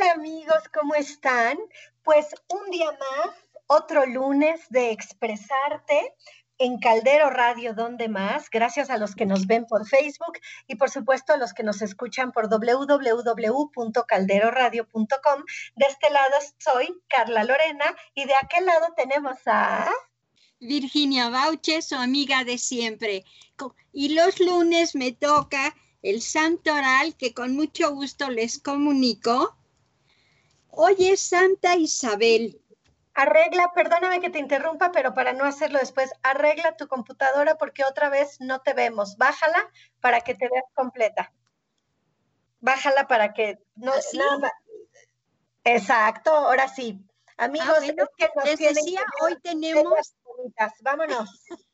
Hola 0.00 0.12
amigos, 0.12 0.62
¿cómo 0.72 0.94
están? 0.94 1.58
Pues 2.04 2.28
un 2.48 2.70
día 2.70 2.92
más, 2.92 3.30
otro 3.66 4.06
lunes 4.06 4.60
de 4.70 4.92
expresarte 4.92 6.14
en 6.58 6.78
Caldero 6.78 7.30
Radio, 7.30 7.74
donde 7.74 8.08
más? 8.08 8.48
Gracias 8.48 8.90
a 8.90 8.98
los 8.98 9.16
que 9.16 9.26
nos 9.26 9.48
ven 9.48 9.66
por 9.66 9.88
Facebook 9.88 10.38
y 10.68 10.76
por 10.76 10.90
supuesto 10.90 11.32
a 11.32 11.36
los 11.36 11.52
que 11.52 11.64
nos 11.64 11.82
escuchan 11.82 12.30
por 12.30 12.48
www.calderoradio.com. 12.48 15.44
De 15.74 15.86
este 15.86 16.10
lado 16.10 16.36
soy 16.58 17.02
Carla 17.08 17.42
Lorena 17.42 17.96
y 18.14 18.26
de 18.26 18.36
aquel 18.36 18.66
lado 18.66 18.94
tenemos 18.96 19.38
a... 19.46 19.90
Virginia 20.60 21.28
Bauche, 21.28 21.82
su 21.82 21.96
amiga 21.96 22.44
de 22.44 22.58
siempre. 22.58 23.24
Y 23.92 24.14
los 24.14 24.38
lunes 24.38 24.94
me 24.94 25.10
toca 25.10 25.74
el 26.02 26.22
santo 26.22 26.72
oral 26.72 27.16
que 27.16 27.34
con 27.34 27.56
mucho 27.56 27.92
gusto 27.92 28.30
les 28.30 28.60
comunico. 28.60 29.57
Hoy 30.80 31.08
es 31.08 31.20
Santa 31.22 31.74
Isabel. 31.74 32.62
Arregla, 33.12 33.72
perdóname 33.74 34.20
que 34.20 34.30
te 34.30 34.38
interrumpa, 34.38 34.92
pero 34.92 35.12
para 35.12 35.32
no 35.32 35.44
hacerlo 35.44 35.80
después, 35.80 36.08
arregla 36.22 36.76
tu 36.76 36.86
computadora 36.86 37.56
porque 37.58 37.82
otra 37.82 38.10
vez 38.10 38.40
no 38.40 38.60
te 38.60 38.74
vemos. 38.74 39.16
Bájala 39.16 39.68
para 40.00 40.20
que 40.20 40.36
te 40.36 40.48
veas 40.48 40.62
completa. 40.74 41.32
Bájala 42.60 43.08
para 43.08 43.34
que 43.34 43.58
no. 43.74 43.90
¿Ah, 43.92 44.52
Exacto, 45.64 46.30
ahora 46.30 46.68
sí. 46.68 47.04
Amigos, 47.36 47.68
ah, 47.68 47.84
es 47.84 47.94
que 48.16 48.30
nos 48.36 48.44
les 48.44 48.58
decía, 48.60 49.04
hoy 49.22 49.36
tenemos. 49.42 50.14
Vámonos. 50.82 51.44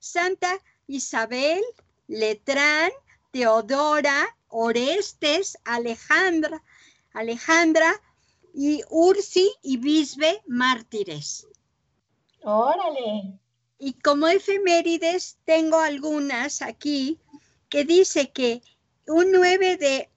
Santa 0.00 0.58
Isabel, 0.88 1.62
Letrán, 2.08 2.90
Teodora, 3.30 4.36
Orestes, 4.48 5.56
Alejandra, 5.64 6.60
Alejandra 7.12 7.94
y 8.54 8.82
Ursi 8.90 9.52
y 9.62 9.76
Bisbe 9.76 10.42
mártires. 10.46 11.46
Órale. 12.42 13.38
Y 13.78 13.92
como 13.94 14.28
efemérides 14.28 15.38
tengo 15.44 15.78
algunas 15.78 16.62
aquí 16.62 17.18
que 17.68 17.84
dice 17.84 18.30
que 18.30 18.62
un 19.06 19.32
9 19.32 19.76
de 19.76 20.10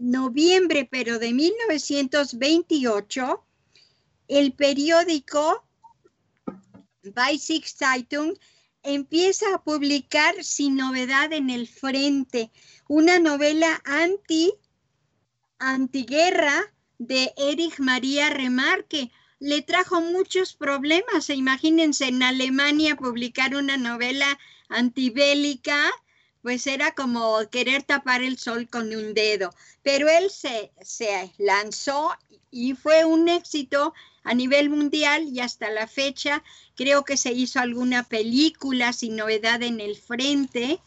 noviembre, 0.00 0.88
pero 0.90 1.18
de 1.18 1.32
1928, 1.32 3.44
el 4.28 4.52
periódico 4.52 5.64
Weissig 7.16 7.66
Zeitung 7.66 8.34
empieza 8.82 9.54
a 9.54 9.62
publicar 9.62 10.42
Sin 10.42 10.76
novedad 10.76 11.32
en 11.32 11.50
el 11.50 11.68
frente, 11.68 12.50
una 12.88 13.18
novela 13.18 13.80
anti 13.84 14.52
antiguerra 15.58 16.72
de 17.06 17.32
Erich 17.36 17.78
María 17.78 18.30
Remarque. 18.30 19.10
Le 19.38 19.62
trajo 19.62 20.00
muchos 20.00 20.54
problemas. 20.54 21.28
E 21.30 21.34
imagínense 21.34 22.06
en 22.06 22.22
Alemania 22.22 22.96
publicar 22.96 23.54
una 23.54 23.76
novela 23.76 24.38
antibélica, 24.68 25.90
pues 26.42 26.66
era 26.66 26.92
como 26.92 27.38
querer 27.50 27.82
tapar 27.82 28.22
el 28.22 28.38
sol 28.38 28.68
con 28.68 28.94
un 28.94 29.14
dedo. 29.14 29.54
Pero 29.82 30.08
él 30.08 30.30
se, 30.30 30.72
se 30.80 31.32
lanzó 31.38 32.12
y 32.50 32.74
fue 32.74 33.04
un 33.04 33.28
éxito 33.28 33.94
a 34.24 34.34
nivel 34.34 34.70
mundial 34.70 35.24
y 35.24 35.40
hasta 35.40 35.70
la 35.70 35.88
fecha 35.88 36.44
creo 36.76 37.04
que 37.04 37.16
se 37.16 37.32
hizo 37.32 37.58
alguna 37.58 38.04
película 38.04 38.92
sin 38.92 39.16
novedad 39.16 39.62
en 39.62 39.80
el 39.80 39.96
frente 39.96 40.80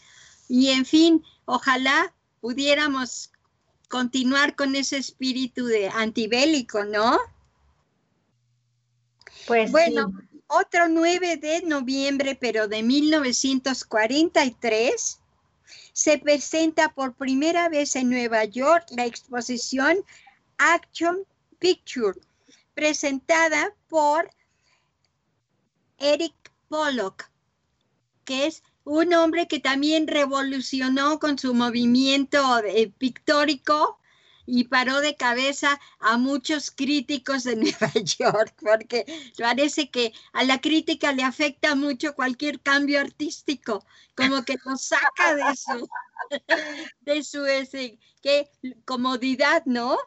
y 0.48 0.70
en 0.70 0.86
fin, 0.86 1.24
ojalá 1.46 2.14
pudiéramos 2.40 3.32
continuar 3.96 4.58
con 4.58 4.76
ese 4.76 4.98
espíritu 4.98 5.68
de 5.68 5.88
antibélico, 5.88 6.84
¿no? 6.84 7.18
Pues 9.48 9.72
bueno, 9.72 10.12
otro 10.48 10.90
9 10.90 11.38
de 11.38 11.62
noviembre, 11.62 12.36
pero 12.36 12.68
de 12.68 12.84
1943, 12.84 15.22
se 15.94 16.18
presenta 16.18 16.90
por 16.90 17.14
primera 17.14 17.70
vez 17.70 17.96
en 17.96 18.10
Nueva 18.10 18.44
York 18.44 18.86
la 18.90 19.06
exposición 19.06 20.04
Action 20.58 21.20
Picture, 21.60 22.20
presentada 22.74 23.74
por 23.88 24.30
Eric 26.00 26.36
Pollock, 26.68 27.32
que 28.26 28.48
es 28.48 28.62
un 28.86 29.14
hombre 29.14 29.48
que 29.48 29.60
también 29.60 30.08
revolucionó 30.08 31.20
con 31.20 31.38
su 31.38 31.54
movimiento 31.54 32.60
eh, 32.64 32.92
pictórico 32.98 34.00
y 34.46 34.66
paró 34.66 35.02
de 35.02 35.16
cabeza 35.16 35.80
a 36.00 36.18
muchos 36.18 36.70
críticos 36.70 37.44
de 37.44 37.56
Nueva 37.58 37.92
York, 37.94 38.54
porque 38.62 39.06
parece 39.38 39.90
que 39.90 40.14
a 40.34 40.44
la 40.44 40.62
crítica 40.62 41.12
le 41.12 41.24
afecta 41.24 41.76
mucho 41.76 42.14
cualquier 42.14 42.62
cambio 42.62 43.02
artístico, 43.02 43.84
como 44.16 44.44
que 44.44 44.58
lo 44.64 44.78
saca 44.78 45.36
de 45.36 45.56
su, 45.56 45.90
de 47.02 47.24
su 47.24 47.46
ese, 47.46 47.98
¿qué? 48.22 48.50
comodidad, 48.86 49.64
¿no? 49.66 49.98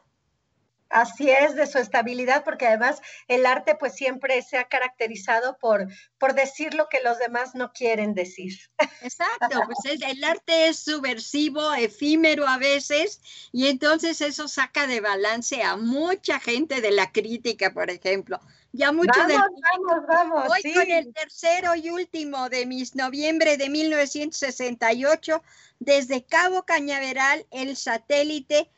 Así 0.89 1.29
es, 1.29 1.55
de 1.55 1.67
su 1.67 1.77
estabilidad, 1.77 2.43
porque 2.43 2.65
además 2.65 2.99
el 3.27 3.45
arte 3.45 3.75
pues 3.75 3.93
siempre 3.93 4.41
se 4.41 4.57
ha 4.57 4.67
caracterizado 4.67 5.57
por, 5.59 5.87
por 6.17 6.33
decir 6.33 6.73
lo 6.73 6.89
que 6.89 6.99
los 7.03 7.19
demás 7.19 7.53
no 7.53 7.71
quieren 7.71 8.15
decir. 8.15 8.57
Exacto, 9.01 9.61
pues 9.67 10.01
el 10.01 10.23
arte 10.23 10.67
es 10.67 10.79
subversivo, 10.79 11.73
efímero 11.75 12.47
a 12.47 12.57
veces, 12.57 13.21
y 13.51 13.67
entonces 13.67 14.19
eso 14.21 14.47
saca 14.47 14.87
de 14.87 14.99
balance 14.99 15.61
a 15.61 15.77
mucha 15.77 16.39
gente 16.39 16.81
de 16.81 16.91
la 16.91 17.11
crítica, 17.11 17.71
por 17.71 17.91
ejemplo. 17.91 18.39
Ya 18.71 18.91
mucho 18.91 19.11
vamos, 19.15 19.47
vamos, 19.61 20.07
vamos, 20.07 20.49
Hoy 20.49 20.73
con 20.73 20.89
el 20.89 21.13
tercero 21.13 21.75
y 21.75 21.89
último 21.89 22.49
de 22.49 22.65
mis 22.65 22.95
noviembre 22.95 23.57
de 23.57 23.69
1968, 23.69 25.43
desde 25.79 26.25
Cabo 26.25 26.63
Cañaveral, 26.63 27.45
el 27.51 27.75
satélite 27.77 28.71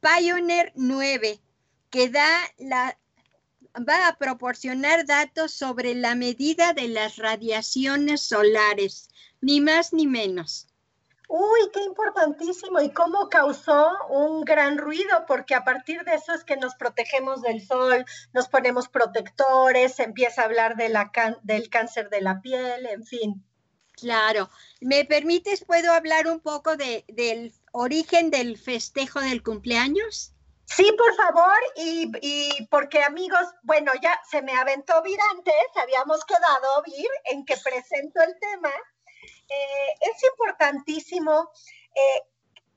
Pioneer 0.00 0.72
9 0.76 1.40
que 1.90 2.08
da 2.08 2.28
la, 2.58 2.98
va 3.76 4.08
a 4.08 4.16
proporcionar 4.16 5.06
datos 5.06 5.52
sobre 5.52 5.94
la 5.94 6.14
medida 6.14 6.72
de 6.72 6.88
las 6.88 7.16
radiaciones 7.16 8.22
solares, 8.22 9.08
ni 9.40 9.60
más 9.60 9.92
ni 9.92 10.06
menos. 10.06 10.68
Uy, 11.28 11.60
qué 11.72 11.82
importantísimo. 11.82 12.80
Y 12.80 12.90
cómo 12.90 13.28
causó 13.28 13.90
un 14.08 14.44
gran 14.44 14.78
ruido, 14.78 15.24
porque 15.26 15.54
a 15.54 15.64
partir 15.64 16.02
de 16.04 16.14
eso 16.14 16.32
es 16.32 16.44
que 16.44 16.56
nos 16.56 16.76
protegemos 16.76 17.42
del 17.42 17.66
sol, 17.66 18.04
nos 18.32 18.48
ponemos 18.48 18.88
protectores, 18.88 19.96
se 19.96 20.04
empieza 20.04 20.42
a 20.42 20.44
hablar 20.44 20.76
de 20.76 20.88
la 20.88 21.10
del 21.42 21.68
cáncer 21.68 22.10
de 22.10 22.20
la 22.20 22.40
piel, 22.40 22.86
en 22.86 23.04
fin. 23.04 23.44
Claro. 23.94 24.50
¿Me 24.80 25.04
permites, 25.04 25.64
puedo 25.64 25.92
hablar 25.92 26.28
un 26.28 26.40
poco 26.40 26.76
de, 26.76 27.04
del 27.08 27.52
origen 27.72 28.30
del 28.30 28.56
festejo 28.58 29.20
del 29.20 29.42
cumpleaños? 29.42 30.35
Sí, 30.66 30.92
por 30.98 31.14
favor, 31.14 31.58
y, 31.76 32.66
porque 32.70 33.02
amigos, 33.02 33.46
bueno, 33.62 33.92
ya 34.02 34.20
se 34.28 34.42
me 34.42 34.52
aventó 34.52 35.00
vir 35.02 35.18
antes, 35.30 35.54
habíamos 35.80 36.24
quedado 36.24 36.82
vir 36.84 37.08
en 37.24 37.44
que 37.44 37.56
presento 37.56 38.20
el 38.20 38.36
tema. 38.40 38.70
Eh, 39.48 39.94
es 40.00 40.22
importantísimo 40.24 41.50
eh, 41.94 42.22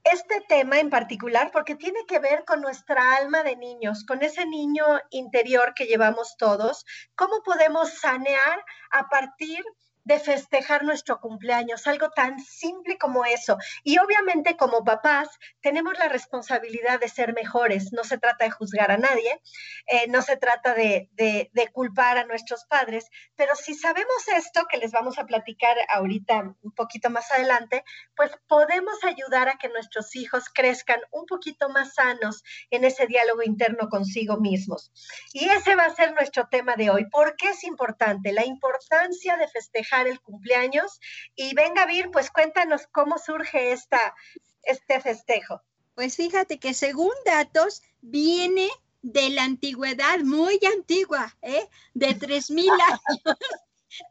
este 0.03 0.41
tema 0.47 0.79
en 0.79 0.91
particular 0.91 1.49
porque 1.51 1.75
tiene 1.75 2.05
que 2.05 2.19
ver 2.19 2.45
con 2.45 2.61
nuestra 2.61 3.15
alma 3.17 3.41
de 3.43 3.55
niños, 3.55 4.05
con 4.05 4.21
ese 4.23 4.45
niño 4.45 4.85
interior 5.09 5.73
que 5.73 5.85
llevamos 5.85 6.37
todos, 6.37 6.85
cómo 7.15 7.41
podemos 7.43 7.89
sanear 7.93 8.63
a 8.91 9.09
partir 9.09 9.63
de 9.63 9.88
de 10.09 10.19
festejar 10.19 10.83
nuestro 10.83 11.19
cumpleaños, 11.19 11.85
algo 11.85 12.09
tan 12.09 12.39
simple 12.39 12.97
como 12.97 13.25
eso. 13.25 13.57
Y 13.83 13.99
obviamente 13.99 14.57
como 14.57 14.83
papás 14.83 15.29
tenemos 15.61 15.99
la 15.99 16.09
responsabilidad 16.09 16.99
de 16.99 17.07
ser 17.07 17.33
mejores. 17.33 17.93
No 17.93 18.03
se 18.03 18.17
trata 18.17 18.45
de 18.45 18.49
juzgar 18.49 18.89
a 18.89 18.97
nadie, 18.97 19.39
eh, 19.85 20.07
no 20.07 20.23
se 20.23 20.35
trata 20.35 20.73
de, 20.73 21.09
de, 21.11 21.67
culpar 21.71 22.17
a 22.17 22.25
nuestros 22.25 22.65
padres, 22.65 23.05
pero 23.35 23.55
si 23.55 23.75
sabemos 23.75 24.27
esto, 24.35 24.65
que 24.67 24.77
les 24.77 24.91
vamos 24.91 25.19
a 25.19 25.27
platicar 25.27 25.77
ahorita 25.89 26.55
un 26.63 26.71
poquito 26.71 27.11
más 27.11 27.31
adelante, 27.31 27.83
pues 28.15 28.31
podemos 28.47 29.03
ayudar 29.03 29.47
a 29.47 29.57
que 29.59 29.69
nuestros 29.69 30.15
hijos 30.15 30.45
crezcan 30.51 30.99
un 31.11 31.27
poquito 31.27 31.69
más 31.69 31.93
sanos 31.93 32.43
en 32.71 32.83
ese 32.83 33.05
diálogo 33.05 33.43
interno 33.43 33.89
consigo 33.89 34.37
mismos. 34.37 34.91
Y 35.33 35.47
ese 35.49 35.75
va 35.75 35.85
a 35.85 35.95
ser 35.95 36.13
nuestro 36.13 36.47
tema 36.47 36.75
de 36.75 36.89
hoy. 36.89 37.05
¿Por 37.11 37.35
qué 37.35 37.49
es 37.49 37.63
importante? 37.63 38.33
La 38.33 38.45
importancia 38.45 39.37
de 39.37 39.47
festejar 39.47 39.98
el 40.07 40.21
cumpleaños. 40.21 40.99
Y 41.35 41.53
venga, 41.53 41.85
Vir, 41.85 42.09
pues 42.11 42.29
cuéntanos 42.31 42.87
cómo 42.91 43.17
surge 43.17 43.71
esta, 43.71 44.15
este 44.63 44.99
festejo. 45.01 45.61
Pues 45.95 46.15
fíjate 46.15 46.59
que 46.59 46.73
según 46.73 47.11
datos 47.25 47.81
viene 48.01 48.69
de 49.01 49.29
la 49.29 49.43
antigüedad, 49.43 50.19
muy 50.19 50.59
antigua, 50.75 51.35
¿eh? 51.41 51.67
de 51.93 52.17
3.000 52.17 52.69
años. 52.71 53.37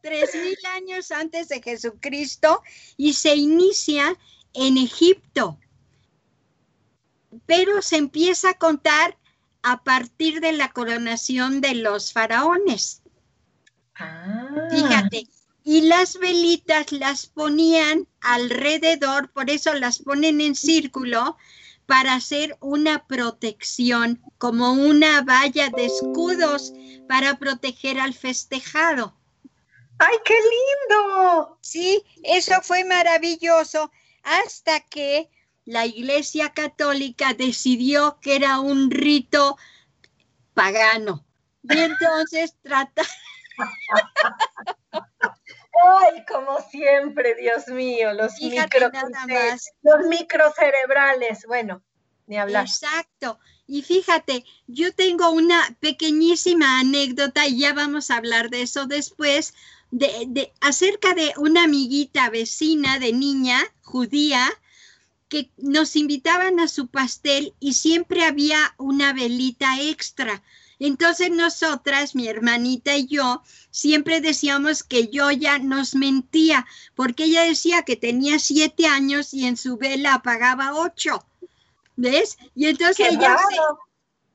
3.000 0.02 0.66
años 0.74 1.10
antes 1.10 1.48
de 1.48 1.62
Jesucristo 1.62 2.62
y 2.96 3.14
se 3.14 3.36
inicia 3.36 4.18
en 4.54 4.76
Egipto. 4.76 5.58
Pero 7.46 7.80
se 7.82 7.96
empieza 7.96 8.50
a 8.50 8.58
contar 8.58 9.16
a 9.62 9.82
partir 9.82 10.40
de 10.40 10.52
la 10.52 10.72
coronación 10.72 11.60
de 11.60 11.74
los 11.74 12.12
faraones. 12.12 13.02
Ah. 13.94 14.68
Fíjate, 14.70 15.26
y 15.68 15.82
las 15.82 16.18
velitas 16.18 16.92
las 16.92 17.26
ponían 17.26 18.08
alrededor, 18.22 19.30
por 19.32 19.50
eso 19.50 19.74
las 19.74 19.98
ponen 19.98 20.40
en 20.40 20.54
círculo, 20.54 21.36
para 21.84 22.14
hacer 22.14 22.56
una 22.60 23.06
protección, 23.06 24.18
como 24.38 24.72
una 24.72 25.20
valla 25.20 25.68
de 25.68 25.84
escudos 25.84 26.72
para 27.06 27.38
proteger 27.38 28.00
al 28.00 28.14
festejado. 28.14 29.14
¡Ay, 29.98 30.16
qué 30.24 30.36
lindo! 30.36 31.58
Sí, 31.60 32.02
eso 32.22 32.54
fue 32.62 32.84
maravilloso 32.86 33.92
hasta 34.22 34.80
que 34.80 35.28
la 35.66 35.84
Iglesia 35.84 36.54
Católica 36.54 37.34
decidió 37.34 38.18
que 38.22 38.36
era 38.36 38.58
un 38.60 38.90
rito 38.90 39.58
pagano. 40.54 41.26
Y 41.62 41.76
entonces 41.76 42.56
trata... 42.62 43.02
Ay, 45.82 46.24
como 46.26 46.58
siempre, 46.70 47.34
Dios 47.34 47.68
mío, 47.68 48.12
los 48.12 48.32
micro, 48.40 48.90
los 49.82 50.06
microcerebrales, 50.06 51.44
bueno, 51.46 51.82
ni 52.26 52.36
hablar. 52.36 52.66
Exacto. 52.66 53.38
Y 53.66 53.82
fíjate, 53.82 54.44
yo 54.66 54.94
tengo 54.94 55.30
una 55.30 55.76
pequeñísima 55.80 56.80
anécdota 56.80 57.46
y 57.46 57.58
ya 57.58 57.74
vamos 57.74 58.10
a 58.10 58.16
hablar 58.16 58.50
de 58.50 58.62
eso 58.62 58.86
después, 58.86 59.54
de, 59.90 60.24
de 60.28 60.52
acerca 60.60 61.14
de 61.14 61.32
una 61.36 61.64
amiguita 61.64 62.28
vecina 62.30 62.98
de 62.98 63.12
niña 63.12 63.58
judía 63.82 64.48
que 65.28 65.50
nos 65.58 65.96
invitaban 65.96 66.60
a 66.60 66.68
su 66.68 66.88
pastel 66.88 67.54
y 67.60 67.74
siempre 67.74 68.24
había 68.24 68.74
una 68.78 69.12
velita 69.12 69.80
extra. 69.80 70.42
Entonces 70.78 71.30
nosotras, 71.30 72.14
mi 72.14 72.28
hermanita 72.28 72.96
y 72.96 73.06
yo, 73.06 73.42
siempre 73.70 74.20
decíamos 74.20 74.82
que 74.82 75.08
yo 75.08 75.30
ya 75.30 75.58
nos 75.58 75.94
mentía, 75.94 76.66
porque 76.94 77.24
ella 77.24 77.42
decía 77.42 77.82
que 77.82 77.96
tenía 77.96 78.38
siete 78.38 78.86
años 78.86 79.34
y 79.34 79.46
en 79.46 79.56
su 79.56 79.76
vela 79.76 80.14
apagaba 80.14 80.74
ocho. 80.74 81.24
¿Ves? 81.96 82.38
Y 82.54 82.66
entonces 82.66 83.08
ella 83.10 83.36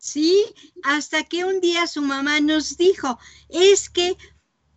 Sí, 0.03 0.43
hasta 0.83 1.23
que 1.23 1.45
un 1.45 1.61
día 1.61 1.87
su 1.87 2.01
mamá 2.01 2.41
nos 2.41 2.75
dijo, 2.75 3.17
es 3.47 3.89
que 3.89 4.17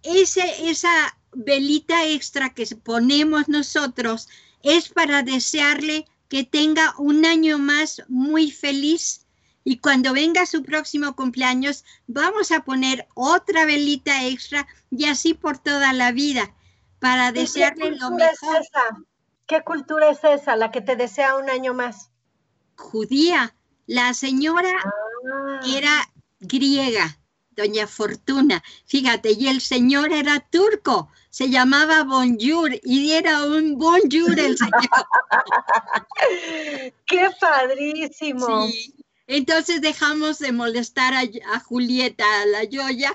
ese, 0.05 0.71
esa 0.71 1.19
velita 1.33 2.07
extra 2.07 2.55
que 2.55 2.65
ponemos 2.77 3.49
nosotros 3.49 4.29
es 4.63 4.89
para 4.89 5.25
desearle 5.25 6.07
que 6.29 6.45
tenga 6.45 6.95
un 6.99 7.27
año 7.27 7.59
más 7.59 8.05
muy 8.07 8.53
feliz 8.53 9.26
y 9.69 9.79
cuando 9.79 10.13
venga 10.13 10.47
su 10.47 10.63
próximo 10.63 11.17
cumpleaños, 11.17 11.85
vamos 12.07 12.53
a 12.53 12.61
poner 12.61 13.09
otra 13.15 13.65
velita 13.65 14.25
extra 14.25 14.65
y 14.93 15.07
así 15.07 15.35
por 15.35 15.59
toda 15.59 15.93
la 15.93 16.13
vida, 16.13 16.55
para 17.01 17.33
desearle 17.33 17.97
lo 17.97 18.13
mejor. 18.13 18.61
¿Qué 19.45 19.63
cultura 19.63 20.11
es 20.11 20.23
esa, 20.23 20.55
la 20.55 20.71
que 20.71 20.83
te 20.83 20.95
desea 20.95 21.37
un 21.37 21.51
año 21.51 21.75
más? 21.75 22.11
Judía. 22.77 23.57
La 23.89 24.15
señora 24.15 24.71
ah. 24.85 25.61
era 25.67 26.13
griega, 26.39 27.19
doña 27.51 27.89
Fortuna. 27.89 28.63
Fíjate, 28.87 29.33
y 29.33 29.49
el 29.49 29.61
señor 29.61 30.13
era 30.13 30.39
turco, 30.39 31.11
se 31.29 31.51
llamaba 31.51 32.05
Bonjour 32.05 32.71
y 32.85 33.11
era 33.11 33.43
un 33.43 33.77
Bonjour 33.77 34.39
el 34.39 34.57
señor. 34.57 35.07
¡Qué 37.07 37.31
padrísimo! 37.41 38.69
Sí. 38.69 39.06
Entonces 39.27 39.81
dejamos 39.81 40.39
de 40.39 40.53
molestar 40.53 41.15
a, 41.15 41.61
Julieta, 41.61 42.25
a 42.43 42.47
la 42.47 42.65
Yoya, 42.65 43.15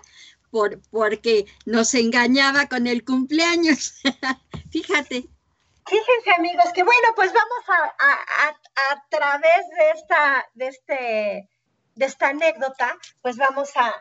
por, 0.49 0.81
porque 0.89 1.45
nos 1.65 1.93
engañaba 1.93 2.67
con 2.67 2.87
el 2.87 3.05
cumpleaños. 3.05 4.01
Fíjate. 4.71 5.29
Fíjense 5.87 6.31
amigos 6.37 6.65
que 6.73 6.83
bueno, 6.83 7.07
pues 7.15 7.33
vamos 7.33 7.65
a, 7.67 7.93
a, 8.91 9.07
través 9.09 9.67
de 9.77 9.89
esta, 9.95 10.49
de, 10.53 10.67
este, 10.67 11.49
de 11.95 12.05
esta 12.05 12.29
anécdota, 12.29 12.95
pues 13.21 13.37
vamos 13.37 13.69
a, 13.75 13.93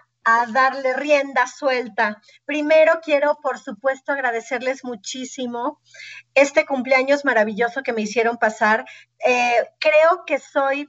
darle 0.53 0.93
rienda 0.95 1.47
suelta. 1.49 2.23
Primero 2.45 3.01
quiero, 3.03 3.39
por 3.43 3.59
supuesto, 3.59 4.13
agradecerles 4.13 4.85
muchísimo 4.85 5.81
este 6.35 6.67
cumpleaños 6.67 7.25
maravilloso 7.25 7.83
que 7.83 7.93
me 7.93 8.03
hicieron 8.03 8.37
pasar. 8.37 8.85
Eh, 9.27 9.69
creo 9.81 10.25
que 10.27 10.39
soy 10.39 10.89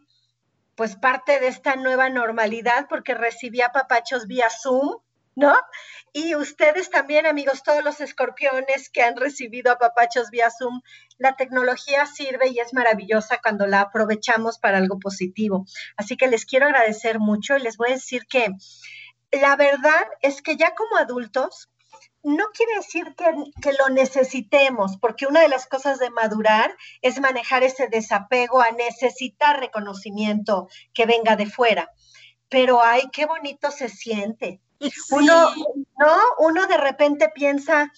pues 0.82 0.96
parte 0.96 1.40
de 1.40 1.46
esta 1.46 1.76
nueva 1.76 2.10
normalidad 2.10 2.88
porque 2.90 3.14
recibía 3.14 3.70
papachos 3.72 4.26
vía 4.26 4.48
Zoom, 4.50 4.98
¿no? 5.36 5.54
Y 6.12 6.34
ustedes 6.34 6.90
también, 6.90 7.28
amigos, 7.28 7.62
todos 7.62 7.84
los 7.84 8.02
escorpiones 8.02 8.90
que 8.90 9.04
han 9.04 9.16
recibido 9.16 9.72
a 9.72 9.78
papachos 9.78 10.32
vía 10.32 10.50
Zoom, 10.50 10.82
la 11.20 11.36
tecnología 11.36 12.08
sirve 12.08 12.48
y 12.48 12.58
es 12.58 12.74
maravillosa 12.74 13.38
cuando 13.44 13.68
la 13.68 13.82
aprovechamos 13.82 14.58
para 14.58 14.80
algo 14.80 14.98
positivo. 14.98 15.68
Así 15.98 16.18
que 16.18 16.28
les 16.28 16.46
quiero 16.46 16.66
agradecer 16.66 17.20
mucho 17.20 17.58
y 17.58 17.62
les 17.62 17.78
voy 17.78 17.90
a 17.90 17.94
decir 17.94 18.26
que 18.26 18.48
la 19.32 19.56
verdad 19.58 20.08
es 20.24 20.42
que 20.42 20.56
ya 20.56 20.74
como 20.74 20.98
adultos, 20.98 21.70
no 22.24 22.46
quiere 22.54 22.76
decir 22.76 23.16
que, 23.16 23.74
lo 23.74 23.90
necesitemos, 23.90 24.98
porque 24.98 25.26
una 25.26 25.42
de 25.42 25.48
las 25.48 25.68
cosas 25.68 26.00
de 26.00 26.10
madurar 26.10 26.76
es 27.02 27.20
manejar 27.20 27.64
ese 27.64 27.88
desapego 27.88 28.62
a 28.62 28.72
necesitar 28.72 29.60
reconocimiento 29.60 30.68
que 30.94 31.06
venga 31.06 31.36
de 31.36 31.48
fuera. 31.48 31.92
Pero 32.50 32.84
ay, 32.84 33.04
qué 33.12 33.26
bonito 33.26 33.72
se 33.72 33.90
siente. 33.90 34.62
Uno, 35.12 35.52
¿no? 36.00 36.18
Uno 36.40 36.68
de 36.68 36.78
repente 36.78 37.30
piensa, 37.30 37.92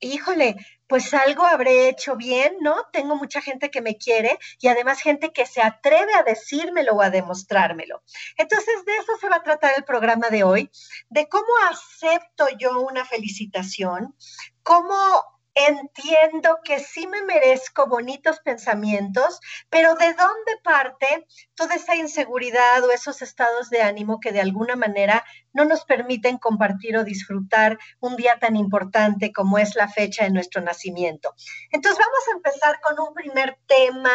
híjole, 0.00 0.56
pues 0.88 1.12
algo 1.14 1.44
habré 1.44 1.88
hecho 1.88 2.16
bien, 2.16 2.56
¿no? 2.60 2.74
Tengo 2.92 3.14
mucha 3.16 3.40
gente 3.40 3.70
que 3.70 3.82
me 3.82 3.96
quiere 3.96 4.38
y 4.60 4.68
además 4.68 5.00
gente 5.00 5.32
que 5.32 5.46
se 5.46 5.60
atreve 5.60 6.14
a 6.14 6.22
decírmelo 6.22 6.94
o 6.94 7.02
a 7.02 7.10
demostrármelo. 7.10 8.02
Entonces, 8.36 8.84
de 8.86 8.96
eso 8.96 9.12
se 9.20 9.28
va 9.28 9.36
a 9.36 9.42
tratar 9.42 9.74
el 9.76 9.84
programa 9.84 10.30
de 10.30 10.44
hoy, 10.44 10.70
de 11.10 11.28
cómo 11.28 11.46
acepto 11.70 12.48
yo 12.58 12.80
una 12.80 13.04
felicitación, 13.04 14.14
cómo 14.62 15.37
entiendo 15.66 16.60
que 16.62 16.78
sí 16.78 17.06
me 17.06 17.22
merezco 17.22 17.86
bonitos 17.86 18.40
pensamientos, 18.40 19.40
pero 19.70 19.94
¿de 19.94 20.14
dónde 20.14 20.56
parte 20.62 21.26
toda 21.54 21.74
esa 21.74 21.96
inseguridad 21.96 22.84
o 22.84 22.90
esos 22.90 23.22
estados 23.22 23.70
de 23.70 23.82
ánimo 23.82 24.20
que 24.20 24.32
de 24.32 24.40
alguna 24.40 24.76
manera 24.76 25.24
no 25.52 25.64
nos 25.64 25.84
permiten 25.84 26.38
compartir 26.38 26.96
o 26.96 27.04
disfrutar 27.04 27.78
un 28.00 28.16
día 28.16 28.38
tan 28.38 28.56
importante 28.56 29.32
como 29.32 29.58
es 29.58 29.74
la 29.74 29.88
fecha 29.88 30.24
de 30.24 30.30
nuestro 30.30 30.62
nacimiento? 30.62 31.34
Entonces 31.70 31.98
vamos 31.98 32.28
a 32.28 32.36
empezar 32.36 32.80
con 32.80 33.00
un 33.00 33.14
primer 33.14 33.58
tema 33.66 34.12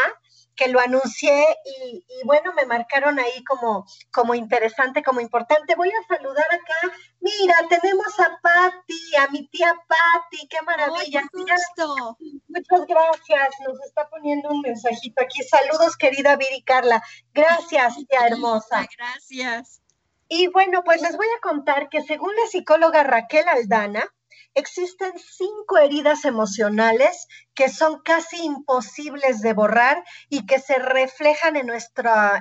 que 0.56 0.68
lo 0.68 0.80
anuncié 0.80 1.46
y, 1.66 2.04
bueno, 2.26 2.54
me 2.54 2.66
marcaron 2.66 3.20
ahí 3.20 3.44
como, 3.44 3.86
como 4.12 4.36
interesante, 4.36 5.04
como 5.04 5.20
importante. 5.22 5.76
Voy 5.76 5.90
a 5.90 6.16
saludar 6.16 6.46
acá. 6.46 6.96
Mira, 7.20 7.56
tenemos 7.70 8.20
a 8.20 8.40
Patti, 8.42 9.16
a 9.18 9.28
mi 9.30 9.48
tía 9.48 9.74
Patti, 9.88 10.48
qué 10.48 10.58
maravilla. 10.66 11.24
muchas 11.34 12.88
gracias, 12.88 13.56
nos 13.68 13.82
está 13.86 14.10
poniendo 14.10 14.50
un 14.50 14.62
mensajito 14.62 15.24
aquí. 15.24 15.42
Saludos, 15.44 15.98
querida 15.98 16.36
Viri 16.36 16.64
Carla. 16.64 17.04
Gracias, 17.34 17.96
tía 18.08 18.28
hermosa. 18.28 18.86
Gracias. 18.98 19.82
Y 20.28 20.48
bueno, 20.48 20.84
pues 20.84 21.02
les 21.02 21.16
voy 21.16 21.28
a 21.38 21.42
contar 21.42 21.90
que 21.90 22.02
según 22.02 22.32
la 22.36 22.48
psicóloga 22.48 23.04
Raquel 23.04 23.48
Aldana, 23.48 24.04
existen 24.54 25.14
cinco 25.18 25.78
heridas 25.78 26.26
emocionales 26.26 27.28
que 27.54 27.70
son 27.70 28.02
casi 28.02 28.44
imposibles 28.44 29.42
de 29.42 29.54
borrar 29.54 30.04
y 30.30 30.46
que 30.46 30.60
se 30.60 30.80
reflejan 30.80 31.56
en, 31.56 31.70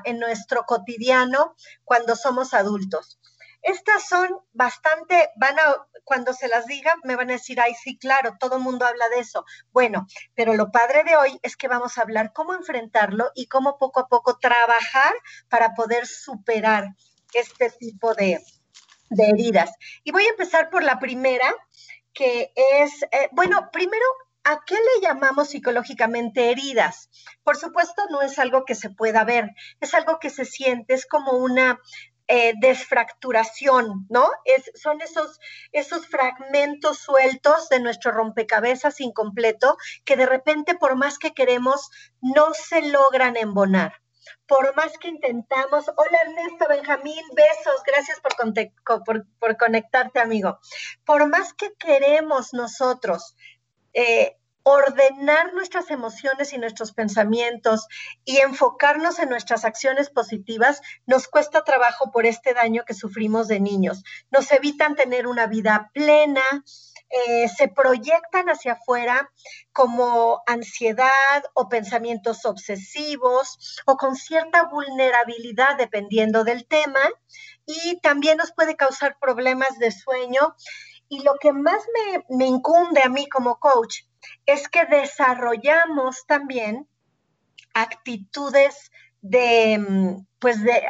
en 0.04 0.18
nuestro 0.18 0.64
cotidiano 0.64 1.54
cuando 1.84 2.16
somos 2.16 2.54
adultos. 2.54 3.18
Estas 3.62 4.08
son 4.08 4.28
bastante, 4.52 5.30
van 5.36 5.58
a, 5.60 5.86
cuando 6.04 6.32
se 6.32 6.48
las 6.48 6.66
diga, 6.66 6.94
me 7.04 7.14
van 7.14 7.30
a 7.30 7.34
decir, 7.34 7.60
ay, 7.60 7.74
sí, 7.74 7.96
claro, 7.96 8.36
todo 8.38 8.56
el 8.56 8.62
mundo 8.62 8.84
habla 8.84 9.08
de 9.10 9.20
eso. 9.20 9.44
Bueno, 9.70 10.06
pero 10.34 10.54
lo 10.54 10.72
padre 10.72 11.04
de 11.04 11.16
hoy 11.16 11.38
es 11.42 11.56
que 11.56 11.68
vamos 11.68 11.96
a 11.96 12.02
hablar 12.02 12.32
cómo 12.32 12.54
enfrentarlo 12.54 13.30
y 13.36 13.46
cómo 13.46 13.78
poco 13.78 14.00
a 14.00 14.08
poco 14.08 14.38
trabajar 14.38 15.14
para 15.48 15.74
poder 15.74 16.06
superar 16.08 16.88
este 17.34 17.70
tipo 17.70 18.14
de, 18.14 18.40
de 19.10 19.28
heridas. 19.28 19.70
Y 20.02 20.10
voy 20.10 20.24
a 20.24 20.30
empezar 20.30 20.68
por 20.70 20.82
la 20.82 20.98
primera, 20.98 21.54
que 22.12 22.52
es, 22.54 23.02
eh, 23.04 23.28
bueno, 23.32 23.70
primero, 23.72 24.04
¿a 24.44 24.60
qué 24.66 24.74
le 24.74 25.06
llamamos 25.06 25.50
psicológicamente 25.50 26.50
heridas? 26.50 27.10
Por 27.42 27.56
supuesto, 27.56 28.02
no 28.10 28.22
es 28.22 28.38
algo 28.38 28.64
que 28.64 28.74
se 28.74 28.90
pueda 28.90 29.24
ver, 29.24 29.50
es 29.80 29.94
algo 29.94 30.18
que 30.18 30.30
se 30.30 30.44
siente, 30.44 30.94
es 30.94 31.06
como 31.06 31.32
una 31.32 31.80
eh, 32.28 32.54
desfracturación, 32.60 34.06
¿no? 34.08 34.30
Es, 34.44 34.70
son 34.80 35.00
esos, 35.00 35.38
esos 35.72 36.06
fragmentos 36.06 36.98
sueltos 36.98 37.68
de 37.68 37.80
nuestro 37.80 38.12
rompecabezas 38.12 39.00
incompleto 39.00 39.76
que 40.04 40.16
de 40.16 40.26
repente, 40.26 40.74
por 40.74 40.96
más 40.96 41.18
que 41.18 41.34
queremos, 41.34 41.90
no 42.20 42.54
se 42.54 42.82
logran 42.82 43.36
embonar. 43.36 44.01
Por 44.46 44.74
más 44.76 44.96
que 44.98 45.08
intentamos. 45.08 45.88
Hola 45.96 46.18
Ernesto 46.22 46.66
Benjamín, 46.68 47.22
besos, 47.34 47.82
gracias 47.86 48.20
por, 48.20 49.24
por, 49.38 49.56
conectarte, 49.56 50.20
amigo. 50.20 50.58
Por 51.04 51.28
más 51.28 51.52
que 51.54 51.72
queremos 51.74 52.52
nosotros 52.52 53.36
eh, 53.94 54.36
ordenar 54.64 55.54
nuestras 55.54 55.90
emociones 55.90 56.52
y 56.52 56.58
nuestros 56.58 56.92
pensamientos 56.92 57.86
y 58.24 58.38
enfocarnos 58.38 59.18
en 59.18 59.28
nuestras 59.28 59.64
acciones 59.64 60.10
positivas, 60.10 60.80
nos 61.06 61.28
cuesta 61.28 61.64
trabajo 61.64 62.10
por 62.12 62.26
este 62.26 62.54
daño 62.54 62.84
que 62.86 62.94
sufrimos 62.94 63.48
de 63.48 63.60
niños. 63.60 64.04
Nos 64.30 64.50
evitan 64.52 64.94
tener 64.94 65.26
una 65.26 65.46
vida 65.46 65.90
plena, 65.92 66.42
eh, 67.10 67.48
se 67.48 67.68
proyectan 67.68 68.48
hacia 68.48 68.72
afuera 68.72 69.30
como 69.72 70.42
ansiedad 70.46 71.44
o 71.54 71.68
pensamientos 71.68 72.46
obsesivos 72.46 73.82
o 73.84 73.96
con 73.96 74.16
cierta 74.16 74.64
vulnerabilidad 74.64 75.76
dependiendo 75.76 76.42
del 76.44 76.66
tema 76.66 77.00
y 77.66 78.00
también 78.00 78.38
nos 78.38 78.52
puede 78.52 78.76
causar 78.76 79.18
problemas 79.20 79.78
de 79.78 79.90
sueño. 79.90 80.54
Y 81.08 81.22
lo 81.22 81.34
que 81.38 81.52
más 81.52 81.82
me, 81.92 82.24
me 82.36 82.46
incunde 82.46 83.02
a 83.02 83.10
mí 83.10 83.28
como 83.28 83.58
coach 83.58 84.04
es 84.46 84.68
que 84.68 84.84
desarrollamos 84.86 86.26
también 86.26 86.88
actitudes 87.74 88.90
de, 89.22 89.78
mm, 89.78 90.26
pues 90.38 90.62
de, 90.62 90.82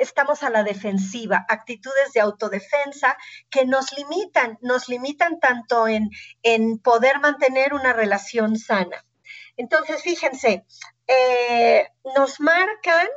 estamos 0.00 0.42
a 0.42 0.50
la 0.50 0.62
defensiva, 0.62 1.46
actitudes 1.48 2.12
de 2.12 2.20
autodefensa 2.20 3.16
que 3.50 3.64
nos 3.64 3.96
limitan, 3.96 4.58
nos 4.60 4.88
limitan 4.88 5.40
tanto 5.40 5.88
en, 5.88 6.10
en 6.42 6.78
poder 6.78 7.20
mantener 7.20 7.72
una 7.72 7.92
relación 7.92 8.56
sana. 8.56 9.04
Entonces, 9.56 10.02
fíjense, 10.02 10.64
eh, 11.06 11.88
nos 12.16 12.38
marcan 12.40 13.08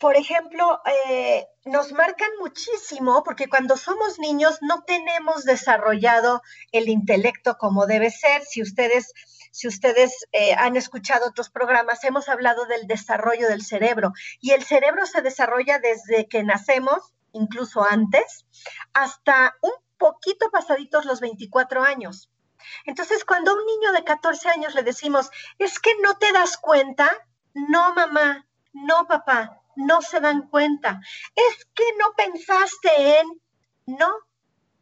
por 0.00 0.16
ejemplo, 0.16 0.80
eh, 1.10 1.46
nos 1.66 1.92
marcan 1.92 2.30
muchísimo 2.40 3.22
porque 3.22 3.50
cuando 3.50 3.76
somos 3.76 4.18
niños 4.18 4.58
no 4.62 4.82
tenemos 4.84 5.44
desarrollado 5.44 6.40
el 6.72 6.88
intelecto 6.88 7.58
como 7.58 7.86
debe 7.86 8.10
ser. 8.10 8.42
Si 8.42 8.62
ustedes, 8.62 9.12
si 9.52 9.68
ustedes 9.68 10.26
eh, 10.32 10.54
han 10.54 10.78
escuchado 10.78 11.28
otros 11.28 11.50
programas, 11.50 12.02
hemos 12.02 12.30
hablado 12.30 12.64
del 12.64 12.86
desarrollo 12.86 13.46
del 13.48 13.62
cerebro 13.62 14.12
y 14.40 14.52
el 14.52 14.64
cerebro 14.64 15.04
se 15.04 15.20
desarrolla 15.20 15.78
desde 15.78 16.26
que 16.28 16.44
nacemos, 16.44 17.12
incluso 17.32 17.84
antes, 17.84 18.46
hasta 18.94 19.54
un 19.60 19.74
poquito 19.98 20.50
pasaditos 20.50 21.04
los 21.04 21.20
24 21.20 21.82
años. 21.82 22.30
Entonces, 22.86 23.26
cuando 23.26 23.50
a 23.50 23.54
un 23.54 23.66
niño 23.66 23.92
de 23.92 24.04
14 24.04 24.48
años 24.48 24.74
le 24.74 24.82
decimos, 24.82 25.30
es 25.58 25.78
que 25.78 25.92
no 26.02 26.16
te 26.16 26.32
das 26.32 26.56
cuenta, 26.56 27.10
no 27.52 27.92
mamá, 27.94 28.46
no 28.72 29.06
papá, 29.06 29.59
no 29.80 30.02
se 30.02 30.20
dan 30.20 30.48
cuenta. 30.48 31.00
Es 31.34 31.64
que 31.74 31.84
no 31.98 32.12
pensaste 32.16 33.18
en, 33.20 33.26
no, 33.86 34.10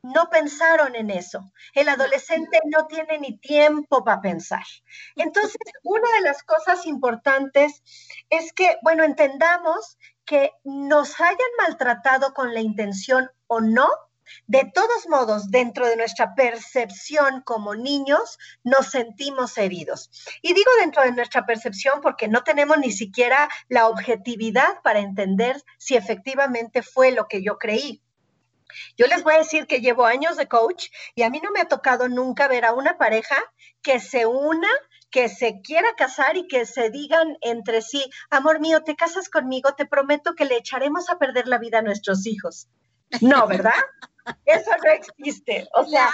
no 0.03 0.31
pensaron 0.31 0.95
en 0.95 1.11
eso. 1.11 1.53
El 1.75 1.89
adolescente 1.89 2.61
no 2.67 2.87
tiene 2.87 3.19
ni 3.19 3.39
tiempo 3.39 4.05
para 4.05 4.21
pensar. 4.21 4.65
Entonces, 5.17 5.57
una 5.83 6.11
de 6.13 6.23
las 6.23 6.43
cosas 6.43 6.87
importantes 6.87 7.83
es 8.31 8.53
que, 8.53 8.77
bueno, 8.83 9.05
entendamos 9.05 9.99
que 10.25 10.53
nos 10.65 11.21
hayan 11.21 11.39
maltratado 11.59 12.35
con 12.35 12.55
la 12.55 12.61
intención 12.61 13.31
o 13.47 13.61
no, 13.61 13.89
de 14.47 14.71
todos 14.75 15.09
modos, 15.09 15.51
dentro 15.51 15.87
de 15.87 15.97
nuestra 15.97 16.35
percepción 16.35 17.43
como 17.43 17.75
niños, 17.75 18.39
nos 18.65 18.91
sentimos 18.91 19.57
heridos. 19.59 20.11
Y 20.43 20.55
digo 20.55 20.71
dentro 20.81 21.03
de 21.03 21.13
nuestra 21.13 21.47
percepción 21.47 22.01
porque 22.01 22.29
no 22.29 22.45
tenemos 22.45 22.79
ni 22.79 22.93
siquiera 22.93 23.49
la 23.69 23.89
objetividad 23.89 24.81
para 24.83 25.01
entender 25.01 25.63
si 25.79 25.97
efectivamente 25.97 26.83
fue 26.83 27.13
lo 27.13 27.27
que 27.27 27.43
yo 27.43 27.59
creí. 27.59 28.03
Yo 28.97 29.07
les 29.07 29.23
voy 29.23 29.35
a 29.35 29.39
decir 29.39 29.67
que 29.67 29.81
llevo 29.81 30.05
años 30.05 30.37
de 30.37 30.47
coach 30.47 30.89
y 31.15 31.23
a 31.23 31.31
mí 31.31 31.41
no 31.43 31.51
me 31.51 31.61
ha 31.61 31.69
tocado 31.69 32.09
nunca 32.09 32.49
ver 32.49 32.65
a 32.65 32.73
una 32.73 32.99
pareja 32.99 33.37
que 33.83 33.99
se 33.99 34.27
una 34.27 34.69
que 35.11 35.29
se 35.29 35.61
quiera 35.63 35.89
casar 35.97 36.37
y 36.37 36.47
que 36.47 36.67
se 36.67 36.91
digan 36.91 37.39
entre 37.41 37.83
sí, 37.83 38.11
amor 38.31 38.61
mío, 38.61 38.83
te 38.85 38.95
casas 38.95 39.29
conmigo, 39.29 39.75
te 39.75 39.87
prometo 39.87 40.35
que 40.35 40.45
le 40.45 40.57
echaremos 40.57 41.09
a 41.09 41.19
perder 41.19 41.49
la 41.49 41.59
vida 41.59 41.79
a 41.79 41.83
nuestros 41.83 42.27
hijos. 42.27 42.69
No, 43.21 43.47
¿verdad? 43.47 43.73
Eso 44.45 44.71
no 44.85 44.91
existe. 44.91 45.67
O 45.75 45.85
sea, 45.85 46.11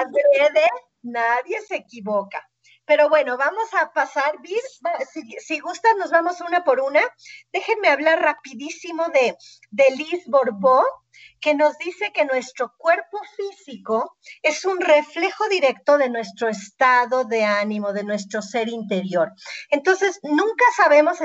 adrede, 0.00 0.66
nadie 1.02 1.60
se 1.66 1.76
equivoca. 1.76 2.46
Pero 2.86 3.08
bueno, 3.08 3.38
vamos 3.38 3.72
a 3.72 3.92
pasar, 3.92 4.34
si, 5.10 5.22
si, 5.38 5.58
gustan, 5.58 5.96
nos 5.98 6.10
vamos 6.10 6.40
una 6.42 6.64
por 6.64 6.80
una. 6.80 7.00
Déjenme 7.52 7.88
hablar 7.88 8.20
rapidísimo 8.20 9.08
de, 9.08 9.36
de 9.70 9.84
Liz 9.96 10.24
Borbó, 10.26 10.84
que 11.40 11.54
nos 11.54 11.78
dice 11.78 12.12
que 12.12 12.24
nuestro 12.24 12.74
cuerpo 12.76 13.18
físico 13.36 14.16
es 14.42 14.64
un 14.64 14.80
reflejo 14.80 15.48
directo 15.48 15.96
de 15.96 16.10
nuestro 16.10 16.48
estado 16.48 17.24
de 17.24 17.44
ánimo, 17.44 17.92
de 17.92 18.04
nuestro 18.04 18.42
ser 18.42 18.68
interior. 18.68 19.32
Entonces, 19.70 20.20
nunca 20.22 20.64
sabemos 20.76 21.18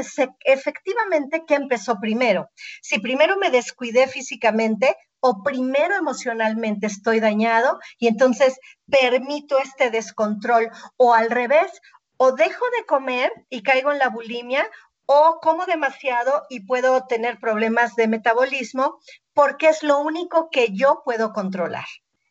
efectivamente 0.45 1.43
qué 1.47 1.55
empezó 1.55 1.99
primero. 1.99 2.49
Si 2.81 2.99
primero 2.99 3.37
me 3.37 3.49
descuidé 3.49 4.07
físicamente 4.07 4.95
o 5.19 5.43
primero 5.43 5.95
emocionalmente 5.95 6.87
estoy 6.87 7.19
dañado 7.19 7.79
y 7.97 8.07
entonces 8.07 8.59
permito 8.89 9.59
este 9.59 9.89
descontrol 9.89 10.69
o 10.97 11.13
al 11.13 11.29
revés, 11.29 11.81
o 12.17 12.33
dejo 12.33 12.65
de 12.77 12.85
comer 12.85 13.31
y 13.49 13.63
caigo 13.63 13.91
en 13.91 13.99
la 13.99 14.09
bulimia 14.09 14.69
o 15.05 15.39
como 15.41 15.65
demasiado 15.65 16.43
y 16.49 16.65
puedo 16.65 17.07
tener 17.07 17.39
problemas 17.39 17.95
de 17.95 18.07
metabolismo 18.07 18.99
porque 19.33 19.69
es 19.69 19.83
lo 19.83 19.99
único 19.99 20.49
que 20.51 20.67
yo 20.73 21.01
puedo 21.05 21.31
controlar. 21.33 21.85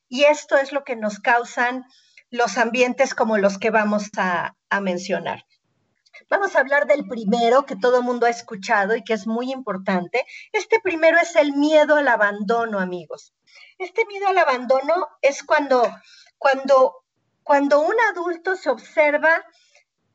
Y 0.09 0.25
esto 0.25 0.57
es 0.57 0.73
lo 0.73 0.85
que 0.85 0.95
nos 0.95 1.19
causan 1.19 1.85
los 2.31 2.59
ambientes 2.59 3.15
como 3.15 3.39
los 3.39 3.59
que 3.59 3.71
vamos 3.71 4.11
a, 4.19 4.57
a 4.69 4.81
mencionar. 4.81 5.45
Vamos 6.29 6.55
a 6.55 6.61
hablar 6.61 6.87
del 6.87 7.07
primero 7.07 7.65
que 7.65 7.77
todo 7.77 7.99
el 7.99 8.05
mundo 8.05 8.27
ha 8.27 8.31
escuchado 8.31 8.97
y 8.97 9.05
que 9.05 9.15
es 9.15 9.27
muy 9.27 9.53
importante. 9.53 10.25
Este 10.53 10.81
primero 10.81 11.19
es 11.19 11.37
el 11.37 11.53
miedo 11.53 11.97
al 11.97 12.09
abandono, 12.09 12.79
amigos. 12.79 13.35
Este 13.79 14.05
miedo 14.07 14.27
al 14.29 14.39
abandono 14.39 15.09
es 15.23 15.43
cuando, 15.43 15.83
cuando, 16.37 17.05
cuando 17.43 17.81
un 17.81 17.95
adulto 18.11 18.57
se 18.57 18.71
observa 18.71 19.45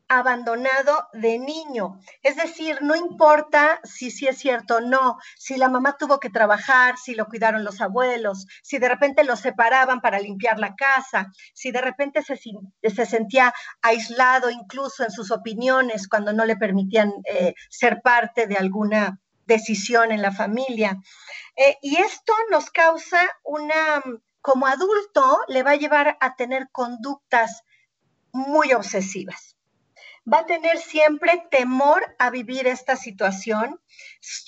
abandonado 0.08 1.08
de 1.12 1.38
niño. 1.38 1.98
Es 2.22 2.36
decir, 2.36 2.78
no 2.82 2.94
importa 2.94 3.80
si 3.84 4.10
sí 4.10 4.26
es 4.26 4.38
cierto 4.38 4.76
o 4.76 4.80
no, 4.80 5.18
si 5.36 5.56
la 5.56 5.68
mamá 5.68 5.96
tuvo 5.98 6.20
que 6.20 6.30
trabajar, 6.30 6.96
si 6.98 7.14
lo 7.14 7.26
cuidaron 7.26 7.64
los 7.64 7.80
abuelos, 7.80 8.46
si 8.62 8.78
de 8.78 8.88
repente 8.88 9.24
lo 9.24 9.36
separaban 9.36 10.00
para 10.00 10.18
limpiar 10.18 10.58
la 10.58 10.74
casa, 10.74 11.32
si 11.54 11.70
de 11.70 11.80
repente 11.80 12.22
se, 12.22 12.36
se 12.36 13.06
sentía 13.06 13.54
aislado 13.82 14.50
incluso 14.50 15.04
en 15.04 15.10
sus 15.10 15.30
opiniones 15.30 16.08
cuando 16.08 16.32
no 16.32 16.44
le 16.44 16.56
permitían 16.56 17.12
eh, 17.24 17.54
ser 17.70 18.00
parte 18.02 18.46
de 18.46 18.56
alguna 18.56 19.20
decisión 19.46 20.12
en 20.12 20.22
la 20.22 20.32
familia. 20.32 20.96
Eh, 21.56 21.76
y 21.82 21.96
esto 21.96 22.32
nos 22.50 22.70
causa 22.70 23.20
una, 23.42 24.02
como 24.40 24.66
adulto, 24.66 25.40
le 25.48 25.62
va 25.62 25.72
a 25.72 25.76
llevar 25.76 26.16
a 26.20 26.34
tener 26.34 26.68
conductas 26.72 27.62
muy 28.32 28.72
obsesivas 28.72 29.53
va 30.30 30.40
a 30.40 30.46
tener 30.46 30.78
siempre 30.78 31.46
temor 31.50 32.02
a 32.18 32.30
vivir 32.30 32.66
esta 32.66 32.96
situación, 32.96 33.80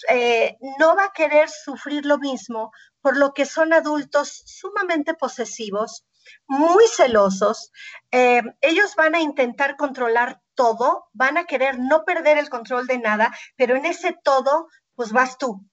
eh, 0.09 0.57
no 0.79 0.97
va 0.97 1.05
a 1.05 1.13
querer 1.13 1.49
sufrir 1.49 2.07
lo 2.07 2.19
mismo, 2.19 2.73
por 3.01 3.17
lo 3.17 3.35
que 3.35 3.45
son 3.45 3.73
adultos 3.73 4.43
sumamente 4.47 5.15
posesivos, 5.15 6.07
muy 6.47 6.85
celosos. 6.89 7.73
Eh, 8.11 8.43
ellos 8.61 8.95
van 8.97 9.15
a 9.15 9.21
intentar 9.21 9.77
controlar 9.77 10.41
todo, 10.55 11.07
van 11.13 11.37
a 11.37 11.45
querer 11.45 11.79
no 11.79 12.05
perder 12.05 12.39
el 12.39 12.49
control 12.49 12.87
de 12.87 12.99
nada, 12.99 13.33
pero 13.57 13.77
en 13.77 13.85
ese 13.85 14.17
todo, 14.25 14.69
pues 14.95 15.13
vas 15.13 15.39
tú. 15.39 15.65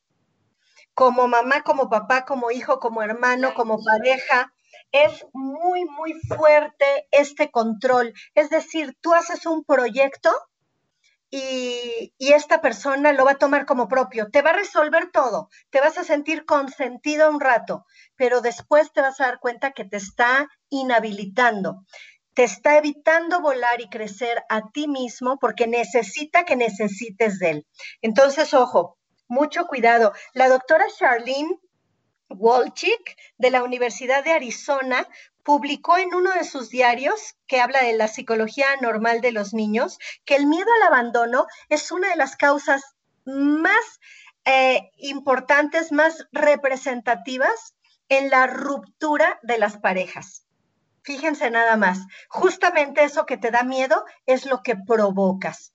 Como 0.94 1.28
mamá, 1.28 1.64
como 1.64 1.90
papá, 1.90 2.26
como 2.26 2.52
hijo, 2.52 2.80
como 2.80 3.02
hermano, 3.02 3.54
como 3.56 3.84
pareja, 3.84 4.53
es 4.94 5.26
muy, 5.34 5.86
muy 5.86 6.14
fuerte 6.14 7.08
este 7.12 7.52
control. 7.52 8.14
Es 8.36 8.50
decir, 8.50 8.96
tú 9.02 9.14
haces 9.14 9.46
un 9.46 9.66
proyecto 9.66 10.32
y, 11.30 12.14
esta 12.20 12.62
persona 12.62 13.12
lo 13.12 13.26
va 13.26 13.32
a 13.32 13.38
tomar 13.40 13.66
como 13.66 13.88
propio. 13.88 14.30
Te 14.30 14.44
va 14.44 14.52
a 14.52 14.54
resolver 14.54 15.10
todo, 15.12 15.50
te 15.72 15.82
vas 15.82 15.98
a 15.98 16.04
sentir 16.04 16.46
consentido 16.46 17.30
un 17.30 17.40
rato, 17.40 17.86
pero 18.16 18.42
después 18.42 18.94
te 18.94 19.02
vas 19.02 19.20
a 19.20 19.26
dar 19.26 19.40
cuenta 19.40 19.72
que 19.72 19.84
te 19.84 19.98
está 19.98 20.48
inhabilitando. 20.70 21.84
Te 22.36 22.44
está 22.44 22.78
evitando 22.78 23.42
volar 23.42 23.82
y 23.82 23.90
crecer 23.90 24.44
a 24.50 24.70
ti 24.72 24.88
mismo 24.88 25.38
porque 25.40 25.68
necesita 25.68 26.46
que 26.46 26.56
necesites 26.56 27.40
de 27.40 27.50
él. 27.50 27.68
Entonces, 28.02 28.54
ojo, 28.54 28.98
mucho 29.28 29.66
cuidado. 29.66 30.14
La 30.34 30.50
doctora 30.50 30.86
Charlene 30.98 31.60
Walchik 32.34 33.18
de 33.38 33.52
la 33.52 33.64
Universidad 33.64 34.24
de 34.24 34.32
Arizona 34.32 35.08
publicó 35.44 35.98
en 35.98 36.14
uno 36.14 36.32
de 36.32 36.44
sus 36.44 36.70
diarios, 36.70 37.36
que 37.48 37.62
habla 37.62 37.84
de 37.84 37.94
la 37.94 38.08
psicología 38.08 38.68
normal 38.82 39.22
de 39.22 39.32
los 39.32 39.54
niños, 39.54 40.00
que 40.26 40.36
el 40.36 40.48
miedo 40.48 40.70
al 40.78 40.88
abandono 40.88 41.46
es 41.70 41.92
una 41.92 42.10
de 42.10 42.16
las 42.16 42.36
causas 42.36 42.96
más 43.26 44.00
eh, 44.46 44.92
importantes, 44.98 45.92
más 45.92 46.28
representativas 46.32 47.76
en 48.10 48.30
la 48.30 48.48
ruptura 48.48 49.40
de 49.44 49.58
las 49.58 49.78
parejas. 49.78 50.46
Fíjense 51.04 51.50
nada 51.50 51.76
más, 51.76 52.00
justamente 52.30 53.04
eso 53.04 53.26
que 53.26 53.38
te 53.38 53.52
da 53.52 53.64
miedo 53.64 54.06
es 54.26 54.46
lo 54.46 54.64
que 54.64 54.76
provocas, 54.76 55.74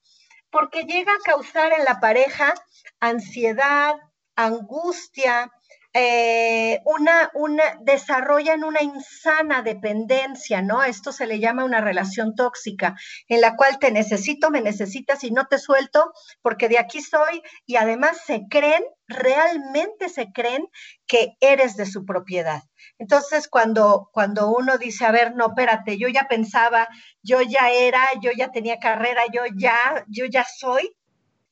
porque 0.50 0.84
llega 0.84 1.12
a 1.12 1.22
causar 1.24 1.72
en 1.72 1.84
la 1.84 2.00
pareja 2.00 2.54
ansiedad, 3.00 3.96
angustia, 4.36 5.52
eh, 6.00 6.80
una, 6.84 7.30
una, 7.34 7.64
desarrollan 7.80 8.62
una 8.62 8.82
insana 8.82 9.62
dependencia, 9.62 10.62
¿no? 10.62 10.84
Esto 10.84 11.10
se 11.10 11.26
le 11.26 11.40
llama 11.40 11.64
una 11.64 11.80
relación 11.80 12.36
tóxica, 12.36 12.94
en 13.26 13.40
la 13.40 13.56
cual 13.56 13.80
te 13.80 13.90
necesito, 13.90 14.50
me 14.50 14.60
necesitas 14.60 15.24
y 15.24 15.32
no 15.32 15.46
te 15.46 15.58
suelto 15.58 16.12
porque 16.40 16.68
de 16.68 16.78
aquí 16.78 17.00
soy 17.00 17.42
y 17.66 17.76
además 17.76 18.18
se 18.24 18.42
creen, 18.48 18.84
realmente 19.08 20.08
se 20.08 20.30
creen 20.32 20.68
que 21.08 21.36
eres 21.40 21.76
de 21.76 21.86
su 21.86 22.04
propiedad. 22.04 22.62
Entonces, 22.98 23.48
cuando, 23.48 24.08
cuando 24.12 24.50
uno 24.50 24.78
dice, 24.78 25.04
a 25.04 25.10
ver, 25.10 25.34
no, 25.34 25.48
espérate, 25.48 25.98
yo 25.98 26.06
ya 26.06 26.28
pensaba, 26.28 26.86
yo 27.22 27.42
ya 27.42 27.72
era, 27.72 28.02
yo 28.22 28.30
ya 28.36 28.52
tenía 28.52 28.78
carrera, 28.78 29.22
yo 29.32 29.42
ya, 29.56 30.04
yo 30.06 30.26
ya 30.26 30.44
soy, 30.44 30.96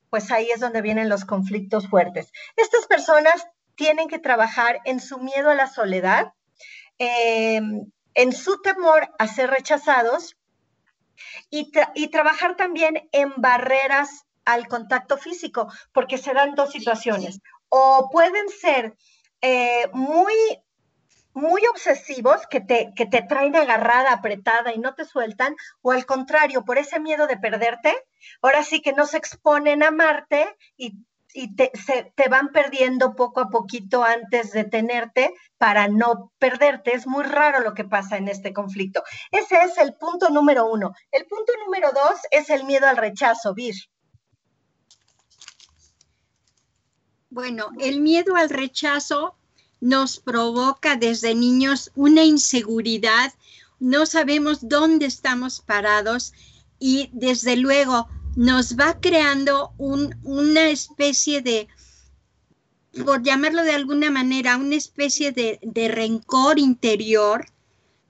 pues 0.09 0.31
ahí 0.31 0.51
es 0.51 0.61
donde 0.61 0.83
vienen 0.83 1.09
los 1.09 1.25
conflictos 1.25 1.89
fuertes. 1.89 2.31
Estas 2.57 2.87
personas 2.87 3.45
tienen 3.77 4.09
que 4.09 4.19
trabajar 4.19 4.81
en 4.85 5.01
su 5.01 5.19
miedo 5.19 5.51
a 5.51 5.55
la 5.55 5.69
soledad, 5.69 6.33
eh, 6.99 7.61
en 8.15 8.33
su 8.33 8.61
temor 8.63 9.09
a 9.19 9.29
ser 9.29 9.51
rechazados 9.51 10.37
y, 11.51 11.71
trabajar 12.11 12.57
también 12.57 13.09
en 13.13 13.33
barreras 13.37 14.25
al 14.45 14.69
contacto 14.69 15.19
físico, 15.19 15.71
porque 15.93 16.19
se 16.19 16.33
dan 16.33 16.55
dos 16.55 16.73
situaciones. 16.73 17.41
O 17.69 18.09
pueden 18.11 18.49
ser 18.49 18.97
eh, 19.41 19.89
muy, 19.93 20.35
muy 21.33 21.63
obsesivos 21.67 22.47
que 22.47 22.61
te, 22.61 22.93
que 22.95 23.07
te 23.07 23.23
traen 23.23 23.57
agarrada, 23.57 24.13
apretada 24.13 24.73
y 24.73 24.79
no 24.79 24.95
te 24.95 25.05
sueltan, 25.05 25.57
o 25.83 25.93
al 25.93 26.07
contrario, 26.07 26.65
por 26.65 26.79
ese 26.79 27.01
miedo 27.01 27.27
de 27.27 27.37
perderte, 27.37 27.95
ahora 28.41 28.63
sí 28.63 28.81
que 28.81 28.93
no 28.93 29.07
se 29.07 29.19
exponen 29.19 29.83
a 29.83 29.89
amarte 29.89 30.47
y 30.77 30.95
y 31.37 31.55
te, 31.55 31.71
te, 32.17 32.29
van 32.31 32.49
perdiendo 32.49 33.15
poco 33.15 33.41
a 33.41 33.51
poquito 33.51 34.03
antes 34.03 34.53
de 34.53 34.65
tenerte 34.65 35.35
para 35.59 35.87
no 35.87 36.33
perderte. 36.39 36.95
Es 36.95 37.07
muy 37.07 37.25
raro 37.25 37.61
lo 37.61 37.75
que 37.75 37.85
pasa 37.85 38.17
en 38.17 38.29
este 38.29 38.55
conflicto. 38.55 39.03
Ese 39.31 39.57
es 39.63 39.77
el 39.77 39.95
punto 39.95 40.31
número 40.31 40.67
uno. 40.67 40.95
El 41.13 41.27
punto 41.27 41.53
número 41.63 41.91
dos 41.93 42.19
es 42.31 42.49
el 42.49 42.65
miedo 42.65 42.87
al 42.87 42.97
rechazo, 42.97 43.53
Vir. 43.53 43.75
Bueno, 47.29 47.69
el 47.81 48.01
miedo 48.01 48.35
al 48.35 48.49
rechazo 48.49 49.37
nos 49.79 50.19
provoca 50.19 50.97
desde 50.97 51.35
niños 51.35 51.93
una 51.95 52.25
inseguridad, 52.25 53.35
no 53.79 54.07
sabemos 54.07 54.67
dónde 54.67 55.05
estamos 55.05 55.61
parados 55.61 56.33
y 56.79 57.11
desde 57.13 57.57
luego 57.57 58.09
nos 58.37 58.77
va 58.77 59.01
creando 59.01 59.73
una 59.79 60.69
especie 60.69 61.41
de, 61.41 61.69
por 63.05 63.23
llamarlo 63.23 63.65
de 63.65 63.73
alguna 63.73 64.11
manera, 64.11 64.59
una 64.59 64.77
especie 64.77 65.33
de, 65.33 65.89
rencor 65.89 66.59
interior, 66.59 67.47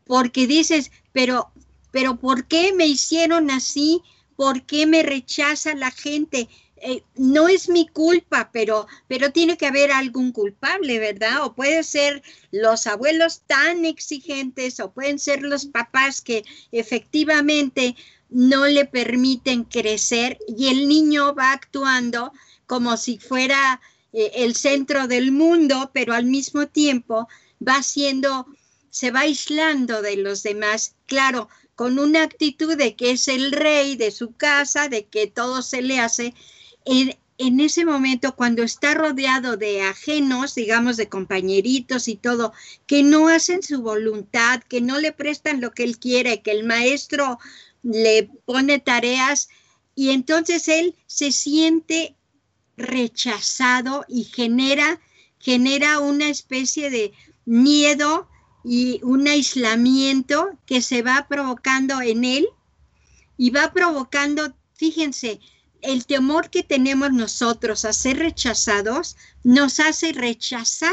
porque 0.04 0.48
dices, 0.48 0.90
pero, 1.12 1.52
pero 1.92 2.16
¿por 2.16 2.46
qué 2.46 2.72
me 2.74 2.86
hicieron 2.86 3.50
así? 3.52 4.02
¿Por 4.34 4.66
qué 4.66 4.86
me 4.86 5.04
rechaza 5.04 5.74
la 5.74 5.92
gente? 5.92 6.48
Eh, 6.78 7.02
no 7.14 7.48
es 7.48 7.68
mi 7.68 7.86
culpa, 7.86 8.50
pero, 8.52 8.86
pero 9.08 9.32
tiene 9.32 9.56
que 9.56 9.66
haber 9.66 9.92
algún 9.92 10.32
culpable, 10.32 10.98
¿verdad? 10.98 11.44
O 11.44 11.54
puede 11.54 11.84
ser 11.84 12.22
los 12.50 12.86
abuelos 12.86 13.42
tan 13.46 13.84
exigentes, 13.84 14.80
o 14.80 14.92
pueden 14.92 15.18
ser 15.20 15.42
los 15.42 15.66
papás 15.66 16.20
que 16.20 16.44
efectivamente 16.72 17.96
no 18.28 18.66
le 18.66 18.84
permiten 18.84 19.64
crecer 19.64 20.38
y 20.48 20.68
el 20.68 20.88
niño 20.88 21.34
va 21.34 21.52
actuando 21.52 22.32
como 22.66 22.96
si 22.96 23.18
fuera 23.18 23.80
eh, 24.12 24.32
el 24.36 24.56
centro 24.56 25.06
del 25.06 25.32
mundo, 25.32 25.90
pero 25.92 26.14
al 26.14 26.26
mismo 26.26 26.66
tiempo 26.66 27.28
va 27.66 27.82
siendo, 27.82 28.46
se 28.90 29.10
va 29.10 29.20
aislando 29.20 30.02
de 30.02 30.16
los 30.16 30.42
demás, 30.42 30.94
claro, 31.06 31.48
con 31.74 31.98
una 31.98 32.22
actitud 32.22 32.76
de 32.76 32.96
que 32.96 33.12
es 33.12 33.28
el 33.28 33.52
rey 33.52 33.96
de 33.96 34.10
su 34.10 34.32
casa, 34.32 34.88
de 34.88 35.04
que 35.04 35.26
todo 35.26 35.62
se 35.62 35.82
le 35.82 36.00
hace. 36.00 36.34
En, 36.84 37.16
en 37.38 37.60
ese 37.60 37.84
momento, 37.84 38.34
cuando 38.34 38.62
está 38.62 38.94
rodeado 38.94 39.58
de 39.58 39.82
ajenos, 39.82 40.54
digamos, 40.54 40.96
de 40.96 41.08
compañeritos 41.08 42.08
y 42.08 42.16
todo, 42.16 42.54
que 42.86 43.02
no 43.02 43.28
hacen 43.28 43.62
su 43.62 43.82
voluntad, 43.82 44.62
que 44.62 44.80
no 44.80 44.98
le 44.98 45.12
prestan 45.12 45.60
lo 45.60 45.72
que 45.72 45.84
él 45.84 45.98
quiere, 45.98 46.40
que 46.40 46.52
el 46.52 46.64
maestro 46.64 47.38
le 47.86 48.28
pone 48.44 48.80
tareas 48.80 49.48
y 49.94 50.10
entonces 50.10 50.66
él 50.66 50.96
se 51.06 51.30
siente 51.30 52.16
rechazado 52.76 54.04
y 54.08 54.24
genera, 54.24 55.00
genera 55.38 56.00
una 56.00 56.28
especie 56.28 56.90
de 56.90 57.12
miedo 57.44 58.28
y 58.64 59.00
un 59.04 59.28
aislamiento 59.28 60.50
que 60.66 60.82
se 60.82 61.02
va 61.02 61.26
provocando 61.28 62.02
en 62.02 62.24
él 62.24 62.48
y 63.38 63.50
va 63.50 63.72
provocando, 63.72 64.52
fíjense, 64.74 65.38
el 65.80 66.06
temor 66.06 66.50
que 66.50 66.64
tenemos 66.64 67.12
nosotros 67.12 67.84
a 67.84 67.92
ser 67.92 68.18
rechazados 68.18 69.16
nos 69.44 69.78
hace 69.78 70.12
rechazar 70.12 70.92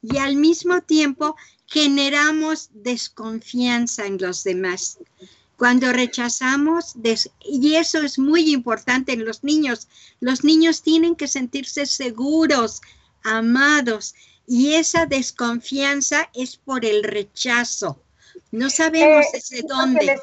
y 0.00 0.18
al 0.18 0.36
mismo 0.36 0.82
tiempo 0.82 1.34
generamos 1.66 2.70
desconfianza 2.72 4.06
en 4.06 4.18
los 4.18 4.44
demás. 4.44 4.98
Cuando 5.62 5.92
rechazamos, 5.92 6.96
y 7.38 7.76
eso 7.76 8.02
es 8.02 8.18
muy 8.18 8.52
importante 8.52 9.12
en 9.12 9.24
los 9.24 9.44
niños, 9.44 9.86
los 10.18 10.42
niños 10.42 10.82
tienen 10.82 11.14
que 11.14 11.28
sentirse 11.28 11.86
seguros, 11.86 12.80
amados, 13.22 14.16
y 14.44 14.74
esa 14.74 15.06
desconfianza 15.06 16.28
es 16.34 16.56
por 16.56 16.84
el 16.84 17.04
rechazo. 17.04 18.02
No 18.50 18.70
sabemos 18.70 19.26
eh, 19.26 19.28
desde 19.34 19.62
dónde 19.62 20.04
les 20.04 20.20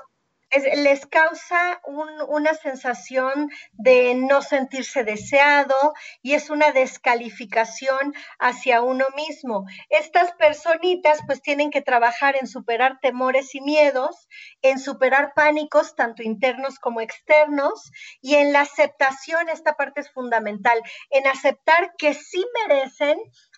causa 1.10 1.82
una 1.86 2.54
sensación 2.54 3.50
de 3.74 4.16
no 4.16 4.42
sentirse 4.42 5.04
deseado 5.04 5.94
y 6.22 6.34
es 6.34 6.50
una 6.50 6.72
descalificación 6.72 8.14
hacia 8.40 8.82
uno 8.82 9.06
mismo. 9.16 9.66
Estas 9.90 10.32
personitas 10.34 11.20
pues 11.26 11.42
tienen 11.42 11.70
que 11.70 11.82
trabajar 11.82 12.36
en 12.40 12.48
superar 12.48 13.00
temores 13.02 13.54
y 13.56 13.62
miedos, 13.62 14.28
en 14.62 14.80
superar 14.80 15.34
pánicos 15.36 15.96
tanto 15.96 16.24
internos 16.24 16.80
como 16.80 17.02
externos 17.02 17.92
y 18.22 18.36
en 18.36 18.54
la 18.54 18.62
aceptación, 18.62 19.50
esta 19.50 19.76
parte 19.76 20.02
es 20.02 20.12
fundamental, 20.12 20.82
en 21.10 21.28
aceptar 21.28 21.94
que 21.98 22.14
sí 22.14 22.46
merecen 22.68 23.18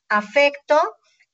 afecto, 0.10 0.80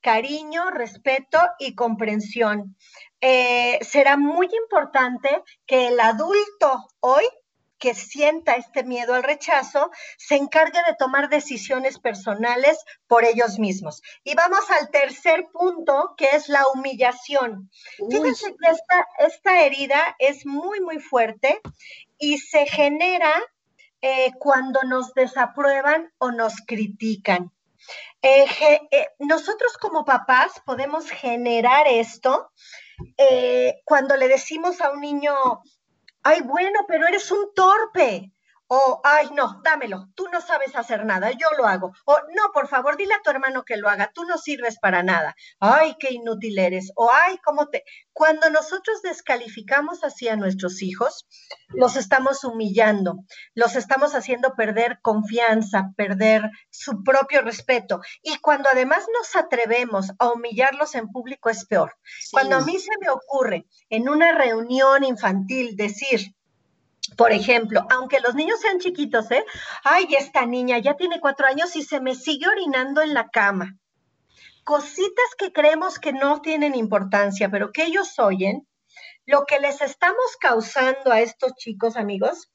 cariño, 0.08 0.70
respeto 0.70 1.38
y 1.58 1.74
comprensión. 1.74 2.74
Eh, 3.20 3.78
será 3.82 4.16
muy 4.16 4.48
importante 4.64 5.42
que 5.66 5.88
el 5.88 6.00
adulto 6.00 6.88
hoy 7.00 7.24
que 7.78 7.94
sienta 7.94 8.54
este 8.54 8.84
miedo 8.84 9.14
al 9.14 9.22
rechazo, 9.22 9.90
se 10.16 10.34
encargue 10.34 10.80
de 10.86 10.96
tomar 10.98 11.28
decisiones 11.28 11.98
personales 12.00 12.82
por 13.06 13.24
ellos 13.24 13.58
mismos. 13.58 14.02
Y 14.24 14.34
vamos 14.34 14.68
al 14.70 14.90
tercer 14.90 15.46
punto, 15.52 16.14
que 16.16 16.30
es 16.32 16.48
la 16.48 16.66
humillación. 16.68 17.70
Fíjense 18.10 18.56
que 18.56 19.24
esta, 19.26 19.62
herida 19.62 20.16
es 20.18 20.44
muy, 20.44 20.80
muy 20.80 20.98
fuerte 20.98 21.60
y 22.18 22.38
se 22.38 22.66
genera 22.66 23.32
eh, 24.00 24.32
cuando 24.40 24.82
nos 24.84 25.12
desaprueban 25.12 26.10
o 26.18 26.32
nos 26.32 26.54
critican. 26.66 27.52
Eh, 28.22 28.46
nosotros 29.20 29.76
como 29.78 30.04
papás 30.04 30.60
podemos 30.64 31.10
generar 31.10 31.86
esto 31.86 32.50
eh, 33.16 33.80
cuando 33.84 34.16
le 34.16 34.28
decimos 34.28 34.80
a 34.80 34.90
un 34.90 35.00
niño, 35.00 35.34
ay, 36.22 36.40
bueno, 36.42 36.80
pero 36.88 37.06
eres 37.06 37.30
un 37.30 37.52
torpe, 37.54 38.32
o, 38.68 39.00
ay, 39.02 39.30
no, 39.34 39.60
dámelo, 39.64 40.08
tú 40.14 40.28
no 40.28 40.42
sabes 40.42 40.76
hacer 40.76 41.06
nada, 41.06 41.30
yo 41.30 41.48
lo 41.56 41.66
hago. 41.66 41.92
O, 42.04 42.18
no, 42.36 42.52
por 42.52 42.68
favor, 42.68 42.98
dile 42.98 43.14
a 43.14 43.22
tu 43.22 43.30
hermano 43.30 43.64
que 43.64 43.78
lo 43.78 43.88
haga, 43.88 44.12
tú 44.14 44.24
no 44.24 44.36
sirves 44.36 44.78
para 44.78 45.02
nada. 45.02 45.34
Ay, 45.58 45.96
qué 45.98 46.12
inútil 46.12 46.58
eres. 46.58 46.92
O, 46.94 47.10
ay, 47.10 47.38
cómo 47.44 47.68
te... 47.68 47.84
Cuando 48.12 48.50
nosotros 48.50 49.00
descalificamos 49.00 50.04
así 50.04 50.28
a 50.28 50.36
nuestros 50.36 50.82
hijos, 50.82 51.26
los 51.68 51.96
estamos 51.96 52.44
humillando, 52.44 53.24
los 53.54 53.74
estamos 53.74 54.14
haciendo 54.14 54.54
perder 54.54 54.98
confianza, 55.00 55.92
perder 55.96 56.50
su 56.68 57.02
propio 57.04 57.42
respeto. 57.42 58.00
Y 58.22 58.36
cuando 58.38 58.68
además 58.70 59.06
nos 59.16 59.34
atrevemos 59.36 60.12
a 60.18 60.30
humillarlos 60.30 60.94
en 60.94 61.08
público 61.08 61.48
es 61.48 61.64
peor. 61.64 61.96
Cuando 62.32 62.56
a 62.56 62.60
mí 62.60 62.78
se 62.78 62.90
me 63.00 63.08
ocurre 63.08 63.66
en 63.88 64.08
una 64.08 64.32
reunión 64.32 65.04
infantil 65.04 65.76
decir, 65.76 66.34
por 67.18 67.32
ejemplo, 67.32 67.84
aunque 67.90 68.20
los 68.20 68.36
niños 68.36 68.60
sean 68.60 68.78
chiquitos, 68.78 69.28
¿eh? 69.32 69.44
Ay, 69.82 70.06
esta 70.16 70.46
niña 70.46 70.78
ya 70.78 70.94
tiene 70.94 71.18
cuatro 71.20 71.48
años 71.48 71.74
y 71.74 71.82
se 71.82 72.00
me 72.00 72.14
sigue 72.14 72.46
orinando 72.46 73.02
en 73.02 73.12
la 73.12 73.28
cama. 73.28 73.76
Cositas 74.62 75.34
que 75.36 75.52
creemos 75.52 75.98
que 75.98 76.12
no 76.12 76.40
tienen 76.42 76.76
importancia, 76.76 77.50
pero 77.50 77.72
que 77.72 77.82
ellos 77.82 78.16
oyen, 78.20 78.68
lo 79.26 79.46
que 79.46 79.58
les 79.58 79.80
estamos 79.80 80.36
causando 80.40 81.10
a 81.10 81.20
estos 81.20 81.54
chicos, 81.56 81.96
amigos, 81.96 82.52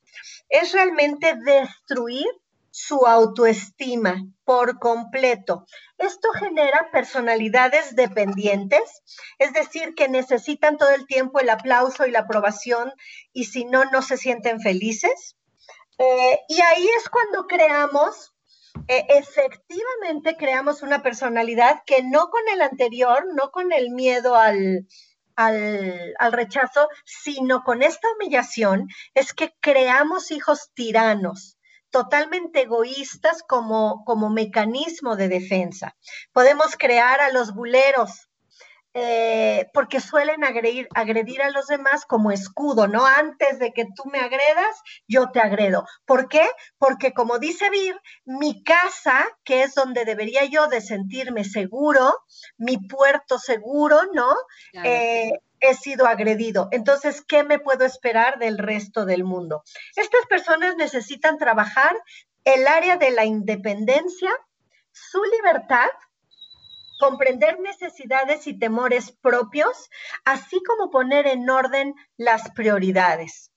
es 0.47 0.71
realmente 0.71 1.35
destruir 1.43 2.27
su 2.75 3.05
autoestima 3.05 4.25
por 4.45 4.79
completo. 4.79 5.67
Esto 5.99 6.31
genera 6.31 6.89
personalidades 6.91 7.95
dependientes, 7.95 9.03
es 9.37 9.53
decir, 9.53 9.93
que 9.93 10.07
necesitan 10.07 10.77
todo 10.79 10.89
el 10.89 11.05
tiempo 11.05 11.39
el 11.39 11.51
aplauso 11.51 12.07
y 12.07 12.11
la 12.11 12.21
aprobación 12.21 12.91
y 13.31 13.45
si 13.45 13.65
no, 13.65 13.85
no 13.85 14.01
se 14.01 14.17
sienten 14.17 14.59
felices. 14.59 15.35
Eh, 15.99 16.39
y 16.49 16.61
ahí 16.61 16.87
es 16.97 17.09
cuando 17.09 17.45
creamos, 17.45 18.33
eh, 18.87 19.05
efectivamente 19.07 20.35
creamos 20.35 20.81
una 20.81 21.03
personalidad 21.03 21.83
que 21.85 22.01
no 22.01 22.31
con 22.31 22.41
el 22.51 22.63
anterior, 22.63 23.23
no 23.35 23.51
con 23.51 23.71
el 23.71 23.91
miedo 23.91 24.35
al, 24.35 24.87
al, 25.35 26.15
al, 26.17 26.31
rechazo, 26.33 26.89
sino 27.05 27.61
con 27.61 27.83
esta 27.83 28.07
humillación, 28.15 28.87
es 29.13 29.31
que 29.31 29.53
creamos 29.59 30.31
hijos 30.31 30.71
tiranos, 30.73 31.59
totalmente 31.93 32.63
egoístas 32.63 33.43
como, 33.43 34.03
como 34.03 34.31
mecanismo 34.31 35.15
de 35.15 35.29
defensa. 35.29 35.95
Podemos 36.31 36.75
crear 36.75 37.21
a 37.21 37.31
los 37.31 37.53
buleros, 37.53 38.29
eh, 38.95 39.69
porque 39.73 39.99
suelen 39.99 40.43
agredir, 40.43 40.87
agredir, 40.95 41.43
a 41.43 41.51
los 41.51 41.67
demás 41.67 42.05
como 42.05 42.31
escudo, 42.31 42.87
¿no? 42.87 43.05
Antes 43.05 43.59
de 43.59 43.73
que 43.73 43.85
tú 43.85 44.05
me 44.11 44.19
agredas, 44.19 44.81
yo 45.07 45.29
te 45.29 45.39
agredo. 45.39 45.85
¿Por 46.05 46.27
qué? 46.29 46.49
Porque 46.79 47.13
como 47.13 47.37
dice 47.37 47.69
Vir, 47.69 47.95
mi 48.25 48.63
casa, 48.63 49.27
que 49.43 49.61
es 49.61 49.75
donde 49.75 50.03
debería 50.03 50.45
yo 50.45 50.67
de 50.67 50.81
sentirme 50.81 51.43
seguro, 51.43 52.11
mi 52.57 52.77
puerto 52.77 53.37
seguro, 53.37 54.01
¿no? 54.13 54.33
Eh, 54.83 55.31
he 55.63 55.73
sido 55.75 56.05
agredido. 56.05 56.67
Entonces, 56.71 57.23
¿qué 57.25 57.43
me 57.43 57.57
puedo 57.57 57.85
esperar 57.85 58.37
del 58.37 58.57
resto 58.57 59.05
del 59.05 59.23
mundo? 59.23 59.63
Estas 59.95 60.25
personas 60.27 60.75
necesitan 60.75 61.37
trabajar 61.37 61.95
el 62.43 62.67
área 62.67 62.97
de 62.97 63.11
la 63.11 63.23
independencia, 63.23 64.31
su 64.91 65.23
libertad, 65.23 65.87
comprender 66.99 67.61
necesidades 67.61 68.45
y 68.45 68.59
temores 68.59 69.11
propios, 69.11 69.89
así 70.25 70.61
como 70.63 70.91
poner 70.91 71.27
en 71.27 71.49
orden 71.49 71.95
las 72.17 72.51
prioridades. 72.51 73.51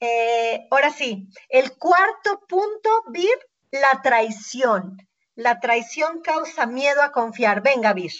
Eh, 0.00 0.66
ahora 0.70 0.90
sí, 0.90 1.28
el 1.50 1.76
cuarto 1.76 2.40
punto, 2.48 3.04
Vir, 3.10 3.38
la 3.70 4.00
traición. 4.02 4.96
La 5.34 5.60
traición 5.60 6.22
causa 6.22 6.64
miedo 6.64 7.02
a 7.02 7.12
confiar. 7.12 7.62
Venga, 7.62 7.92
Vir. 7.92 8.12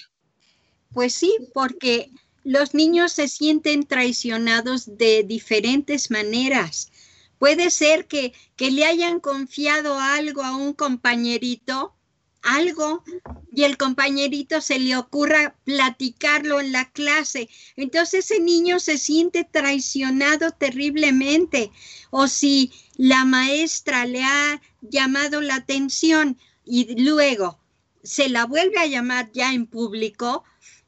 Pues 0.92 1.14
sí, 1.14 1.34
porque 1.54 2.10
los 2.44 2.74
niños 2.74 3.12
se 3.12 3.28
sienten 3.28 3.86
traicionados 3.86 4.96
de 4.98 5.22
diferentes 5.22 6.10
maneras. 6.10 6.90
Puede 7.38 7.70
ser 7.70 8.06
que, 8.06 8.32
que, 8.56 8.70
le 8.70 8.84
hayan 8.84 9.20
confiado 9.20 9.98
algo 9.98 10.42
a 10.42 10.56
un 10.56 10.72
compañerito, 10.72 11.94
algo, 12.42 13.04
y 13.52 13.64
el 13.64 13.76
compañerito 13.76 14.60
se 14.60 14.78
le 14.78 14.96
ocurra 14.96 15.56
platicarlo 15.64 16.60
en 16.60 16.72
la 16.72 16.90
clase. 16.90 17.48
Entonces 17.76 18.30
ese 18.30 18.40
niño 18.40 18.80
se 18.80 18.98
siente 18.98 19.44
traicionado 19.44 20.50
terriblemente. 20.52 21.70
O 22.10 22.28
si 22.28 22.72
la 22.96 23.24
maestra 23.24 24.06
le 24.06 24.22
ha 24.24 24.60
llamado 24.80 25.40
la 25.40 25.56
atención 25.56 26.38
y 26.64 27.00
luego 27.02 27.58
se 28.02 28.28
la 28.28 28.46
vuelve 28.46 28.78
a 28.78 28.86
llamar 28.86 29.30
ya 29.32 29.52
en 29.52 29.66
público, 29.66 30.44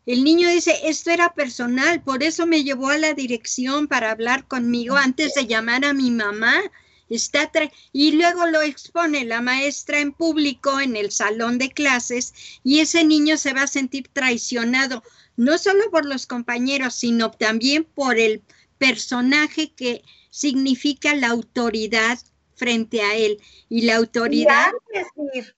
el 0.07 0.23
niño 0.23 0.51
dice, 0.51 0.79
esto 0.85 1.11
era 1.11 1.33
personal, 1.33 2.03
por 2.03 2.23
eso 2.23 2.47
me 2.47 2.63
llevó 2.63 2.91
a 2.91 2.99
la 2.99 3.15
dirección 3.15 3.89
para 3.89 4.11
hablar 4.11 4.47
conmigo 4.47 4.97
antes 4.97 5.35
de 5.35 5.47
llamar 5.47 5.85
a 5.85 5.95
mi 5.95 6.11
mamá. 6.11 6.61
Está 7.09 7.51
y 7.93 8.13
luego 8.13 8.47
lo 8.47 8.63
expone 8.63 9.25
la 9.25 9.41
maestra 9.41 10.01
en 10.01 10.13
público 10.13 10.81
en 10.81 10.97
el 10.97 11.11
salón 11.11 11.59
de 11.59 11.71
clases 11.71 12.35
y 12.65 12.81
ese 12.81 13.05
niño 13.05 13.37
se 13.37 13.53
va 13.53 13.63
a 13.63 13.67
sentir 13.67 14.09
traicionado, 14.09 15.03
no 15.37 15.59
solo 15.59 15.91
por 15.91 16.07
los 16.07 16.27
compañeros, 16.27 16.95
sino 16.95 17.31
también 17.31 17.85
por 17.85 18.19
el 18.19 18.43
personaje 18.79 19.73
que 19.73 20.03
significa 20.31 21.15
la 21.15 21.29
autoridad 21.29 22.19
frente 22.55 23.03
a 23.03 23.15
él. 23.15 23.41
Y 23.69 23.83
la 23.83 23.97
autoridad... 23.97 24.73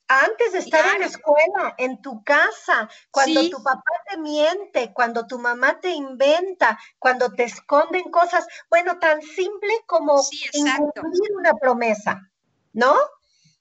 antes, 0.08 0.52
de 0.52 0.58
estar 0.58 0.94
en 0.94 1.00
la 1.00 1.06
escuela, 1.06 1.74
en 1.78 2.00
tu 2.02 2.22
casa, 2.24 2.88
cuando 3.10 3.48
tu 3.50 3.62
papá 3.62 3.90
te 4.10 4.18
miente, 4.18 4.92
cuando 4.92 5.26
tu 5.26 5.38
mamá 5.38 5.80
te 5.80 5.90
inventa, 5.90 6.78
cuando 6.98 7.30
te 7.32 7.44
esconden 7.44 8.10
cosas, 8.10 8.46
bueno, 8.70 8.98
tan 8.98 9.22
simple 9.22 9.72
como 9.86 10.22
incumplir 10.52 11.36
una 11.36 11.54
promesa, 11.54 12.30
¿no? 12.72 12.94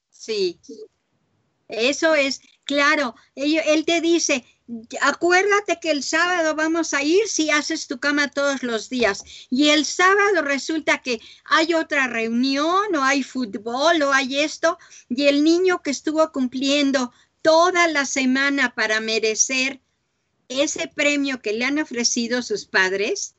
Sí. 0.10 0.60
Eso 1.68 2.14
es, 2.14 2.42
claro, 2.64 3.16
él, 3.34 3.60
él 3.66 3.86
te 3.86 4.00
dice, 4.00 4.46
acuérdate 5.02 5.80
que 5.80 5.92
el 5.92 6.04
sábado 6.04 6.56
vamos 6.56 6.94
a 6.94 7.04
ir 7.04 7.28
si 7.28 7.52
haces 7.52 7.88
tu 7.88 8.00
cama 8.00 8.30
todos 8.30 8.64
los 8.64 8.90
días. 8.90 9.24
Y 9.50 9.70
el 9.70 9.86
sábado 9.86 10.42
resulta 10.42 11.02
que 11.02 11.20
hay 11.46 11.74
otra 11.74 12.08
reunión 12.08 12.96
o 12.96 13.04
hay 13.04 13.24
fútbol 13.24 14.02
o 14.02 14.12
hay 14.12 14.40
esto. 14.40 14.78
Y 15.10 15.28
el 15.28 15.44
niño 15.44 15.82
que 15.82 15.92
estuvo 15.92 16.32
cumpliendo 16.32 17.12
toda 17.42 17.88
la 17.88 18.06
semana 18.06 18.74
para 18.74 19.00
merecer 19.00 19.82
ese 20.48 20.88
premio 20.88 21.42
que 21.42 21.54
le 21.54 21.66
han 21.66 21.80
ofrecido 21.80 22.42
sus 22.42 22.66
padres, 22.66 23.36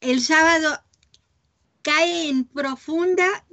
el 0.00 0.22
sábado 0.22 0.80
cae 1.82 2.28
en 2.28 2.44
profunda 2.44 3.44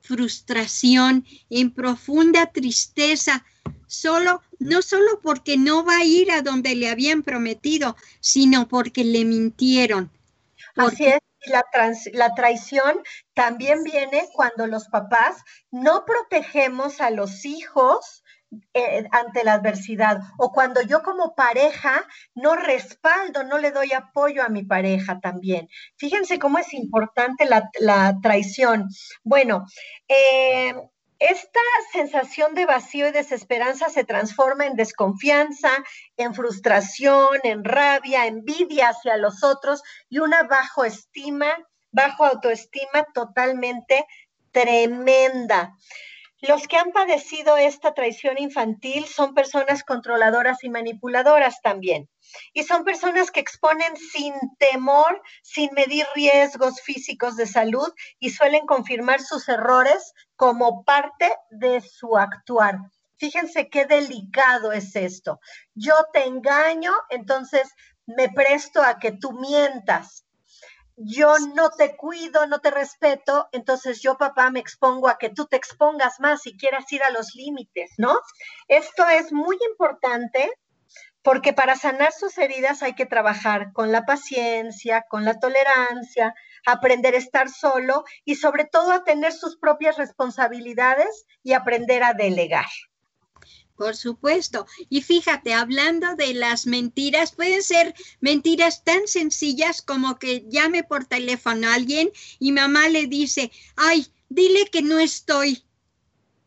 frustración, 0.00 1.26
en 1.50 1.72
profunda 1.72 2.52
tristeza 2.52 3.44
solo, 3.86 4.42
no 4.58 4.82
solo 4.82 5.20
porque 5.22 5.56
no 5.56 5.84
va 5.84 5.98
a 5.98 6.04
ir 6.04 6.30
a 6.30 6.42
donde 6.42 6.74
le 6.74 6.88
habían 6.88 7.22
prometido, 7.22 7.96
sino 8.20 8.68
porque 8.68 9.04
le 9.04 9.24
mintieron. 9.24 10.10
Así 10.76 11.06
es, 11.06 11.20
la, 11.46 11.64
la 12.12 12.34
traición 12.34 13.02
también 13.34 13.82
viene 13.82 14.28
cuando 14.34 14.66
los 14.66 14.88
papás 14.88 15.42
no 15.70 16.04
protegemos 16.04 17.00
a 17.00 17.10
los 17.10 17.44
hijos 17.44 18.22
eh, 18.74 19.06
ante 19.10 19.42
la 19.42 19.54
adversidad 19.54 20.20
o 20.38 20.52
cuando 20.52 20.80
yo 20.80 21.02
como 21.02 21.34
pareja 21.34 22.06
no 22.34 22.54
respaldo, 22.54 23.42
no 23.42 23.58
le 23.58 23.72
doy 23.72 23.92
apoyo 23.92 24.42
a 24.42 24.48
mi 24.48 24.62
pareja 24.64 25.18
también. 25.20 25.68
Fíjense 25.96 26.38
cómo 26.38 26.58
es 26.58 26.72
importante 26.72 27.44
la, 27.44 27.68
la 27.80 28.18
traición. 28.22 28.88
Bueno, 29.24 29.66
eh, 30.08 30.74
esta 31.18 31.60
sensación 31.92 32.54
de 32.54 32.66
vacío 32.66 33.08
y 33.08 33.12
desesperanza 33.12 33.88
se 33.88 34.04
transforma 34.04 34.66
en 34.66 34.76
desconfianza, 34.76 35.70
en 36.16 36.34
frustración, 36.34 37.38
en 37.42 37.64
rabia, 37.64 38.26
envidia 38.26 38.90
hacia 38.90 39.16
los 39.16 39.42
otros 39.42 39.82
y 40.08 40.18
una 40.18 40.42
bajo 40.42 40.84
estima, 40.84 41.46
bajo 41.90 42.24
autoestima 42.24 43.04
totalmente 43.14 44.06
tremenda. 44.52 45.74
Los 46.48 46.68
que 46.68 46.76
han 46.76 46.92
padecido 46.92 47.56
esta 47.56 47.92
traición 47.92 48.38
infantil 48.38 49.06
son 49.06 49.34
personas 49.34 49.82
controladoras 49.82 50.62
y 50.62 50.68
manipuladoras 50.68 51.60
también. 51.60 52.08
Y 52.52 52.62
son 52.62 52.84
personas 52.84 53.30
que 53.30 53.40
exponen 53.40 53.96
sin 53.96 54.34
temor, 54.58 55.22
sin 55.42 55.72
medir 55.72 56.06
riesgos 56.14 56.80
físicos 56.82 57.36
de 57.36 57.46
salud 57.46 57.92
y 58.20 58.30
suelen 58.30 58.66
confirmar 58.66 59.20
sus 59.20 59.48
errores 59.48 60.12
como 60.36 60.84
parte 60.84 61.32
de 61.50 61.80
su 61.80 62.16
actuar. 62.16 62.78
Fíjense 63.16 63.68
qué 63.68 63.86
delicado 63.86 64.72
es 64.72 64.94
esto. 64.94 65.40
Yo 65.74 65.94
te 66.12 66.26
engaño, 66.26 66.92
entonces 67.08 67.72
me 68.06 68.28
presto 68.28 68.82
a 68.82 68.98
que 68.98 69.12
tú 69.12 69.32
mientas. 69.32 70.25
Yo 70.96 71.38
no 71.54 71.70
te 71.70 71.96
cuido, 71.96 72.46
no 72.46 72.60
te 72.60 72.70
respeto, 72.70 73.48
entonces 73.52 74.00
yo, 74.00 74.16
papá, 74.16 74.50
me 74.50 74.60
expongo 74.60 75.08
a 75.08 75.18
que 75.18 75.30
tú 75.30 75.46
te 75.46 75.56
expongas 75.56 76.20
más 76.20 76.46
y 76.46 76.56
quieras 76.56 76.90
ir 76.92 77.02
a 77.02 77.10
los 77.10 77.34
límites, 77.34 77.92
¿no? 77.98 78.18
Esto 78.68 79.06
es 79.08 79.32
muy 79.32 79.58
importante 79.70 80.50
porque 81.22 81.52
para 81.52 81.74
sanar 81.74 82.12
sus 82.12 82.38
heridas 82.38 82.82
hay 82.82 82.94
que 82.94 83.04
trabajar 83.04 83.72
con 83.72 83.90
la 83.90 84.06
paciencia, 84.06 85.04
con 85.08 85.24
la 85.24 85.40
tolerancia, 85.40 86.34
aprender 86.64 87.14
a 87.14 87.18
estar 87.18 87.50
solo 87.50 88.04
y 88.24 88.36
sobre 88.36 88.64
todo 88.64 88.92
a 88.92 89.04
tener 89.04 89.32
sus 89.32 89.58
propias 89.58 89.98
responsabilidades 89.98 91.26
y 91.42 91.54
aprender 91.54 92.04
a 92.04 92.14
delegar. 92.14 92.66
Por 93.76 93.94
supuesto. 93.94 94.66
Y 94.88 95.02
fíjate, 95.02 95.52
hablando 95.52 96.16
de 96.16 96.32
las 96.32 96.66
mentiras, 96.66 97.32
pueden 97.32 97.62
ser 97.62 97.94
mentiras 98.20 98.84
tan 98.84 99.06
sencillas 99.06 99.82
como 99.82 100.18
que 100.18 100.44
llame 100.48 100.82
por 100.82 101.04
teléfono 101.04 101.68
a 101.68 101.74
alguien 101.74 102.10
y 102.38 102.52
mamá 102.52 102.88
le 102.88 103.06
dice, 103.06 103.52
ay, 103.76 104.06
dile 104.30 104.66
que 104.66 104.80
no 104.80 104.98
estoy. 104.98 105.62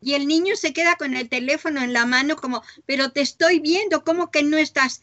Y 0.02 0.14
el 0.14 0.28
niño 0.28 0.56
se 0.56 0.74
queda 0.74 0.96
con 0.96 1.16
el 1.16 1.30
teléfono 1.30 1.82
en 1.82 1.94
la 1.94 2.06
mano 2.06 2.36
como, 2.36 2.64
pero 2.86 3.12
te 3.12 3.22
estoy 3.22 3.60
viendo, 3.60 4.04
¿cómo 4.04 4.32
que 4.32 4.42
no 4.44 4.58
estás? 4.58 5.02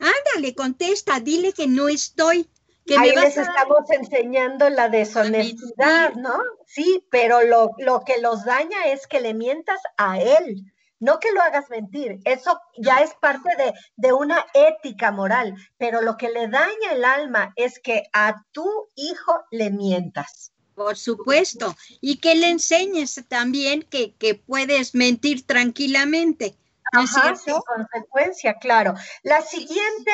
Ándale, 0.00 0.54
contesta, 0.54 1.20
dile 1.20 1.52
que 1.52 1.68
no 1.68 1.88
estoy. 1.88 2.48
Que 2.86 2.96
Ahí 2.96 3.14
les 3.14 3.36
estamos 3.36 3.90
enseñando 3.90 4.70
la 4.70 4.88
deshonestidad, 4.88 6.14
¿no? 6.14 6.38
Sí, 6.66 7.04
pero 7.10 7.42
lo, 7.42 7.72
lo 7.78 8.00
que 8.00 8.20
los 8.20 8.44
daña 8.44 8.86
es 8.86 9.06
que 9.06 9.20
le 9.20 9.34
mientas 9.34 9.80
a 9.96 10.20
él 10.20 10.72
no 11.00 11.18
que 11.18 11.32
lo 11.32 11.42
hagas 11.42 11.68
mentir, 11.70 12.18
eso 12.24 12.60
ya 12.76 12.98
es 12.98 13.14
parte 13.14 13.50
de, 13.56 13.72
de, 13.96 14.12
una 14.12 14.44
ética 14.54 15.10
moral, 15.10 15.54
pero 15.78 16.00
lo 16.02 16.16
que 16.16 16.30
le 16.30 16.48
daña 16.48 16.92
el 16.92 17.04
alma 17.04 17.52
es 17.56 17.78
que 17.78 18.04
a 18.12 18.42
tu 18.52 18.88
hijo 18.94 19.44
le 19.50 19.70
mientas. 19.70 20.52
Por 20.74 20.96
supuesto, 20.98 21.74
y 22.02 22.18
que 22.18 22.34
le 22.34 22.50
enseñes 22.50 23.24
también 23.28 23.82
que, 23.82 24.14
que 24.14 24.34
puedes 24.34 24.94
mentir 24.94 25.46
tranquilamente. 25.46 26.58
¿no 26.92 27.00
Ajá, 27.00 27.34
sin 27.34 27.54
consecuencia, 27.60 28.54
claro. 28.58 28.94
La 29.22 29.40
siguiente 29.40 30.12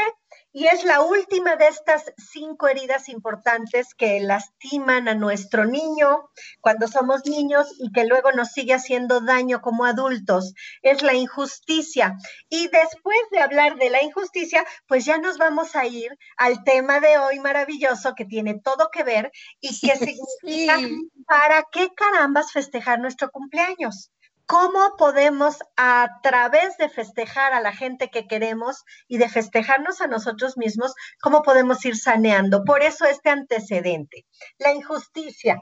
y 0.52 0.66
es 0.66 0.84
la 0.84 1.00
última 1.00 1.56
de 1.56 1.68
estas 1.68 2.12
cinco 2.18 2.68
heridas 2.68 3.08
importantes 3.08 3.94
que 3.94 4.20
lastiman 4.20 5.08
a 5.08 5.14
nuestro 5.14 5.64
niño 5.64 6.30
cuando 6.60 6.88
somos 6.88 7.24
niños 7.24 7.68
y 7.78 7.90
que 7.90 8.04
luego 8.04 8.32
nos 8.32 8.52
sigue 8.52 8.74
haciendo 8.74 9.20
daño 9.20 9.62
como 9.62 9.86
adultos. 9.86 10.54
Es 10.82 11.02
la 11.02 11.14
injusticia. 11.14 12.16
Y 12.50 12.68
después 12.68 13.18
de 13.30 13.40
hablar 13.40 13.76
de 13.76 13.88
la 13.88 14.02
injusticia, 14.02 14.64
pues 14.86 15.06
ya 15.06 15.18
nos 15.18 15.38
vamos 15.38 15.74
a 15.74 15.86
ir 15.86 16.18
al 16.36 16.64
tema 16.64 17.00
de 17.00 17.16
hoy 17.16 17.40
maravilloso 17.40 18.14
que 18.14 18.26
tiene 18.26 18.60
todo 18.60 18.90
que 18.90 19.04
ver 19.04 19.32
y 19.60 19.68
que 19.80 19.96
significa 20.42 20.78
para 21.26 21.64
qué 21.72 21.88
carambas 21.94 22.52
festejar 22.52 23.00
nuestro 23.00 23.30
cumpleaños. 23.30 24.10
¿Cómo 24.52 24.98
podemos 24.98 25.56
a 25.78 26.20
través 26.22 26.76
de 26.76 26.90
festejar 26.90 27.54
a 27.54 27.62
la 27.62 27.72
gente 27.72 28.10
que 28.10 28.26
queremos 28.26 28.84
y 29.08 29.16
de 29.16 29.30
festejarnos 29.30 30.02
a 30.02 30.08
nosotros 30.08 30.58
mismos, 30.58 30.92
cómo 31.22 31.40
podemos 31.40 31.82
ir 31.86 31.96
saneando? 31.96 32.62
Por 32.62 32.82
eso 32.82 33.06
este 33.06 33.30
antecedente, 33.30 34.26
la 34.58 34.74
injusticia. 34.74 35.58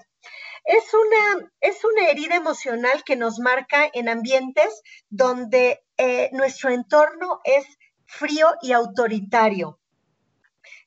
Es 0.65 0.93
una, 0.93 1.49
es 1.61 1.85
una 1.85 2.09
herida 2.09 2.35
emocional 2.35 3.05
que 3.07 3.15
nos 3.15 3.39
marca 3.39 3.89
en 3.93 4.09
ambientes 4.09 4.83
donde 5.09 5.85
eh, 5.97 6.29
nuestro 6.33 6.71
entorno 6.71 7.39
es 7.45 7.65
frío 8.07 8.49
y 8.61 8.73
autoritario. 8.73 9.79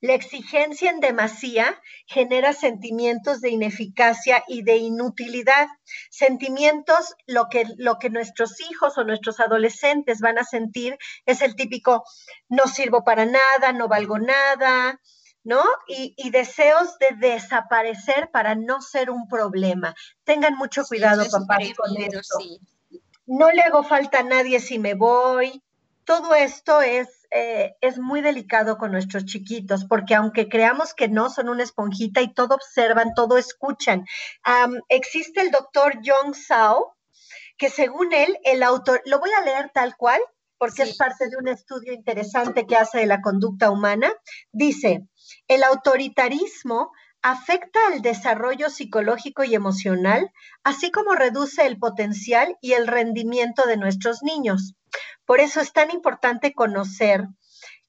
La 0.03 0.15
exigencia 0.15 0.91
en 0.91 0.99
demasía 0.99 1.81
genera 2.07 2.51
sentimientos 2.51 3.39
de 3.39 3.51
ineficacia 3.51 4.43
y 4.49 4.61
de 4.61 4.75
inutilidad, 4.75 5.67
sentimientos, 6.09 7.15
lo 7.25 7.47
que, 7.47 7.63
lo 7.77 7.99
que 7.99 8.09
nuestros 8.09 8.59
hijos 8.69 8.97
o 8.97 9.05
nuestros 9.05 9.39
adolescentes 9.39 10.19
van 10.19 10.37
a 10.37 10.43
sentir 10.43 10.97
es 11.25 11.41
el 11.41 11.55
típico, 11.55 12.03
no 12.49 12.63
sirvo 12.67 13.05
para 13.05 13.25
nada, 13.25 13.71
no 13.71 13.87
valgo 13.87 14.19
nada, 14.19 14.99
¿no? 15.45 15.63
Y, 15.87 16.29
deseos 16.31 16.97
de 16.99 17.29
desaparecer 17.29 18.29
para 18.29 18.55
no 18.55 18.81
ser 18.81 19.09
un 19.09 19.29
problema. 19.29 19.95
Tengan 20.25 20.57
mucho 20.57 20.83
cuidado, 20.83 21.23
papás, 21.31 21.71
con 21.77 21.95
esto. 21.95 22.39
No 23.25 23.49
le 23.51 23.61
hago 23.61 23.83
falta 23.83 24.19
a 24.19 24.23
nadie 24.23 24.59
si 24.59 24.79
me 24.79 24.95
voy. 24.95 25.63
Todo 26.03 26.35
esto 26.35 26.81
es 26.81 27.22
eh, 27.33 27.75
es 27.81 27.97
muy 27.97 28.21
delicado 28.21 28.77
con 28.77 28.91
nuestros 28.91 29.25
chiquitos, 29.25 29.85
porque 29.85 30.15
aunque 30.15 30.47
creamos 30.47 30.93
que 30.93 31.07
no, 31.07 31.29
son 31.29 31.49
una 31.49 31.63
esponjita 31.63 32.21
y 32.21 32.33
todo 32.33 32.55
observan, 32.55 33.13
todo 33.15 33.37
escuchan. 33.37 34.05
existe 34.89 35.41
el 35.41 35.51
doctor 35.51 35.99
John 36.05 36.33
Sao, 36.33 36.95
que 37.57 37.69
según 37.69 38.13
él, 38.13 38.37
el 38.43 38.61
autor, 38.61 39.01
lo 39.05 39.19
voy 39.19 39.31
a 39.31 39.43
leer 39.45 39.71
tal 39.73 39.95
cual, 39.95 40.19
porque 40.57 40.83
es 40.83 40.95
parte 40.95 41.27
de 41.27 41.37
un 41.37 41.47
estudio 41.47 41.91
interesante 41.91 42.65
que 42.65 42.75
hace 42.75 42.99
de 42.99 43.05
la 43.07 43.21
conducta 43.21 43.71
humana, 43.71 44.13
dice, 44.51 45.07
el 45.47 45.63
autoritarismo 45.63 46.91
afecta 47.23 47.79
al 47.87 48.01
desarrollo 48.01 48.69
psicológico 48.69 49.43
y 49.43 49.55
emocional, 49.55 50.31
así 50.63 50.91
como 50.91 51.15
reduce 51.15 51.65
el 51.65 51.79
potencial 51.79 52.57
y 52.61 52.73
el 52.73 52.85
rendimiento 52.85 53.65
de 53.65 53.77
nuestros 53.77 54.21
niños. 54.21 54.75
Por 55.25 55.39
eso 55.39 55.62
es 55.62 55.73
tan 55.73 55.91
importante 55.91 56.53
conocer 56.53 57.27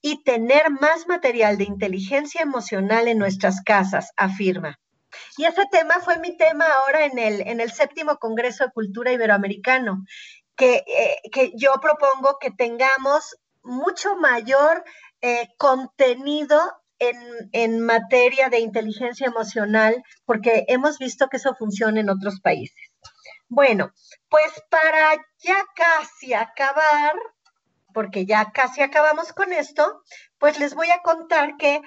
y 0.00 0.22
tener 0.22 0.70
más 0.70 1.08
material 1.08 1.56
de 1.56 1.64
inteligencia 1.64 2.42
emocional 2.42 3.08
en 3.08 3.18
nuestras 3.18 3.62
casas, 3.62 4.10
afirma. 4.16 4.78
Y 5.36 5.44
ese 5.44 5.64
tema 5.70 5.94
fue 6.00 6.18
mi 6.18 6.36
tema 6.36 6.66
ahora 6.66 7.06
en 7.06 7.18
el, 7.18 7.40
en 7.40 7.60
el 7.60 7.72
séptimo 7.72 8.16
Congreso 8.18 8.64
de 8.64 8.72
Cultura 8.72 9.12
Iberoamericano, 9.12 10.04
que, 10.56 10.84
eh, 10.86 11.30
que 11.32 11.52
yo 11.56 11.72
propongo 11.80 12.38
que 12.40 12.50
tengamos 12.50 13.36
mucho 13.62 14.16
mayor 14.16 14.84
eh, 15.20 15.48
contenido 15.56 16.60
en, 16.98 17.16
en, 17.52 17.80
materia 17.80 18.50
de 18.50 18.60
inteligencia 18.60 19.26
emocional, 19.26 20.02
porque 20.24 20.64
hemos 20.68 20.98
visto 20.98 21.28
que 21.28 21.38
eso 21.38 21.54
funciona 21.54 22.00
en 22.00 22.10
otros 22.10 22.40
países. 22.40 22.93
Bueno, 23.54 23.92
pues 24.28 24.52
para 24.68 25.14
ya 25.38 25.64
casi 25.76 26.34
acabar, 26.34 27.14
porque 27.92 28.26
ya 28.26 28.50
casi 28.50 28.82
acabamos 28.82 29.32
con 29.32 29.52
esto, 29.52 30.02
pues 30.38 30.58
les 30.58 30.74
voy 30.74 30.90
a 30.90 31.02
contar 31.02 31.56
que 31.56 31.80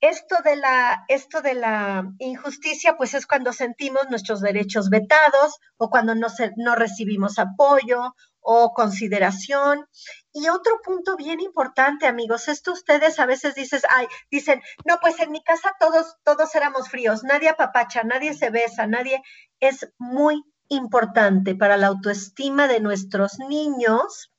esto 0.00 0.36
de 0.44 0.56
la, 0.56 1.02
esto 1.08 1.40
de 1.40 1.54
la 1.54 2.04
injusticia, 2.18 2.98
pues 2.98 3.14
es 3.14 3.26
cuando 3.26 3.54
sentimos 3.54 4.10
nuestros 4.10 4.42
derechos 4.42 4.90
vetados 4.90 5.58
o 5.78 5.88
cuando 5.88 6.14
no, 6.14 6.26
no 6.56 6.74
recibimos 6.74 7.38
apoyo 7.38 8.14
o 8.40 8.74
consideración. 8.74 9.86
Y 10.30 10.50
otro 10.50 10.82
punto 10.84 11.16
bien 11.16 11.40
importante, 11.40 12.06
amigos, 12.06 12.48
esto 12.48 12.72
ustedes 12.72 13.18
a 13.18 13.24
veces 13.24 13.54
dicen, 13.54 13.80
ay, 13.88 14.06
dicen, 14.30 14.60
no, 14.84 14.98
pues 15.00 15.18
en 15.20 15.32
mi 15.32 15.42
casa 15.42 15.72
todos, 15.80 16.18
todos 16.22 16.54
éramos 16.54 16.90
fríos, 16.90 17.24
nadie 17.24 17.48
apapacha, 17.48 18.02
nadie 18.02 18.34
se 18.34 18.50
besa, 18.50 18.86
nadie, 18.86 19.22
es 19.58 19.88
muy 19.96 20.44
importante 20.68 21.54
para 21.54 21.76
la 21.76 21.88
autoestima 21.88 22.68
de 22.68 22.80
nuestros 22.80 23.38
niños. 23.38 24.32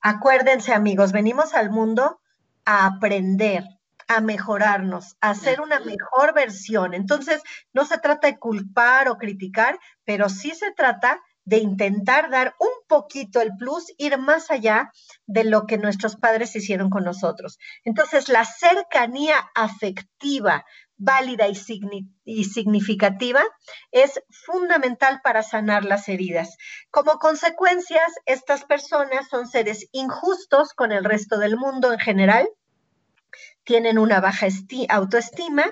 Acuérdense, 0.00 0.72
amigos, 0.72 1.12
venimos 1.12 1.54
al 1.54 1.70
mundo 1.70 2.20
a 2.64 2.86
aprender, 2.86 3.64
a 4.08 4.20
mejorarnos, 4.20 5.16
a 5.20 5.34
ser 5.34 5.60
una 5.60 5.80
mejor 5.80 6.34
versión. 6.34 6.94
Entonces, 6.94 7.42
no 7.72 7.84
se 7.84 7.98
trata 7.98 8.26
de 8.28 8.38
culpar 8.38 9.08
o 9.08 9.16
criticar, 9.16 9.78
pero 10.04 10.28
sí 10.28 10.50
se 10.50 10.72
trata 10.72 11.20
de 11.44 11.58
intentar 11.58 12.30
dar 12.30 12.54
un 12.58 12.70
poquito 12.88 13.40
el 13.40 13.50
plus, 13.58 13.92
ir 13.98 14.16
más 14.18 14.50
allá 14.50 14.90
de 15.26 15.44
lo 15.44 15.66
que 15.66 15.78
nuestros 15.78 16.16
padres 16.16 16.56
hicieron 16.56 16.90
con 16.90 17.04
nosotros. 17.04 17.58
Entonces, 17.84 18.28
la 18.28 18.44
cercanía 18.44 19.36
afectiva 19.54 20.64
válida 20.96 21.48
y, 21.48 22.44
significativa 22.44 23.42
es 23.90 24.20
fundamental 24.30 25.20
para 25.22 25.42
sanar 25.42 25.84
las 25.84 26.08
heridas. 26.08 26.56
Como 26.90 27.18
consecuencias, 27.18 28.12
estas 28.26 28.64
personas 28.64 29.28
son 29.28 29.48
seres 29.48 29.88
injustos 29.92 30.72
con 30.72 30.92
el 30.92 31.04
resto 31.04 31.38
del 31.38 31.56
mundo 31.56 31.92
en 31.92 31.98
general, 31.98 32.48
tienen 33.64 33.98
una 33.98 34.20
baja 34.20 34.46
autoestima, 34.90 35.64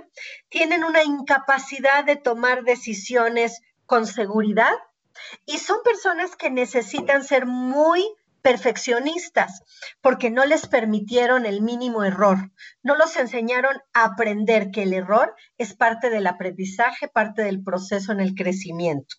tienen 0.48 0.82
una 0.82 1.04
incapacidad 1.04 2.04
de 2.04 2.16
tomar 2.16 2.64
decisiones 2.64 3.60
con 3.86 4.06
seguridad 4.06 4.72
y 5.44 5.58
son 5.58 5.82
personas 5.84 6.34
que 6.36 6.50
necesitan 6.50 7.22
ser 7.22 7.46
muy 7.46 8.02
perfeccionistas, 8.42 9.62
porque 10.00 10.30
no 10.30 10.44
les 10.44 10.66
permitieron 10.66 11.46
el 11.46 11.62
mínimo 11.62 12.04
error, 12.04 12.50
no 12.82 12.96
los 12.96 13.16
enseñaron 13.16 13.76
a 13.92 14.04
aprender 14.04 14.70
que 14.70 14.82
el 14.82 14.92
error 14.92 15.34
es 15.58 15.74
parte 15.74 16.10
del 16.10 16.26
aprendizaje, 16.26 17.08
parte 17.08 17.42
del 17.42 17.62
proceso 17.62 18.12
en 18.12 18.20
el 18.20 18.34
crecimiento. 18.34 19.16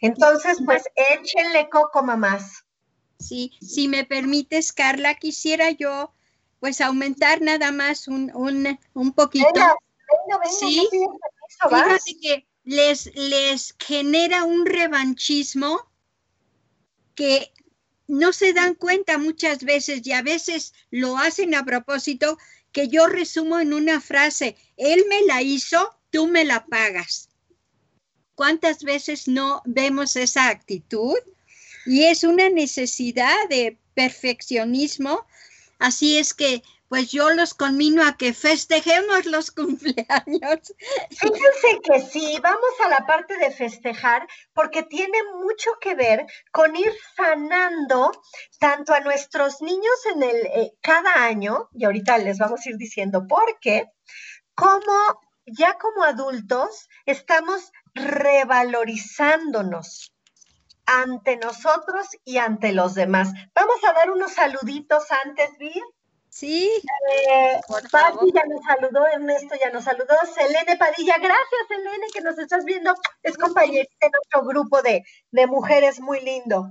Entonces, 0.00 0.58
pues 0.64 0.84
échenle 0.94 1.68
coco, 1.70 2.02
mamás. 2.02 2.64
Sí, 3.18 3.52
si 3.60 3.88
me 3.88 4.04
permites, 4.04 4.72
Carla, 4.72 5.14
quisiera 5.14 5.70
yo 5.70 6.12
pues 6.60 6.80
aumentar 6.80 7.40
nada 7.40 7.72
más 7.72 8.06
un, 8.06 8.30
un, 8.34 8.78
un 8.94 9.12
poquito. 9.12 9.48
venga, 9.52 9.74
venga. 10.28 10.48
Sí, 10.48 10.88
fíjate 11.60 12.20
que 12.20 12.46
les, 12.64 13.10
les 13.14 13.74
genera 13.78 14.44
un 14.44 14.66
revanchismo 14.66 15.90
que 17.14 17.52
no 18.08 18.32
se 18.32 18.52
dan 18.52 18.74
cuenta 18.74 19.18
muchas 19.18 19.64
veces 19.64 20.06
y 20.06 20.12
a 20.12 20.22
veces 20.22 20.74
lo 20.90 21.18
hacen 21.18 21.54
a 21.54 21.64
propósito 21.64 22.38
que 22.72 22.88
yo 22.88 23.06
resumo 23.06 23.60
en 23.60 23.72
una 23.72 24.00
frase, 24.00 24.56
él 24.76 25.04
me 25.08 25.22
la 25.22 25.42
hizo, 25.42 25.94
tú 26.10 26.26
me 26.26 26.44
la 26.44 26.66
pagas. 26.66 27.28
¿Cuántas 28.34 28.82
veces 28.82 29.28
no 29.28 29.62
vemos 29.66 30.16
esa 30.16 30.48
actitud? 30.48 31.16
Y 31.84 32.04
es 32.04 32.24
una 32.24 32.48
necesidad 32.48 33.36
de 33.50 33.78
perfeccionismo. 33.94 35.26
Así 35.78 36.16
es 36.16 36.32
que 36.32 36.62
pues 36.92 37.10
yo 37.10 37.30
los 37.30 37.54
conmino 37.54 38.06
a 38.06 38.18
que 38.18 38.34
festejemos 38.34 39.24
los 39.24 39.50
cumpleaños. 39.50 40.74
Fíjense 41.08 41.80
que 41.82 42.02
sí, 42.02 42.38
vamos 42.42 42.70
a 42.84 42.90
la 42.90 43.06
parte 43.06 43.38
de 43.38 43.50
festejar, 43.50 44.28
porque 44.52 44.82
tiene 44.82 45.16
mucho 45.42 45.70
que 45.80 45.94
ver 45.94 46.26
con 46.50 46.76
ir 46.76 46.92
sanando 47.16 48.12
tanto 48.58 48.92
a 48.92 49.00
nuestros 49.00 49.62
niños 49.62 49.94
en 50.14 50.22
el 50.22 50.36
eh, 50.36 50.74
cada 50.82 51.24
año, 51.24 51.70
y 51.72 51.86
ahorita 51.86 52.18
les 52.18 52.36
vamos 52.36 52.60
a 52.60 52.68
ir 52.68 52.76
diciendo 52.76 53.26
por 53.26 53.58
qué, 53.62 53.86
como 54.54 54.92
ya 55.46 55.78
como 55.78 56.04
adultos 56.04 56.90
estamos 57.06 57.72
revalorizándonos 57.94 60.12
ante 60.84 61.38
nosotros 61.38 62.06
y 62.26 62.36
ante 62.36 62.72
los 62.72 62.92
demás. 62.92 63.32
Vamos 63.54 63.82
a 63.82 63.94
dar 63.94 64.10
unos 64.10 64.34
saluditos 64.34 65.04
antes, 65.24 65.56
Vir. 65.58 65.82
Sí. 66.32 66.70
Eh, 67.10 67.60
Pati 67.90 68.32
ya 68.34 68.42
nos 68.46 68.64
saludó, 68.64 69.06
Ernesto 69.06 69.54
ya 69.60 69.68
nos 69.68 69.84
saludó, 69.84 70.14
Selene 70.34 70.78
Padilla, 70.78 71.18
gracias 71.18 71.68
Selene 71.68 72.06
que 72.10 72.22
nos 72.22 72.38
estás 72.38 72.64
viendo, 72.64 72.94
es 73.22 73.36
compañerita 73.36 73.94
de 74.00 74.10
nuestro 74.10 74.42
grupo 74.42 74.80
de, 74.80 75.04
mujeres 75.46 76.00
muy 76.00 76.20
lindo. 76.20 76.68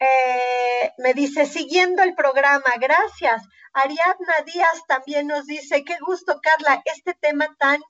Eh, 0.00 0.90
me 0.98 1.14
dice, 1.14 1.46
siguiendo 1.46 2.02
el 2.02 2.16
programa, 2.16 2.66
gracias. 2.80 3.44
Ariadna 3.74 4.40
Díaz 4.44 4.82
también 4.88 5.28
nos 5.28 5.46
dice, 5.46 5.84
qué 5.84 5.96
gusto, 6.04 6.40
Carla, 6.42 6.82
este 6.84 7.14
tema 7.14 7.54
tan 7.60 7.80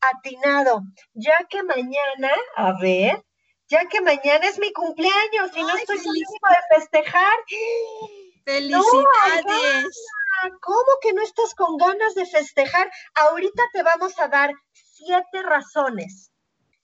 atinado, 0.00 0.80
ya 1.12 1.44
que 1.50 1.62
mañana, 1.62 2.32
a 2.56 2.72
ver, 2.80 3.22
ya 3.68 3.84
que 3.84 4.00
mañana 4.00 4.46
es 4.48 4.58
mi 4.58 4.72
cumpleaños 4.72 5.50
y 5.54 5.62
no 5.62 5.76
estoy 5.76 5.98
tiempo 5.98 6.48
de 6.48 6.76
festejar. 6.76 7.36
Felicidades. 8.46 9.88
¿Cómo 10.60 10.98
que 11.00 11.12
no 11.12 11.22
estás 11.22 11.54
con 11.54 11.76
ganas 11.76 12.14
de 12.14 12.26
festejar? 12.26 12.90
Ahorita 13.14 13.62
te 13.72 13.82
vamos 13.82 14.18
a 14.18 14.28
dar 14.28 14.52
siete 14.72 15.42
razones, 15.42 16.30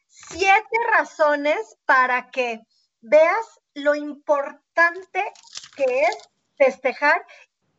siete 0.08 0.76
razones 0.90 1.76
para 1.84 2.30
que 2.30 2.60
veas 3.00 3.60
lo 3.74 3.94
importante 3.94 5.32
que 5.76 6.02
es 6.02 6.16
festejar 6.56 7.24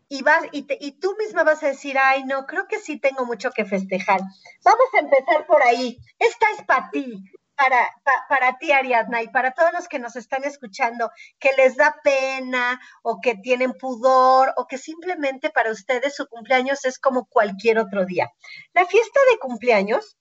y, 0.08 0.24
vas, 0.24 0.44
y, 0.52 0.92
tú 1.00 1.16
misma 1.18 1.44
vas 1.44 1.64
a 1.64 1.68
decir, 1.68 1.98
ay, 1.98 2.26
no, 2.26 2.46
creo 2.46 2.68
que 2.68 2.80
sí 2.80 3.00
tengo 3.00 3.26
mucho 3.26 3.52
que 3.52 3.64
festejar. 3.64 4.20
Vamos 4.64 4.88
a 4.94 5.00
empezar 5.00 5.46
por 5.48 5.64
ahí. 5.64 5.98
Esta 6.20 6.50
es 6.52 6.64
para 6.66 6.90
ti 6.90 7.24
para, 8.28 8.58
ti, 8.58 8.72
Ariadna, 8.72 9.22
y 9.22 9.28
para 9.28 9.52
todos 9.52 9.72
los 9.74 9.88
que 9.88 10.00
nos 10.00 10.16
están 10.16 10.44
escuchando, 10.44 11.12
que 11.40 11.52
les 11.58 11.76
da 11.76 11.96
pena 12.04 12.80
o 13.04 13.20
que 13.22 13.36
tienen 13.36 13.74
pudor 13.74 14.54
o 14.58 14.68
que 14.68 14.78
simplemente 14.78 15.50
para 15.50 15.72
ustedes 15.72 16.16
su 16.16 16.28
cumpleaños 16.28 16.86
es 16.86 17.00
como 17.00 17.26
cualquier 17.26 17.80
otro 17.80 18.06
día. 18.06 18.32
La 18.74 18.86
fiesta 18.86 19.20
de 19.32 19.40
cumpleaños 19.40 20.18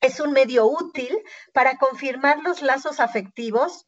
es 0.00 0.20
un 0.20 0.32
medio 0.32 0.66
útil 0.66 1.18
para 1.52 1.76
confirmar 1.76 2.38
los 2.38 2.62
lazos 2.62 3.00
afectivos 3.00 3.86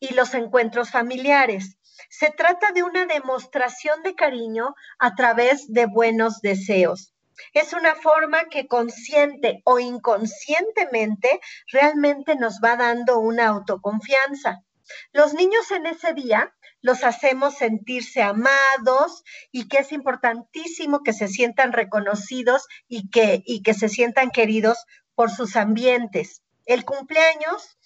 y 0.00 0.14
los 0.14 0.34
encuentros 0.34 0.90
familiares. 0.90 1.76
Se 2.08 2.30
trata 2.30 2.72
de 2.72 2.82
una 2.82 3.06
demostración 3.06 4.02
de 4.02 4.14
cariño 4.14 4.74
a 4.98 5.14
través 5.14 5.72
de 5.72 5.86
buenos 5.86 6.40
deseos. 6.40 7.12
Es 7.52 7.72
una 7.72 7.94
forma 7.94 8.44
que 8.48 8.66
consciente 8.66 9.62
o 9.64 9.78
inconscientemente 9.78 11.40
realmente 11.68 12.36
nos 12.36 12.60
va 12.62 12.76
dando 12.76 13.18
una 13.18 13.48
autoconfianza. 13.48 14.62
Los 15.12 15.34
niños 15.34 15.70
en 15.70 15.86
ese 15.86 16.12
día 16.12 16.54
los 16.80 17.04
hacemos 17.04 17.56
sentirse 17.56 18.22
amados 18.22 19.22
y 19.52 19.68
que 19.68 19.78
es 19.78 19.92
importantísimo 19.92 21.02
que 21.02 21.12
se 21.12 21.28
sientan 21.28 21.72
reconocidos 21.72 22.66
y 22.88 23.08
que, 23.08 23.42
y 23.46 23.62
que 23.62 23.74
se 23.74 23.88
sientan 23.88 24.30
queridos 24.30 24.84
por 25.14 25.30
sus 25.30 25.56
ambientes. 25.56 26.42
El 26.66 26.84
cumpleaños 26.84 27.78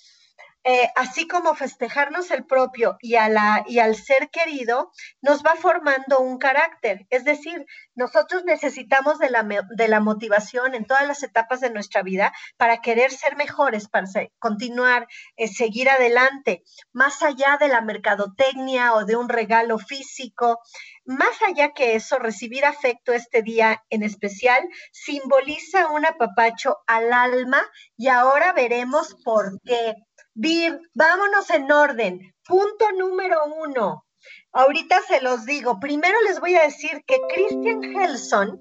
eh, 0.68 0.90
así 0.96 1.28
como 1.28 1.54
festejarnos 1.54 2.32
el 2.32 2.44
propio 2.44 2.96
y, 3.00 3.14
al 3.14 3.94
ser 3.94 4.30
querido, 4.30 4.90
nos 5.22 5.44
va 5.44 5.54
formando 5.54 6.18
un 6.18 6.38
carácter. 6.38 7.06
Es 7.10 7.24
decir, 7.24 7.64
nosotros 7.94 8.44
necesitamos 8.44 9.20
de 9.20 9.30
la, 9.30 9.44
de 9.44 9.86
la 9.86 10.00
motivación 10.00 10.74
en 10.74 10.84
todas 10.84 11.06
las 11.06 11.22
etapas 11.22 11.60
de 11.60 11.70
nuestra 11.70 12.02
vida 12.02 12.32
para 12.56 12.80
querer 12.80 13.12
ser 13.12 13.36
mejores, 13.36 13.86
para 13.86 14.08
continuar, 14.40 15.06
eh, 15.36 15.46
seguir 15.46 15.88
adelante, 15.88 16.64
más 16.92 17.22
allá 17.22 17.58
de 17.60 17.68
la 17.68 17.80
mercadotecnia 17.80 18.94
o 18.94 19.04
de 19.04 19.14
un 19.14 19.28
regalo 19.28 19.78
físico. 19.78 20.58
Más 21.04 21.40
allá 21.46 21.74
que 21.74 21.94
eso, 21.94 22.18
recibir 22.18 22.64
afecto 22.64 23.12
este 23.12 23.42
día 23.42 23.84
en 23.88 24.02
especial 24.02 24.68
simboliza 24.90 25.86
un 25.90 26.04
apapacho 26.06 26.78
al 26.88 27.12
alma 27.12 27.62
y 27.96 28.08
ahora 28.08 28.52
veremos 28.52 29.14
por 29.24 29.60
qué. 29.64 29.94
Vir, 30.38 30.78
vámonos 30.92 31.48
en 31.48 31.72
orden. 31.72 32.34
Punto 32.44 32.92
número 32.92 33.38
uno. 33.46 34.04
Ahorita 34.52 35.00
se 35.08 35.22
los 35.22 35.46
digo. 35.46 35.80
Primero 35.80 36.20
les 36.28 36.40
voy 36.40 36.54
a 36.56 36.64
decir 36.64 37.02
que 37.06 37.18
Christian 37.34 37.82
Helson 37.82 38.60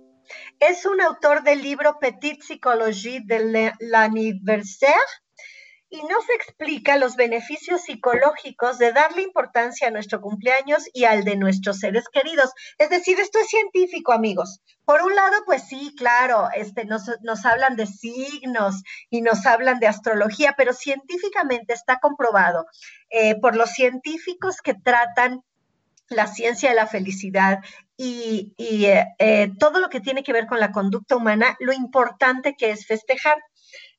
es 0.61 0.85
un 0.85 1.01
autor 1.01 1.43
del 1.43 1.61
libro 1.61 1.99
Petit 1.99 2.39
Psychologie 2.39 3.19
de 3.25 3.73
l'Anniversaire 3.81 4.95
y 5.89 6.01
nos 6.03 6.29
explica 6.29 6.97
los 6.97 7.15
beneficios 7.15 7.83
psicológicos 7.83 8.77
de 8.77 8.91
darle 8.91 9.21
importancia 9.21 9.87
a 9.87 9.91
nuestro 9.91 10.19
cumpleaños 10.19 10.83
y 10.93 11.05
al 11.05 11.23
de 11.23 11.35
nuestros 11.35 11.79
seres 11.79 12.05
queridos. 12.11 12.51
Es 12.77 12.89
decir, 12.89 13.19
esto 13.19 13.39
es 13.39 13.47
científico, 13.47 14.11
amigos. 14.11 14.61
Por 14.83 15.01
un 15.01 15.15
lado, 15.15 15.37
pues 15.45 15.67
sí, 15.67 15.93
claro, 15.97 16.49
este, 16.53 16.85
nos, 16.85 17.03
nos 17.21 17.45
hablan 17.45 17.75
de 17.75 17.87
signos 17.87 18.83
y 19.09 19.21
nos 19.21 19.45
hablan 19.45 19.79
de 19.79 19.87
astrología, 19.87 20.55
pero 20.57 20.73
científicamente 20.73 21.73
está 21.73 21.99
comprobado 21.99 22.65
eh, 23.09 23.39
por 23.39 23.55
los 23.55 23.71
científicos 23.71 24.57
que 24.61 24.73
tratan 24.73 25.43
la 26.09 26.27
ciencia 26.27 26.69
de 26.69 26.75
la 26.75 26.87
felicidad 26.87 27.59
y, 27.97 28.53
eh, 28.57 29.05
eh, 29.19 29.51
todo 29.57 29.79
lo 29.79 29.89
que 29.89 30.01
tiene 30.01 30.23
que 30.23 30.33
ver 30.33 30.47
con 30.47 30.59
la 30.59 30.71
conducta 30.71 31.15
humana, 31.15 31.55
lo 31.59 31.73
importante 31.73 32.55
que 32.57 32.71
es 32.71 32.85
festejar. 32.85 33.37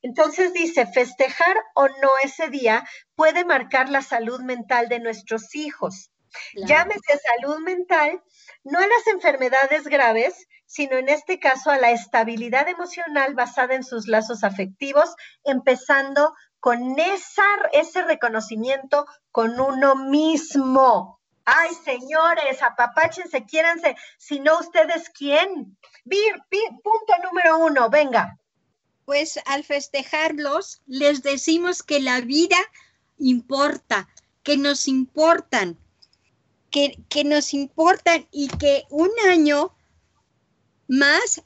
Entonces 0.03 0.53
dice, 0.53 0.87
festejar 0.87 1.57
o 1.75 1.89
no 1.89 2.11
ese 2.23 2.49
día 2.49 2.87
puede 3.15 3.45
marcar 3.45 3.89
la 3.89 4.03
salud 4.03 4.41
mental 4.41 4.89
de 4.89 5.01
nuestros 5.01 5.55
hijos. 5.55 6.11
Llámese 6.55 7.19
salud 7.19 7.59
mental, 7.61 8.23
no 8.63 8.79
a 8.79 8.87
las 8.87 9.07
enfermedades 9.07 9.85
graves, 9.85 10.47
sino 10.67 10.97
en 10.97 11.09
este 11.09 11.39
caso 11.39 11.71
a 11.71 11.79
la 11.79 11.91
estabilidad 11.91 12.69
emocional 12.69 13.35
basada 13.35 13.75
en 13.75 13.85
sus 13.85 14.07
lazos 14.07 14.45
afectivos, 14.45 15.15
empezando 15.45 16.35
con 16.61 16.99
esa, 16.99 17.47
ese 17.73 18.03
reconocimiento 18.03 19.07
con 19.31 19.59
uno 19.59 19.95
mismo. 19.95 21.21
Ay, 21.45 21.71
señores, 21.85 22.63
apapáchense, 22.63 23.45
quiéranse, 23.45 23.97
si 24.19 24.41
no 24.41 24.59
ustedes, 24.59 25.09
¿quién? 25.11 25.79
Vir, 26.05 26.43
punto 26.83 27.15
número 27.23 27.59
uno, 27.59 27.89
venga 27.89 28.37
pues 29.07 29.39
al 29.47 29.65
festejarlos 29.65 30.83
les 30.87 31.23
decimos 31.23 31.83
que 31.83 32.01
la 32.01 32.21
vida 32.21 32.59
importa, 33.19 34.09
que 34.43 34.59
nos 34.59 34.89
importan, 34.89 35.79
que, 36.71 36.99
que, 37.09 37.25
nos 37.25 37.55
importan 37.55 38.27
y 38.33 38.49
que 38.49 38.85
un 38.91 39.09
año 39.31 39.73
más 40.89 41.43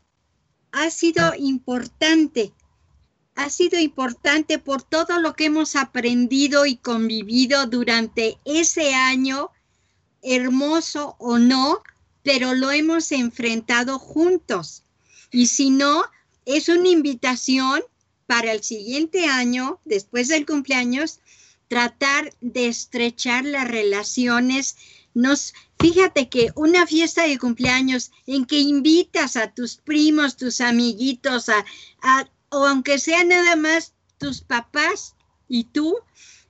ha 0.72 0.90
sido 0.90 1.34
importante, 1.36 2.52
ha 3.34 3.50
sido 3.50 3.78
importante 3.78 4.58
por 4.58 4.82
todo 4.82 5.20
lo 5.20 5.34
que 5.34 5.44
hemos 5.44 5.76
aprendido 5.76 6.64
y 6.64 6.76
convivido 6.76 7.66
durante 7.66 8.38
ese 8.46 8.94
año, 8.94 9.50
hermoso 10.22 11.14
o 11.18 11.38
no, 11.38 11.82
pero 12.22 12.54
lo 12.54 12.70
hemos 12.70 13.12
enfrentado 13.12 13.98
juntos. 13.98 14.82
Y 15.30 15.46
si 15.46 15.70
no, 15.70 16.04
es 16.57 16.68
una 16.68 16.88
invitación 16.88 17.82
para 18.26 18.53
el 18.53 18.62
siguiente 18.62 19.26
año, 19.26 19.80
después 19.84 20.28
del 20.28 20.46
cumpleaños, 20.46 21.20
tratar 21.68 22.32
de 22.40 22.68
estrechar 22.68 23.44
las 23.44 23.68
relaciones. 23.68 24.76
Nos, 25.14 25.53
fíjate 25.78 26.28
que 26.28 26.51
una 26.55 26.86
fiesta 26.86 27.26
de 27.26 27.38
cumpleaños 27.38 28.11
en 28.26 28.44
que 28.44 28.59
invitas 28.59 29.36
a 29.36 29.53
tus 29.53 29.76
primos, 29.76 30.36
tus 30.36 30.61
amiguitos, 30.61 31.48
a, 31.48 31.64
o 32.51 32.66
aunque 32.66 32.98
sea 32.98 33.24
nada 33.24 33.57
más 33.57 33.94
tus 34.18 34.40
papás 34.40 35.14
y 35.48 35.64
tú, 35.64 35.96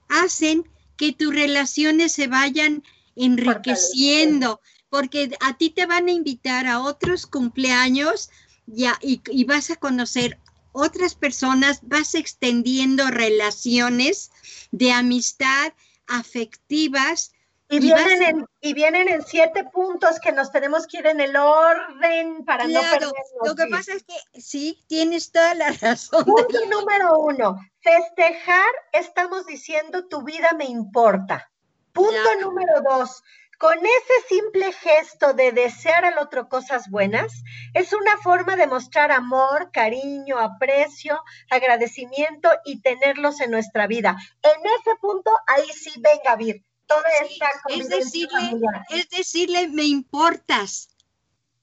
hacen 0.08 0.68
que 0.96 1.12
tus 1.12 1.34
relaciones 1.34 2.12
se 2.12 2.26
vayan 2.26 2.82
enriqueciendo, 3.16 4.60
porque 4.88 5.30
a 5.40 5.56
ti 5.56 5.70
te 5.70 5.86
van 5.86 6.08
a 6.08 6.12
invitar 6.12 6.66
a 6.66 6.80
otros 6.80 7.26
cumpleaños 7.26 8.30
ya, 8.72 8.98
y, 9.00 9.22
y 9.30 9.44
vas 9.44 9.70
a 9.70 9.76
conocer 9.76 10.38
otras 10.72 11.14
personas, 11.14 11.80
vas 11.82 12.14
extendiendo 12.14 13.06
relaciones 13.08 14.30
de 14.70 14.92
amistad 14.92 15.72
afectivas. 16.06 17.32
Y, 17.68 17.78
vienen, 17.78 18.22
en, 18.22 18.46
y 18.60 18.74
vienen 18.74 19.08
en 19.08 19.22
siete 19.22 19.62
puntos 19.62 20.18
que 20.18 20.32
nos 20.32 20.50
tenemos 20.50 20.88
que 20.88 20.98
ir 20.98 21.06
en 21.06 21.20
el 21.20 21.36
orden 21.36 22.44
para 22.44 22.66
no 22.66 22.80
perdernos. 22.80 23.14
Lo 23.44 23.54
que 23.54 23.66
pasa 23.68 23.92
es 23.94 24.02
que 24.02 24.40
sí, 24.40 24.82
tienes 24.88 25.30
toda 25.30 25.54
la 25.54 25.70
razón. 25.80 26.24
Punto 26.24 26.66
número 26.68 27.18
uno, 27.20 27.60
festejar, 27.80 28.70
estamos 28.92 29.46
diciendo 29.46 30.08
tu 30.08 30.22
vida 30.22 30.50
me 30.58 30.64
importa. 30.64 31.48
Punto 31.92 32.40
número 32.40 32.80
dos, 32.88 33.22
con 33.60 33.76
ese 33.76 34.26
simple 34.26 34.72
gesto 34.72 35.34
de 35.34 35.52
desear 35.52 36.06
al 36.06 36.16
otro 36.16 36.48
cosas 36.48 36.88
buenas, 36.88 37.44
es 37.74 37.92
una 37.92 38.16
forma 38.16 38.56
de 38.56 38.66
mostrar 38.66 39.12
amor, 39.12 39.70
cariño, 39.70 40.38
aprecio, 40.38 41.20
agradecimiento 41.50 42.48
y 42.64 42.80
tenerlos 42.80 43.38
en 43.42 43.50
nuestra 43.50 43.86
vida. 43.86 44.16
En 44.42 44.60
ese 44.80 44.96
punto, 44.98 45.30
ahí 45.46 45.68
sí, 45.74 45.92
venga, 45.96 46.36
Vir, 46.36 46.64
toda 46.86 47.02
esta 47.22 47.50
es 47.68 47.90
decirle, 47.90 48.50
es 48.88 49.10
decirle, 49.10 49.68
me 49.68 49.84
importas, 49.84 50.96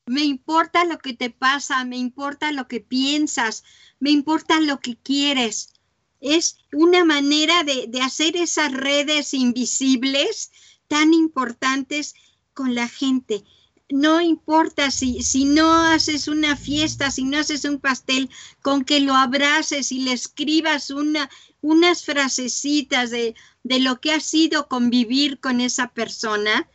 me 0.05 0.21
importa 0.21 0.85
lo 0.85 0.99
que 0.99 1.13
te 1.13 1.31
pasa, 1.31 1.83
me 1.83 1.97
importa 1.97 2.51
lo 2.51 2.67
que 2.67 2.79
piensas, 2.79 3.63
me 3.99 4.11
importa 4.11 4.59
lo 4.59 4.81
que 4.81 4.97
quieres. 4.97 5.73
Es 6.19 6.59
una 6.71 7.03
manera 7.03 7.63
de, 7.63 7.87
de 7.87 8.01
hacer 8.01 8.37
esas 8.37 8.71
redes 8.71 9.33
invisibles 9.33 10.51
tan 10.88 11.13
importantes 11.13 12.15
con 12.53 12.75
la 12.75 12.88
gente. 12.88 13.43
No 13.89 14.19
importa 14.19 14.91
si, 14.91 15.23
si 15.23 15.45
no 15.45 15.71
haces 15.71 16.27
una 16.27 16.57
fiesta, 16.57 17.09
si 17.11 17.23
no 17.23 17.38
haces 17.38 17.63
un 17.63 17.79
pastel, 17.79 18.29
con 18.61 18.83
que 18.83 18.99
lo 18.99 19.13
abraces 19.13 19.91
y 19.91 20.01
le 20.01 20.11
escribas 20.11 20.89
una, 20.89 21.29
unas 21.61 22.03
frasecitas 22.03 23.11
de, 23.11 23.35
de 23.63 23.79
lo 23.79 24.01
que 24.01 24.11
ha 24.11 24.19
sido 24.19 24.67
convivir 24.67 25.39
con 25.39 25.61
esa 25.61 25.88
persona. 25.89 26.67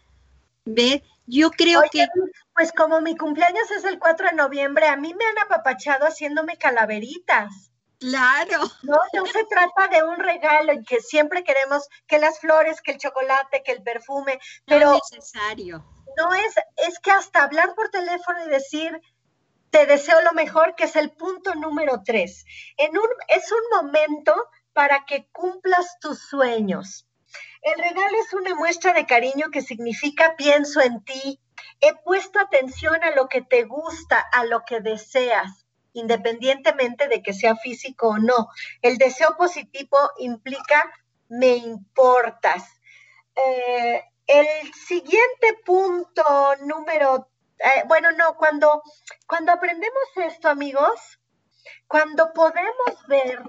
¿Ve? 0.64 1.02
Yo 1.26 1.50
creo 1.50 1.82
que... 1.90 2.06
Pues 2.54 2.72
como 2.72 3.00
mi 3.00 3.16
cumpleaños 3.16 3.70
es 3.70 3.84
el 3.84 3.98
4 3.98 4.30
de 4.30 4.36
noviembre, 4.36 4.86
a 4.86 4.96
mí 4.96 5.14
me 5.14 5.24
han 5.24 5.38
apapachado 5.38 6.06
haciéndome 6.06 6.58
calaveritas. 6.58 7.71
Claro. 8.02 8.58
No, 8.82 8.98
no 9.14 9.26
se 9.26 9.44
trata 9.44 9.86
de 9.86 10.02
un 10.02 10.16
regalo 10.16 10.72
y 10.72 10.82
que 10.82 11.00
siempre 11.00 11.44
queremos 11.44 11.88
que 12.08 12.18
las 12.18 12.40
flores, 12.40 12.80
que 12.80 12.90
el 12.90 12.98
chocolate, 12.98 13.62
que 13.62 13.70
el 13.70 13.82
perfume, 13.84 14.40
pero 14.66 14.90
no 14.90 14.96
es 14.96 15.02
necesario. 15.12 15.84
No 16.16 16.34
es, 16.34 16.54
es 16.88 16.98
que 16.98 17.12
hasta 17.12 17.44
hablar 17.44 17.76
por 17.76 17.90
teléfono 17.90 18.44
y 18.44 18.48
decir 18.48 19.00
te 19.70 19.86
deseo 19.86 20.20
lo 20.22 20.32
mejor, 20.32 20.74
que 20.74 20.84
es 20.84 20.96
el 20.96 21.12
punto 21.12 21.54
número 21.54 22.02
tres. 22.04 22.44
En 22.76 22.90
un, 22.90 23.08
es 23.28 23.50
un 23.52 23.84
momento 23.84 24.34
para 24.72 25.04
que 25.06 25.28
cumplas 25.30 25.98
tus 26.00 26.18
sueños. 26.28 27.06
El 27.62 27.78
regalo 27.78 28.18
es 28.20 28.34
una 28.34 28.56
muestra 28.56 28.92
de 28.94 29.06
cariño 29.06 29.50
que 29.52 29.62
significa 29.62 30.34
pienso 30.36 30.80
en 30.80 31.04
ti, 31.04 31.40
he 31.80 31.94
puesto 32.04 32.40
atención 32.40 33.02
a 33.04 33.12
lo 33.12 33.28
que 33.28 33.42
te 33.42 33.62
gusta, 33.62 34.18
a 34.18 34.44
lo 34.44 34.64
que 34.66 34.80
deseas 34.80 35.61
independientemente 35.92 37.08
de 37.08 37.22
que 37.22 37.32
sea 37.32 37.56
físico 37.56 38.08
o 38.08 38.18
no. 38.18 38.48
El 38.80 38.98
deseo 38.98 39.36
positivo 39.36 39.98
implica 40.18 40.90
me 41.28 41.56
importas. 41.56 42.64
Eh, 43.34 44.02
el 44.26 44.72
siguiente 44.74 45.58
punto 45.64 46.56
número, 46.64 47.28
eh, 47.58 47.84
bueno, 47.86 48.12
no, 48.12 48.36
cuando, 48.36 48.82
cuando 49.26 49.52
aprendemos 49.52 50.02
esto, 50.16 50.48
amigos, 50.48 51.18
cuando 51.86 52.32
podemos 52.32 53.06
ver 53.08 53.42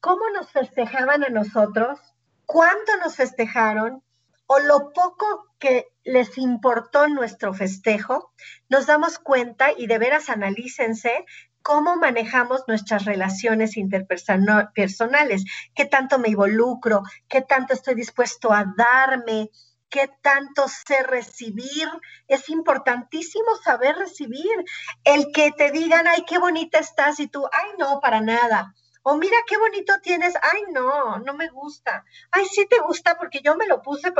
cómo 0.00 0.28
nos 0.30 0.50
festejaban 0.50 1.24
a 1.24 1.28
nosotros, 1.28 1.98
cuánto 2.46 2.96
nos 2.98 3.16
festejaron 3.16 4.02
o 4.46 4.58
lo 4.58 4.92
poco 4.92 5.46
que 5.58 5.86
les 6.02 6.36
importó 6.36 7.06
nuestro 7.06 7.54
festejo, 7.54 8.32
nos 8.68 8.86
damos 8.86 9.18
cuenta 9.18 9.70
y 9.76 9.86
de 9.86 9.98
veras 9.98 10.28
analícense 10.28 11.24
cómo 11.62 11.96
manejamos 11.96 12.64
nuestras 12.66 13.04
relaciones 13.04 13.76
interpersonales, 13.76 15.44
qué 15.74 15.84
tanto 15.84 16.18
me 16.18 16.28
involucro, 16.28 17.02
qué 17.28 17.42
tanto 17.42 17.74
estoy 17.74 17.94
dispuesto 17.94 18.52
a 18.52 18.64
darme, 18.76 19.50
qué 19.88 20.10
tanto 20.22 20.66
sé 20.68 21.02
recibir. 21.02 21.88
Es 22.28 22.48
importantísimo 22.48 23.56
saber 23.62 23.96
recibir. 23.96 24.64
El 25.04 25.32
que 25.32 25.52
te 25.52 25.70
digan, 25.70 26.06
ay, 26.06 26.24
qué 26.26 26.38
bonita 26.38 26.78
estás 26.78 27.20
y 27.20 27.26
tú, 27.26 27.44
ay, 27.52 27.70
no, 27.78 28.00
para 28.00 28.20
nada. 28.20 28.74
O 29.02 29.16
mira 29.16 29.36
qué 29.46 29.56
bonito 29.56 29.94
tienes, 30.02 30.34
ay, 30.42 30.62
no, 30.72 31.18
no 31.18 31.34
me 31.34 31.48
gusta. 31.48 32.04
Ay, 32.30 32.44
sí 32.46 32.66
te 32.68 32.80
gusta 32.80 33.16
porque 33.18 33.40
yo 33.42 33.56
me 33.56 33.66
lo 33.66 33.82
puse. 33.82 34.12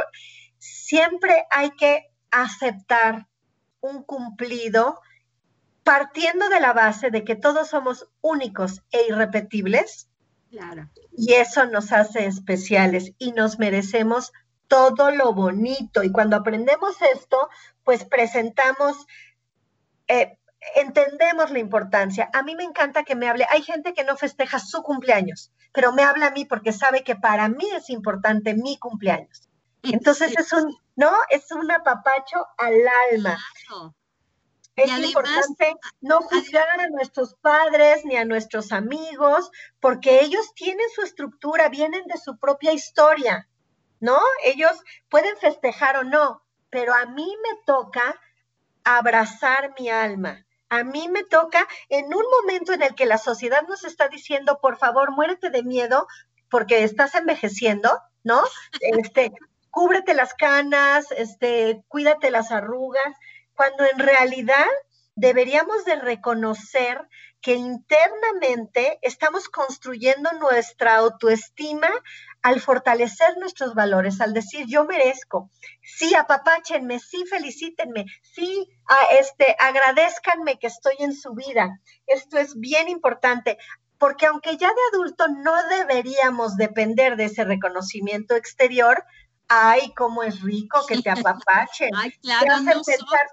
Siempre 0.59 1.47
hay 1.51 1.71
que 1.71 2.11
aceptar 2.31 3.27
un 3.81 4.03
cumplido 4.05 5.01
partiendo 5.85 6.49
de 6.49 6.61
la 6.61 6.73
base 6.73 7.11
de 7.11 7.25
que 7.25 7.37
todos 7.37 7.69
somos 7.69 8.09
únicos 8.21 8.83
e 8.91 9.07
irrepetibles. 9.09 10.09
Y 11.17 11.35
eso 11.35 11.67
nos 11.67 11.93
hace 11.93 12.27
especiales 12.27 13.13
y 13.19 13.33
nos 13.33 13.59
merecemos 13.59 14.33
todo 14.69 15.11
lo 15.11 15.33
bonito. 15.33 16.03
Y 16.03 16.13
cuando 16.13 16.37
aprendemos 16.37 16.97
esto, 17.15 17.49
pues 17.85 18.05
presentamos, 18.05 19.07
eh, 20.09 20.39
entendemos 20.77 21.51
la 21.51 21.59
importancia. 21.59 22.31
A 22.33 22.43
mí 22.43 22.55
me 22.55 22.65
encanta 22.65 23.05
que 23.05 23.17
me 23.17 23.29
hable. 23.29 23.47
Hay 23.51 23.63
gente 23.63 23.95
que 23.95 24.05
no 24.05 24.17
festeja 24.17 24.59
su 24.59 24.83
cumpleaños, 24.83 25.53
pero 25.73 25.93
me 25.93 26.03
habla 26.03 26.29
a 26.29 26.31
mí 26.31 26.45
porque 26.45 26.73
sabe 26.73 27.03
que 27.05 27.17
para 27.17 27.49
mí 27.49 27.67
es 27.75 27.91
importante 27.91 28.55
mi 28.55 28.79
cumpleaños. 28.79 29.49
Entonces 29.83 30.37
es 30.39 30.53
un, 30.53 30.77
¿no? 30.97 31.11
Es 31.31 31.51
un 31.53 31.71
apapacho 31.71 32.47
al 32.59 32.75
alma. 33.13 33.39
Es 34.85 34.99
importante 34.99 35.77
no 36.01 36.21
juzgar 36.21 36.81
a 36.81 36.89
nuestros 36.89 37.35
padres 37.35 38.05
ni 38.05 38.17
a 38.17 38.25
nuestros 38.25 38.73
amigos, 38.73 39.51
porque 39.81 40.21
ellos 40.21 40.55
tienen 40.55 40.89
su 40.95 41.03
estructura, 41.03 41.69
vienen 41.69 42.07
de 42.07 42.17
su 42.17 42.39
propia 42.39 42.73
historia, 42.73 43.49
¿no? 44.01 44.19
Ellos 44.45 44.73
pueden 45.09 45.37
festejar 45.37 45.97
o 45.97 46.05
no, 46.05 46.43
pero 46.71 46.95
a 46.95 47.07
mí 47.07 47.37
me 47.43 47.63
toca 47.67 48.19
abrazar 48.85 49.75
mi 49.79 49.91
alma. 49.91 50.47
A 50.69 50.85
mí 50.85 51.09
me 51.09 51.25
toca 51.25 51.67
en 51.89 52.07
un 52.07 52.25
momento 52.41 52.73
en 52.73 52.83
el 52.83 52.95
que 52.95 53.05
la 53.05 53.19
sociedad 53.19 53.63
nos 53.69 53.85
está 53.85 54.09
diciendo, 54.09 54.61
por 54.63 54.79
favor, 54.79 55.11
muérete 55.11 55.51
de 55.51 55.65
miedo 55.65 56.07
porque 56.49 56.85
estás 56.85 57.15
envejeciendo, 57.17 57.91
¿no? 58.23 58.41
Este, 58.81 59.33
cúbrete 59.71 60.15
las 60.15 60.35
canas, 60.35 61.11
este, 61.13 61.83
cuídate 61.89 62.31
las 62.31 62.53
arrugas 62.53 63.15
cuando 63.61 63.85
en 63.85 63.99
realidad 63.99 64.65
deberíamos 65.15 65.85
de 65.85 65.97
reconocer 65.97 67.07
que 67.43 67.57
internamente 67.57 68.99
estamos 69.03 69.51
construyendo 69.51 70.33
nuestra 70.41 70.97
autoestima 70.97 71.91
al 72.41 72.63
fortalecer 72.63 73.37
nuestros 73.37 73.75
valores, 73.75 74.23
al 74.23 74.33
decir 74.33 74.65
yo 74.67 74.87
merezco, 74.87 75.51
sí 75.83 76.15
apapáchenme, 76.15 77.01
sí 77.01 77.23
felicítenme, 77.29 78.07
sí 78.23 78.67
a 78.87 79.15
este, 79.17 79.55
agradezcanme 79.59 80.59
que 80.59 80.69
estoy 80.69 80.95
en 81.01 81.13
su 81.13 81.35
vida. 81.35 81.83
Esto 82.07 82.39
es 82.39 82.59
bien 82.59 82.89
importante, 82.89 83.59
porque 83.99 84.25
aunque 84.25 84.57
ya 84.57 84.69
de 84.69 84.81
adulto 84.95 85.29
no 85.29 85.53
deberíamos 85.69 86.57
depender 86.57 87.17
de 87.17 87.27
ese 87.27 87.45
reconocimiento 87.45 88.37
exterior, 88.37 89.05
ay, 89.51 89.93
cómo 89.95 90.23
es 90.23 90.41
rico 90.41 90.87
que 90.87 91.03
te 91.03 91.11
apapachen. 91.11 91.91
Ay, 91.95 92.13
claro, 92.23 92.55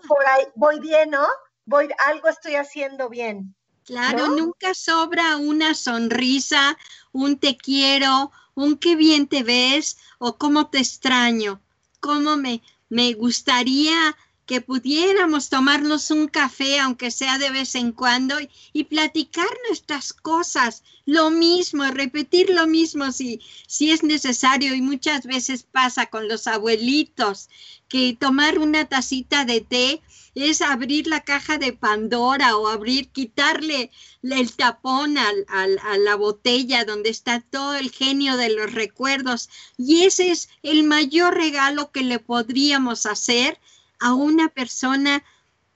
por 0.08 0.26
ahí, 0.28 0.46
voy 0.56 0.80
bien, 0.80 1.12
¿no? 1.12 1.26
Voy, 1.66 1.88
algo 2.08 2.28
estoy 2.28 2.56
haciendo 2.56 3.08
bien. 3.08 3.56
Claro, 3.86 4.28
nunca 4.28 4.74
sobra 4.74 5.38
una 5.38 5.74
sonrisa, 5.74 6.78
un 7.14 7.38
te 7.38 7.56
quiero, 7.56 8.32
un 8.54 8.78
qué 8.78 8.96
bien 8.98 9.28
te 9.28 9.44
ves 9.44 9.98
o 10.18 10.38
cómo 10.38 10.70
te 10.70 10.80
extraño, 10.80 11.62
cómo 12.02 12.36
me, 12.36 12.62
me 12.90 13.14
gustaría 13.14 14.18
que 14.48 14.62
pudiéramos 14.62 15.50
tomarnos 15.50 16.10
un 16.10 16.28
café, 16.28 16.80
aunque 16.80 17.12
sea 17.12 17.38
de 17.38 17.52
vez 17.52 17.76
en 17.76 17.92
cuando, 17.92 18.36
y, 18.74 18.84
platicar 18.86 19.50
nuestras 19.68 20.14
cosas, 20.14 20.84
lo 21.06 21.30
mismo, 21.30 21.84
repetir 21.92 22.50
lo 22.50 22.66
mismo 22.66 23.12
si, 23.12 23.42
si 23.68 23.92
es 23.92 24.04
necesario, 24.04 24.74
y 24.74 24.82
muchas 24.82 25.26
veces 25.26 25.64
pasa 25.64 26.06
con 26.06 26.30
los 26.30 26.48
abuelitos, 26.48 27.50
que 27.90 28.18
tomar 28.18 28.58
una 28.58 28.86
tacita 28.86 29.44
de 29.44 29.60
té 29.62 30.02
es 30.34 30.62
abrir 30.62 31.08
la 31.08 31.22
caja 31.22 31.58
de 31.58 31.74
Pandora 31.74 32.56
o 32.56 32.68
abrir, 32.68 33.10
quitarle 33.10 33.92
el 34.22 34.52
tapón 34.54 35.18
a 35.18 35.98
la 35.98 36.16
botella 36.16 36.86
donde 36.86 37.10
está 37.10 37.42
todo 37.42 37.76
el 37.76 37.92
genio 37.92 38.38
de 38.38 38.50
los 38.50 38.72
recuerdos. 38.74 39.50
Y 39.78 40.04
ese 40.04 40.32
es 40.32 40.50
el 40.64 40.84
mayor 40.84 41.36
regalo 41.36 41.92
que 41.92 42.04
le 42.04 42.20
podríamos 42.20 43.06
hacer 43.06 43.60
a 44.00 44.14
una 44.14 44.50
persona 44.50 45.24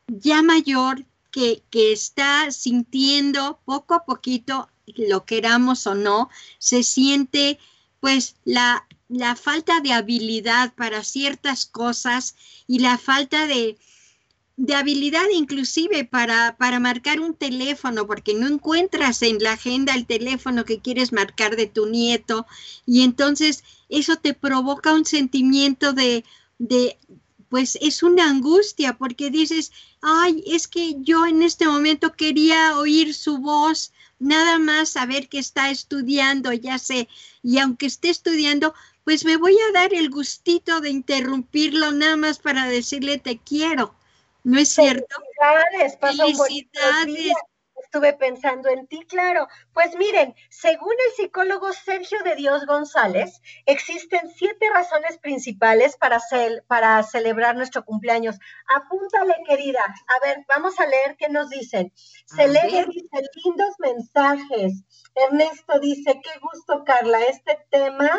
ya 0.08 0.42
mayor 0.42 1.06
que, 1.32 1.64
que 1.70 1.92
está 1.92 2.52
sintiendo 2.52 3.60
poco 3.66 3.94
a 3.94 4.06
poquito, 4.06 4.70
lo 4.86 5.26
queramos 5.26 5.88
o 5.88 5.96
no, 5.96 6.30
se 6.58 6.84
siente 6.84 7.60
pues 8.00 8.36
la, 8.44 8.88
la 9.08 9.36
falta 9.36 9.80
de 9.80 9.94
habilidad 9.94 10.74
para 10.74 11.04
ciertas 11.04 11.66
cosas 11.66 12.36
y 12.68 12.80
la 12.80 12.98
falta 12.98 13.48
de, 13.48 13.78
de 14.58 14.76
habilidad 14.76 15.26
inclusive 15.34 16.06
para, 16.06 16.58
para 16.58 16.80
marcar 16.80 17.20
un 17.20 17.34
teléfono, 17.34 18.06
porque 18.06 18.34
no 18.34 18.48
encuentras 18.48 19.22
en 19.22 19.38
la 19.40 19.54
agenda 19.54 19.96
el 19.96 20.06
teléfono 20.06 20.66
que 20.66 20.80
quieres 20.80 21.14
marcar 21.14 21.56
de 21.56 21.68
tu 21.68 21.88
nieto 21.88 22.46
y 22.86 23.04
entonces 23.04 23.64
eso 23.90 24.18
te 24.18 24.34
provoca 24.34 24.94
un 24.94 25.06
sentimiento 25.06 25.94
de, 25.94 26.24
de, 26.58 26.98
pues 27.52 27.78
es 27.82 28.02
una 28.02 28.30
angustia 28.30 28.94
porque 28.98 29.30
dices, 29.30 29.74
ay, 30.02 30.42
es 30.48 30.70
que 30.70 30.96
yo 31.00 31.28
en 31.28 31.44
este 31.44 31.68
momento 31.68 32.14
quería 32.14 32.78
oír 32.78 33.14
su 33.14 33.40
voz, 33.40 33.92
nada 34.20 34.58
más 34.58 34.92
saber 34.92 35.28
que 35.28 35.38
está 35.38 35.70
estudiando, 35.70 36.54
ya 36.54 36.80
sé, 36.80 37.10
y 37.44 37.60
aunque 37.60 37.88
esté 37.88 38.10
estudiando, 38.10 38.74
pues 39.04 39.26
me 39.26 39.36
voy 39.36 39.58
a 39.68 39.74
dar 39.74 39.94
el 39.94 40.10
gustito 40.10 40.80
de 40.80 40.92
interrumpirlo 40.92 41.92
nada 41.92 42.16
más 42.16 42.40
para 42.40 42.68
decirle 42.68 43.18
te 43.18 43.38
quiero. 43.38 43.96
¿No 44.44 44.58
es 44.58 44.70
cierto? 44.70 45.14
Felicidades, 46.00 47.34
Estuve 47.94 48.14
pensando 48.14 48.70
en 48.70 48.88
ti, 48.88 49.06
claro. 49.06 49.50
Pues 49.74 49.98
miren, 49.98 50.34
según 50.50 50.94
el 50.94 51.14
psicólogo 51.18 51.74
Sergio 51.74 52.20
de 52.24 52.38
Dios 52.38 52.66
González, 52.66 53.42
existen 53.66 54.30
siete 54.34 54.70
razones 54.74 55.18
principales 55.18 55.98
para, 55.98 56.22
para 56.68 57.04
celebrar 57.04 57.58
nuestro 57.58 57.84
cumpleaños. 57.84 58.40
Apúntale, 58.74 59.36
querida. 59.46 59.84
A 59.84 60.26
ver, 60.26 60.38
vamos 60.48 60.80
a 60.80 60.86
leer 60.86 61.18
qué 61.20 61.28
nos 61.28 61.50
dicen. 61.50 61.92
Celebra 62.28 62.86
dice 62.86 63.30
lindos 63.44 63.76
mensajes. 63.80 64.86
Ernesto 65.14 65.78
dice, 65.82 66.22
qué 66.24 66.40
gusto, 66.40 66.86
Carla. 66.86 67.20
Este 67.26 67.60
tema. 67.70 68.10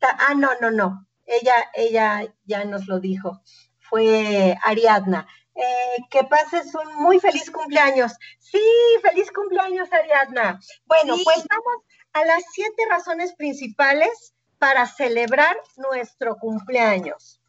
Ah, 0.00 0.32
no, 0.34 0.52
no, 0.62 0.70
no. 0.70 1.06
Ella, 1.26 1.70
ella 1.74 2.34
ya 2.46 2.64
nos 2.64 2.86
lo 2.86 2.98
dijo. 2.98 3.42
Fue 3.78 4.56
Ariadna. 4.62 5.26
Eh, 5.60 5.96
que 6.08 6.22
pases 6.22 6.72
un 6.72 7.02
muy 7.02 7.18
feliz 7.18 7.50
cumpleaños. 7.50 8.12
Sí, 8.38 8.62
feliz 9.02 9.32
cumpleaños, 9.32 9.92
Ariadna. 9.92 10.60
Bueno, 10.86 11.16
pues 11.24 11.44
vamos 11.48 11.84
a 12.12 12.24
las 12.24 12.44
siete 12.52 12.84
razones 12.88 13.34
principales 13.34 14.34
para 14.60 14.86
celebrar 14.86 15.56
nuestro 15.76 16.36
cumpleaños. 16.36 17.40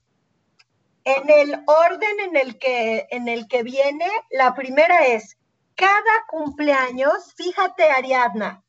En 1.03 1.30
el 1.30 1.64
orden 1.68 2.20
en 2.22 2.36
el 2.36 2.57
que, 2.57 3.07
en 3.12 3.28
el 3.28 3.47
que 3.47 3.62
viene, 3.62 4.10
la 4.32 4.55
primera 4.55 5.05
es, 5.05 5.38
cada 5.76 6.26
cumpleaños, 6.28 7.36
fíjate 7.36 7.91
Ariadna, 7.91 8.64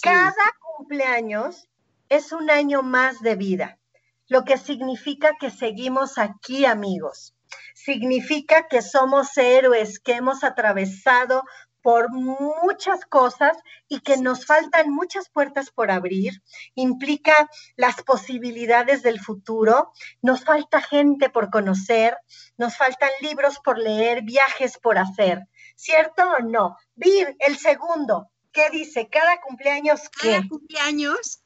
cada 0.00 0.56
cumpleaños 0.76 1.68
es 2.08 2.32
un 2.32 2.50
año 2.50 2.80
más 2.80 3.20
de 3.20 3.36
vida, 3.36 3.78
lo 4.26 4.44
que 4.44 4.56
significa 4.56 5.36
que 5.38 5.50
seguimos 5.50 6.16
aquí, 6.16 6.64
amigos 6.64 7.34
significa 7.74 8.68
que 8.68 8.82
somos 8.82 9.36
héroes, 9.36 9.98
que 10.00 10.14
hemos 10.14 10.44
atravesado 10.44 11.44
por 11.82 12.10
muchas 12.10 13.04
cosas 13.06 13.56
y 13.88 14.00
que 14.00 14.16
nos 14.16 14.44
faltan 14.44 14.90
muchas 14.90 15.28
puertas 15.30 15.70
por 15.70 15.90
abrir, 15.90 16.42
implica 16.74 17.48
las 17.76 18.02
posibilidades 18.02 19.02
del 19.02 19.20
futuro, 19.20 19.92
nos 20.22 20.44
falta 20.44 20.80
gente 20.80 21.30
por 21.30 21.50
conocer, 21.50 22.16
nos 22.56 22.76
faltan 22.76 23.10
libros 23.22 23.58
por 23.64 23.78
leer, 23.78 24.22
viajes 24.22 24.78
por 24.78 24.98
hacer, 24.98 25.48
¿cierto 25.76 26.22
o 26.38 26.42
no? 26.42 26.76
Vir, 26.94 27.36
el 27.38 27.56
segundo, 27.56 28.30
¿qué 28.52 28.68
dice? 28.70 29.08
Cada 29.10 29.40
cumpleaños, 29.40 30.02
¿qué? 30.20 30.32
Cada 30.32 30.48
cumpleaños 30.48 31.42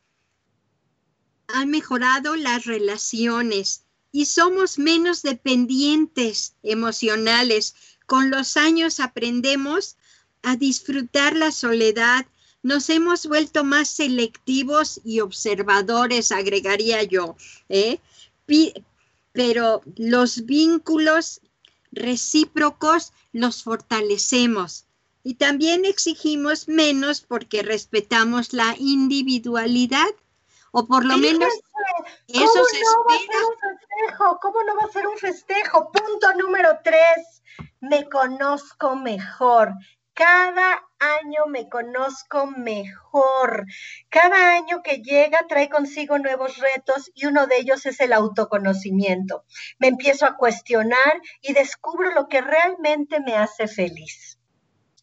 han 1.48 1.70
mejorado 1.70 2.36
las 2.36 2.64
relaciones, 2.64 3.83
y 4.14 4.26
somos 4.26 4.78
menos 4.78 5.22
dependientes 5.22 6.54
emocionales. 6.62 7.74
Con 8.06 8.30
los 8.30 8.56
años 8.56 9.00
aprendemos 9.00 9.96
a 10.44 10.54
disfrutar 10.54 11.34
la 11.34 11.50
soledad, 11.50 12.24
nos 12.62 12.88
hemos 12.90 13.26
vuelto 13.26 13.64
más 13.64 13.88
selectivos 13.88 15.00
y 15.04 15.18
observadores, 15.18 16.30
agregaría 16.30 17.02
yo. 17.02 17.34
¿eh? 17.68 17.98
Pero 19.32 19.82
los 19.96 20.46
vínculos 20.46 21.40
recíprocos 21.90 23.12
los 23.32 23.64
fortalecemos 23.64 24.84
y 25.24 25.34
también 25.34 25.84
exigimos 25.84 26.68
menos 26.68 27.20
porque 27.20 27.64
respetamos 27.64 28.52
la 28.52 28.76
individualidad 28.78 30.06
o 30.74 30.86
por 30.86 31.04
lo 31.04 31.16
menos 31.16 31.52
eso 32.26 32.64
se 32.64 32.80
espera. 32.80 33.38
¿Cómo 34.42 34.62
no 34.64 34.74
va 34.76 34.88
a 34.88 34.92
ser 34.92 35.06
un 35.06 35.16
festejo? 35.16 35.92
Punto 35.92 36.34
número 36.34 36.80
tres, 36.82 37.42
me 37.80 38.08
conozco 38.08 38.96
mejor. 38.96 39.72
Cada 40.14 40.82
año 40.98 41.46
me 41.46 41.68
conozco 41.68 42.46
mejor. 42.46 43.66
Cada 44.08 44.54
año 44.54 44.82
que 44.82 44.98
llega 44.98 45.46
trae 45.48 45.68
consigo 45.68 46.18
nuevos 46.18 46.58
retos 46.58 47.10
y 47.14 47.26
uno 47.26 47.46
de 47.46 47.58
ellos 47.58 47.86
es 47.86 48.00
el 48.00 48.12
autoconocimiento. 48.12 49.44
Me 49.78 49.88
empiezo 49.88 50.26
a 50.26 50.36
cuestionar 50.36 51.20
y 51.40 51.52
descubro 51.52 52.12
lo 52.12 52.28
que 52.28 52.40
realmente 52.40 53.20
me 53.20 53.36
hace 53.36 53.68
feliz. 53.68 54.38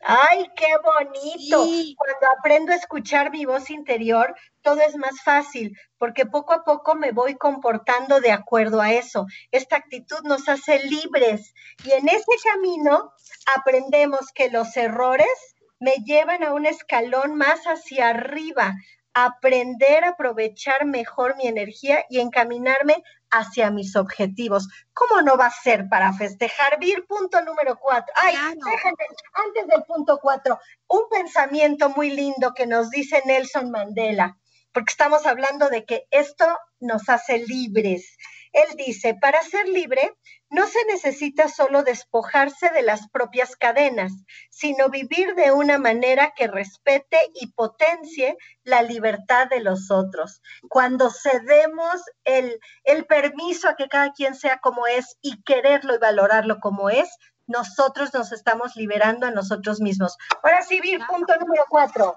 Ay, 0.04 0.50
qué 0.56 0.68
bonito. 0.84 1.64
Cuando 1.98 2.40
aprendo 2.40 2.72
a 2.72 2.76
escuchar 2.76 3.32
mi 3.32 3.46
voz 3.46 3.70
interior, 3.70 4.36
todo 4.62 4.82
es 4.82 4.96
más 4.96 5.22
fácil, 5.24 5.78
porque 5.98 6.26
poco 6.26 6.54
a 6.54 6.64
poco 6.64 6.96
me 6.96 7.12
voy 7.12 7.36
comportando 7.36 8.20
de 8.20 8.32
acuerdo 8.32 8.82
a 8.82 8.94
eso. 8.94 9.28
Esta 9.52 9.76
actitud 9.76 10.22
nos 10.24 10.50
hace 10.50 10.80
libres 10.80 11.54
y 11.86 11.92
en 11.92 12.10
ese 12.10 12.32
camino 12.44 13.14
aprendemos 13.56 14.32
que 14.34 14.50
los 14.50 14.76
errores 14.76 15.56
me 15.80 15.96
llevan 16.06 16.44
a 16.44 16.54
un 16.54 16.66
escalón 16.66 17.36
más 17.36 17.62
hacia 17.66 18.10
arriba, 18.10 18.74
aprender 19.14 20.04
a 20.04 20.10
aprovechar 20.10 20.86
mejor 20.86 21.36
mi 21.38 21.48
energía 21.48 22.06
y 22.10 22.20
encaminarme 22.20 23.04
hacia 23.32 23.72
mis 23.72 23.96
objetivos. 23.96 24.68
¿Cómo 24.94 25.22
no 25.22 25.38
va 25.38 25.48
a 25.48 25.52
ser 25.52 25.88
para 25.90 26.14
festejar? 26.14 26.80
Vir, 26.80 27.06
punto 27.08 27.42
número 27.44 27.78
cuatro. 27.80 28.14
Ay, 28.16 28.36
antes 28.36 29.68
del 29.68 29.84
punto 29.84 30.20
cuatro, 30.22 30.60
un 30.88 31.10
pensamiento 31.10 31.90
muy 31.90 32.12
lindo 32.12 32.54
que 32.54 32.68
nos 32.68 32.90
dice 32.90 33.22
Nelson 33.26 33.72
Mandela, 33.72 34.38
porque 34.72 34.92
estamos 34.92 35.26
hablando 35.26 35.70
de 35.70 35.86
que 35.86 36.08
esto 36.12 36.46
nos 36.80 37.10
hace 37.10 37.40
libres. 37.40 38.18
Él 38.54 38.76
dice, 38.76 39.16
para 39.16 39.42
ser 39.42 39.68
libre 39.68 40.14
no 40.50 40.68
se 40.68 40.84
necesita 40.86 41.48
solo 41.48 41.84
despojarse 41.84 42.70
de 42.72 42.82
las 42.82 43.08
propias 43.10 43.56
cadenas, 43.56 44.12
sino 44.50 44.90
vivir 44.90 45.36
de 45.36 45.52
una 45.52 45.78
manera 45.78 46.34
que 46.36 46.48
respete 46.48 47.18
y 47.34 47.54
potencie 47.54 48.38
la 48.64 48.82
libertad 48.82 49.48
de 49.48 49.62
los 49.62 49.90
otros. 49.90 50.42
Cuando 50.70 51.10
cedemos 51.10 52.02
el, 52.26 52.60
permiso 53.08 53.70
a 53.70 53.76
que 53.76 53.88
cada 53.88 54.12
quien 54.12 54.36
sea 54.36 54.60
como 54.60 54.88
es 54.88 55.18
y 55.22 55.42
quererlo 55.44 55.96
y 55.96 56.00
valorarlo 56.00 56.60
como 56.60 56.90
es, 56.90 57.10
nosotros 57.48 58.14
nos 58.14 58.32
estamos 58.32 58.76
liberando 58.76 59.28
a 59.28 59.32
nosotros 59.32 59.80
mismos. 59.80 60.18
Ahora 60.44 60.62
sí, 60.62 60.82
punto 61.08 61.36
número 61.38 61.64
cuatro. 61.70 62.16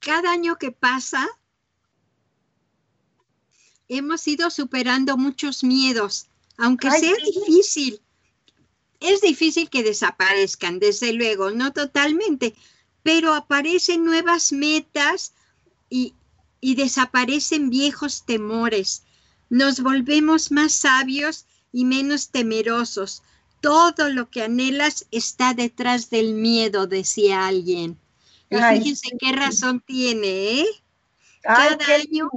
Cada 0.00 0.32
año 0.32 0.56
que 0.56 0.70
pasa, 0.70 1.26
hemos 3.88 4.26
ido 4.28 4.50
superando 4.50 5.16
muchos 5.16 5.62
miedos, 5.64 6.26
aunque 6.56 6.90
sea 6.90 7.14
difícil. 7.24 8.00
Es 9.00 9.20
difícil 9.20 9.68
que 9.68 9.82
desaparezcan, 9.82 10.78
desde 10.78 11.12
luego, 11.12 11.50
no 11.50 11.72
totalmente, 11.72 12.54
pero 13.02 13.34
aparecen 13.34 14.04
nuevas 14.04 14.52
metas 14.52 15.34
y, 15.90 16.14
y 16.60 16.74
desaparecen 16.76 17.68
viejos 17.70 18.24
temores. 18.24 19.02
Nos 19.50 19.80
volvemos 19.80 20.50
más 20.50 20.72
sabios 20.72 21.44
y 21.72 21.84
menos 21.84 22.30
temerosos. 22.30 23.22
todo 23.64 24.10
lo 24.10 24.28
que 24.28 24.42
anhelas 24.42 25.06
está 25.10 25.54
detrás 25.54 26.10
del 26.10 26.34
miedo, 26.34 26.86
decía 26.86 27.46
alguien. 27.46 27.98
Y 28.50 28.56
fíjense 28.56 29.16
qué 29.18 29.32
razón 29.32 29.80
tiene, 29.80 30.60
¿eh? 30.60 30.66
Cada 31.40 31.78
año. 31.94 32.28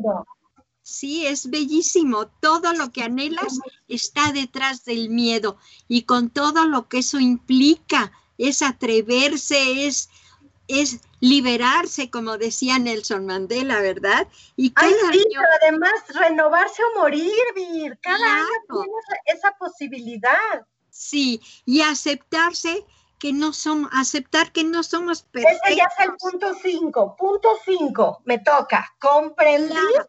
Sí, 0.88 1.28
es 1.28 1.50
bellísimo. 1.50 2.28
Todo 2.40 2.72
lo 2.72 2.94
que 2.94 3.04
anhelas 3.04 3.60
está 3.90 4.32
detrás 4.32 4.86
del 4.86 5.10
miedo 5.10 5.58
y 5.90 6.04
con 6.04 6.30
todo 6.30 6.64
lo 6.64 6.88
que 6.88 7.00
eso 7.00 7.20
implica, 7.20 8.14
es 8.38 8.62
atreverse, 8.62 9.86
es, 9.86 10.10
es 10.70 11.02
liberarse, 11.20 12.10
como 12.10 12.38
decía 12.38 12.80
Nelson 12.80 13.26
Mandela, 13.26 13.82
¿verdad? 13.82 14.30
Y 14.56 14.72
cada 14.72 15.12
sí, 15.12 15.26
además 15.62 15.92
renovarse 16.08 16.82
o 16.82 17.00
morir, 17.00 17.34
Vir. 17.54 18.00
Cada 18.02 18.36
año 18.36 18.46
tienes 18.70 19.06
esa 19.26 19.58
posibilidad. 19.58 20.66
Sí, 20.90 21.42
y 21.66 21.82
aceptarse 21.82 22.86
que 23.20 23.34
no 23.34 23.52
somos, 23.52 23.90
aceptar 23.92 24.54
que 24.54 24.64
no 24.64 24.84
somos 24.84 25.22
perfectos. 25.24 25.60
Ese 25.66 25.76
ya 25.76 25.84
es 25.84 26.06
el 26.08 26.16
punto 26.16 26.54
cinco. 26.64 27.14
Punto 27.18 27.50
cinco, 27.66 28.22
me 28.24 28.40
toca 28.40 28.96
comprender 29.00 30.08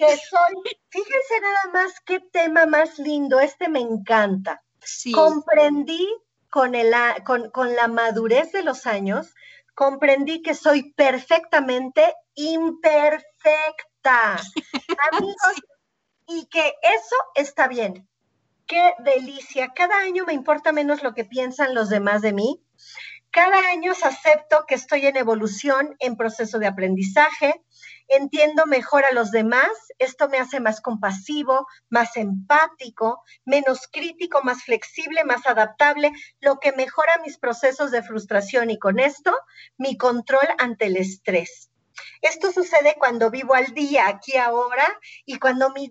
que 0.00 0.16
soy. 0.16 0.54
Fíjense 0.88 1.40
nada 1.40 1.70
más 1.72 2.00
qué 2.00 2.20
tema 2.20 2.66
más 2.66 2.98
lindo, 2.98 3.38
este 3.40 3.68
me 3.68 3.80
encanta. 3.80 4.62
Sí. 4.82 5.12
Comprendí 5.12 6.08
con, 6.48 6.74
el, 6.74 6.94
con, 7.24 7.50
con 7.50 7.76
la 7.76 7.86
madurez 7.86 8.52
de 8.52 8.62
los 8.62 8.86
años, 8.86 9.34
comprendí 9.74 10.42
que 10.42 10.54
soy 10.54 10.92
perfectamente 10.94 12.14
imperfecta. 12.34 13.26
Amigos, 15.12 15.62
y 16.26 16.46
que 16.46 16.74
eso 16.82 17.16
está 17.34 17.68
bien 17.68 18.08
qué 18.70 18.94
delicia. 19.00 19.72
Cada 19.74 19.98
año 19.98 20.24
me 20.24 20.32
importa 20.32 20.70
menos 20.70 21.02
lo 21.02 21.12
que 21.12 21.24
piensan 21.24 21.74
los 21.74 21.88
demás 21.88 22.22
de 22.22 22.32
mí. 22.32 22.62
Cada 23.32 23.58
año 23.68 23.92
acepto 23.92 24.64
que 24.68 24.76
estoy 24.76 25.06
en 25.06 25.16
evolución, 25.16 25.96
en 25.98 26.16
proceso 26.16 26.60
de 26.60 26.68
aprendizaje. 26.68 27.64
Entiendo 28.12 28.66
mejor 28.66 29.04
a 29.04 29.12
los 29.12 29.30
demás. 29.30 29.70
Esto 30.00 30.28
me 30.28 30.38
hace 30.38 30.58
más 30.58 30.80
compasivo, 30.80 31.68
más 31.90 32.16
empático, 32.16 33.22
menos 33.44 33.86
crítico, 33.86 34.42
más 34.42 34.64
flexible, 34.64 35.22
más 35.22 35.46
adaptable, 35.46 36.10
lo 36.40 36.58
que 36.58 36.72
mejora 36.72 37.20
mis 37.24 37.38
procesos 37.38 37.92
de 37.92 38.02
frustración 38.02 38.68
y 38.70 38.80
con 38.80 38.98
esto 38.98 39.32
mi 39.78 39.96
control 39.96 40.48
ante 40.58 40.86
el 40.86 40.96
estrés. 40.96 41.70
Esto 42.20 42.50
sucede 42.50 42.96
cuando 42.98 43.30
vivo 43.30 43.54
al 43.54 43.74
día, 43.74 44.08
aquí 44.08 44.36
ahora, 44.36 44.86
y 45.24 45.38
cuando, 45.38 45.70
mi, 45.70 45.88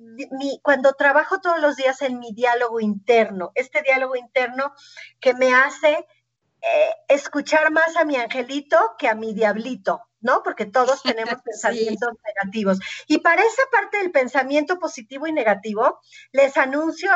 cuando 0.62 0.92
trabajo 0.96 1.40
todos 1.40 1.62
los 1.62 1.78
días 1.78 2.02
en 2.02 2.20
mi 2.20 2.34
diálogo 2.34 2.82
interno, 2.82 3.54
este 3.56 3.82
diálogo 3.82 4.18
interno 4.18 4.74
que 5.22 5.34
me 5.36 5.56
hace 5.56 6.06
eh, 6.62 6.92
escuchar 7.08 7.72
más 7.72 7.96
a 7.96 8.04
mi 8.04 8.18
angelito 8.18 8.78
que 8.98 9.08
a 9.08 9.16
mi 9.16 9.34
diablito. 9.34 10.09
¿No? 10.22 10.44
Porque 10.44 10.66
todos 10.66 11.02
tenemos 11.04 11.42
pensamientos 11.44 12.10
negativos. 12.26 12.80
Y 13.08 13.20
para 13.20 13.42
esa 13.42 13.64
parte 13.72 13.98
del 13.98 14.12
pensamiento 14.12 14.80
positivo 14.80 15.28
y 15.28 15.32
negativo, 15.32 16.00
les 16.32 16.58
anuncio 16.58 17.12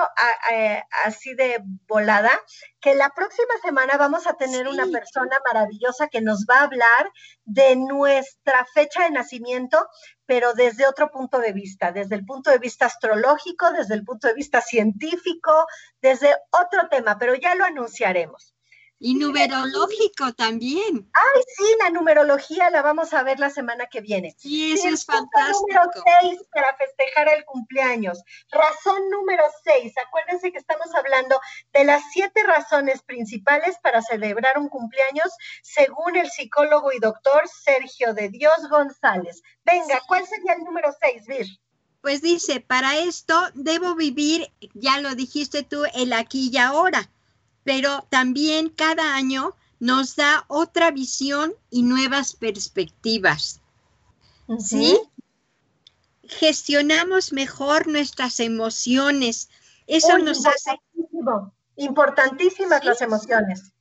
así 1.06 1.34
de 1.36 1.62
volada 1.88 2.32
que 2.80 2.96
la 2.96 3.10
próxima 3.10 3.54
semana 3.64 3.98
vamos 3.98 4.28
a 4.28 4.34
tener 4.34 4.68
una 4.68 4.88
persona 4.88 5.38
maravillosa 5.46 6.08
que 6.08 6.22
nos 6.22 6.46
va 6.50 6.60
a 6.60 6.64
hablar 6.64 7.12
de 7.46 7.76
nuestra 7.76 8.66
fecha 8.66 9.04
de 9.04 9.12
nacimiento, 9.12 9.88
pero 10.26 10.54
desde 10.54 10.88
otro 10.88 11.10
punto 11.12 11.40
de 11.40 11.54
vista, 11.54 11.92
desde 11.92 12.16
el 12.16 12.26
punto 12.26 12.52
de 12.52 12.58
vista 12.58 12.86
astrológico, 12.86 13.72
desde 13.72 13.96
el 13.96 14.04
punto 14.04 14.28
de 14.28 14.34
vista 14.34 14.62
científico, 14.62 15.66
desde 16.02 16.36
otro 16.52 16.90
tema, 16.90 17.18
pero 17.18 17.36
ya 17.36 17.56
lo 17.56 17.66
anunciaremos. 17.66 18.53
Y 19.00 19.16
numerológico 19.16 20.32
también. 20.34 21.10
Ay, 21.14 21.42
sí, 21.58 21.64
la 21.80 21.90
numerología 21.90 22.70
la 22.70 22.82
vamos 22.82 23.14
a 23.14 23.24
ver 23.24 23.38
la 23.38 23.50
semana 23.50 23.88
que 23.88 24.00
viene. 24.00 24.34
Sí, 24.38 24.74
eso 24.74 24.88
es 24.88 25.06
fantástico. 25.06 25.68
Número 25.68 25.92
seis 26.22 26.40
para 26.54 26.74
festejar 26.78 27.28
el 27.28 27.44
cumpleaños. 27.44 28.24
Razón 28.50 29.10
número 29.10 29.44
seis. 29.64 29.94
Acuérdense 30.08 30.54
que 30.54 30.58
estamos 30.58 30.88
hablando 30.96 31.38
de 31.74 31.84
las 31.84 32.02
siete 32.14 32.44
razones 32.44 33.02
principales 33.02 33.76
para 33.84 34.02
celebrar 34.02 34.58
un 34.58 34.70
cumpleaños 34.70 35.34
según 35.64 36.16
el 36.16 36.30
psicólogo 36.30 36.94
y 36.94 37.00
doctor 37.00 37.44
Sergio 37.50 38.14
de 38.14 38.30
Dios 38.30 38.70
González. 38.70 39.42
Venga, 39.66 40.02
¿cuál 40.08 40.26
sería 40.26 40.54
el 40.54 40.64
número 40.64 40.96
seis, 41.02 41.26
Vir? 41.28 41.48
Pues 42.00 42.22
dice, 42.22 42.62
para 42.62 42.98
esto 42.98 43.50
debo 43.54 43.96
vivir, 43.96 44.52
ya 44.74 45.00
lo 45.00 45.16
dijiste 45.16 45.64
tú, 45.64 45.84
el 45.94 46.14
aquí 46.14 46.50
y 46.52 46.58
ahora 46.58 47.10
pero 47.64 48.06
también 48.10 48.70
cada 48.70 49.16
año 49.16 49.56
nos 49.80 50.16
da 50.16 50.46
otra 50.48 50.92
visión 50.92 51.54
y 51.70 51.84
nuevas 51.84 52.34
perspectivas. 52.34 53.62
¿Sí? 54.60 55.00
Gestionamos 56.24 57.34
mejor 57.34 57.88
nuestras 57.88 58.40
emociones. 58.40 59.50
Eso 59.88 60.18
nos 60.20 60.46
hace... 60.46 60.80
Importantísimas 61.76 62.86
las 62.86 63.02
emociones. 63.02 63.74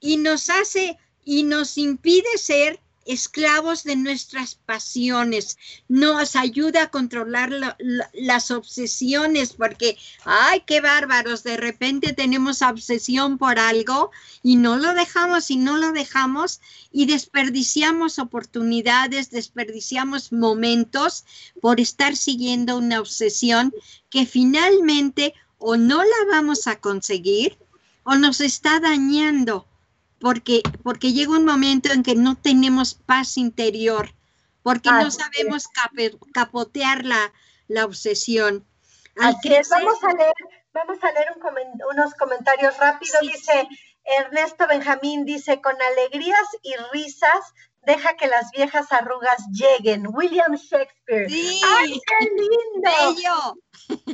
Y 0.00 0.16
nos 0.16 0.50
hace 0.50 0.98
y 1.24 1.44
nos 1.44 1.78
impide 1.78 2.36
ser 2.36 2.80
esclavos 3.06 3.84
de 3.84 3.96
nuestras 3.96 4.56
pasiones, 4.56 5.56
nos 5.88 6.36
ayuda 6.36 6.82
a 6.82 6.90
controlar 6.90 7.76
las 8.12 8.50
obsesiones, 8.50 9.52
porque, 9.52 9.96
ay, 10.24 10.62
qué 10.66 10.80
bárbaros, 10.80 11.42
de 11.42 11.56
repente 11.56 12.12
tenemos 12.12 12.62
obsesión 12.62 13.38
por 13.38 13.58
algo 13.58 14.10
y 14.42 14.56
no 14.56 14.76
lo 14.76 14.92
dejamos 14.94 15.50
y 15.50 15.56
no 15.56 15.76
lo 15.76 15.92
dejamos 15.92 16.60
y 16.92 17.06
desperdiciamos 17.06 18.18
oportunidades, 18.18 19.30
desperdiciamos 19.30 20.32
momentos 20.32 21.24
por 21.60 21.80
estar 21.80 22.16
siguiendo 22.16 22.76
una 22.76 23.00
obsesión 23.00 23.72
que 24.10 24.26
finalmente 24.26 25.34
o 25.58 25.76
no 25.76 26.02
la 26.02 26.30
vamos 26.30 26.66
a 26.66 26.76
conseguir 26.80 27.58
o 28.04 28.14
nos 28.14 28.40
está 28.40 28.80
dañando 28.80 29.66
porque, 30.26 30.60
porque 30.82 31.12
llega 31.12 31.30
un 31.30 31.44
momento 31.44 31.92
en 31.92 32.02
que 32.02 32.16
no 32.16 32.34
tenemos 32.34 32.94
paz 32.94 33.36
interior, 33.36 34.12
porque 34.64 34.90
no 34.90 35.08
sabemos 35.12 35.68
capotear 36.34 37.04
la, 37.04 37.32
la 37.68 37.84
obsesión. 37.84 38.66
Así 39.20 39.54
es, 39.54 39.68
vamos 39.68 40.02
a 40.02 40.12
leer, 40.14 40.34
vamos 40.74 40.98
a 41.00 41.12
leer 41.12 41.28
unos 41.92 42.14
comentarios 42.14 42.76
rápidos. 42.76 43.20
dice 43.20 43.68
Ernesto 44.04 44.66
Benjamín, 44.66 45.24
dice, 45.24 45.60
con 45.60 45.80
alegrías 45.80 46.48
y 46.64 46.74
risas 46.92 47.54
deja 47.86 48.14
que 48.16 48.26
las 48.26 48.50
viejas 48.50 48.92
arrugas 48.92 49.46
lleguen. 49.52 50.06
William 50.12 50.54
Shakespeare. 50.54 51.30
Sí. 51.30 51.60
¡Ay, 51.64 51.98
qué 52.06 52.28
lindo! 52.30 53.56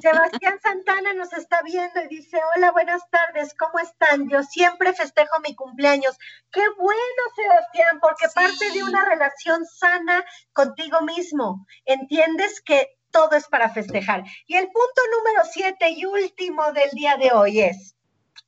Sebastián 0.00 0.58
Santana 0.62 1.14
nos 1.14 1.32
está 1.32 1.62
viendo 1.62 2.02
y 2.02 2.08
dice, 2.08 2.38
hola, 2.54 2.70
buenas 2.72 3.02
tardes, 3.10 3.54
¿cómo 3.58 3.78
están? 3.78 4.28
Yo 4.28 4.42
siempre 4.42 4.92
festejo 4.92 5.40
mi 5.40 5.54
cumpleaños. 5.54 6.16
Qué 6.50 6.62
bueno, 6.78 7.22
Sebastián, 7.34 7.98
porque 8.00 8.28
parte 8.34 8.70
de 8.72 8.82
una 8.82 9.04
relación 9.06 9.64
sana 9.64 10.22
contigo 10.52 11.00
mismo. 11.00 11.66
Entiendes 11.86 12.60
que 12.60 12.98
todo 13.10 13.36
es 13.36 13.46
para 13.48 13.70
festejar. 13.70 14.24
Y 14.46 14.56
el 14.56 14.66
punto 14.66 15.02
número 15.16 15.48
siete 15.50 15.90
y 15.90 16.04
último 16.04 16.72
del 16.72 16.90
día 16.90 17.16
de 17.16 17.32
hoy 17.32 17.60
es, 17.60 17.96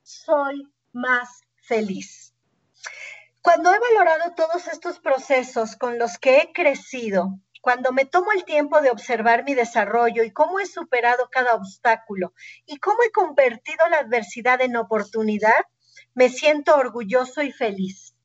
soy 0.03 0.69
más 0.93 1.41
feliz. 1.63 2.35
Cuando 3.45 3.75
he 3.75 3.79
valorado 3.79 4.35
todos 4.35 4.69
estos 4.69 5.01
procesos 5.01 5.77
con 5.77 5.99
los 5.99 6.17
que 6.17 6.39
he 6.39 6.53
crecido, 6.55 7.41
cuando 7.61 7.93
me 7.93 8.07
tomo 8.07 8.33
el 8.33 8.47
tiempo 8.47 8.81
de 8.81 8.91
observar 8.91 9.45
mi 9.45 9.53
desarrollo 9.55 10.25
y 10.25 10.31
cómo 10.31 10.61
he 10.61 10.67
superado 10.67 11.29
cada 11.31 11.55
obstáculo 11.55 12.33
y 12.65 12.79
cómo 12.79 13.03
he 13.03 13.13
convertido 13.13 13.87
la 13.91 13.99
adversidad 13.99 14.63
en 14.63 14.77
oportunidad, 14.77 15.67
me 16.15 16.31
siento 16.31 16.75
orgulloso 16.75 17.43
y 17.43 17.53
feliz. 17.53 18.17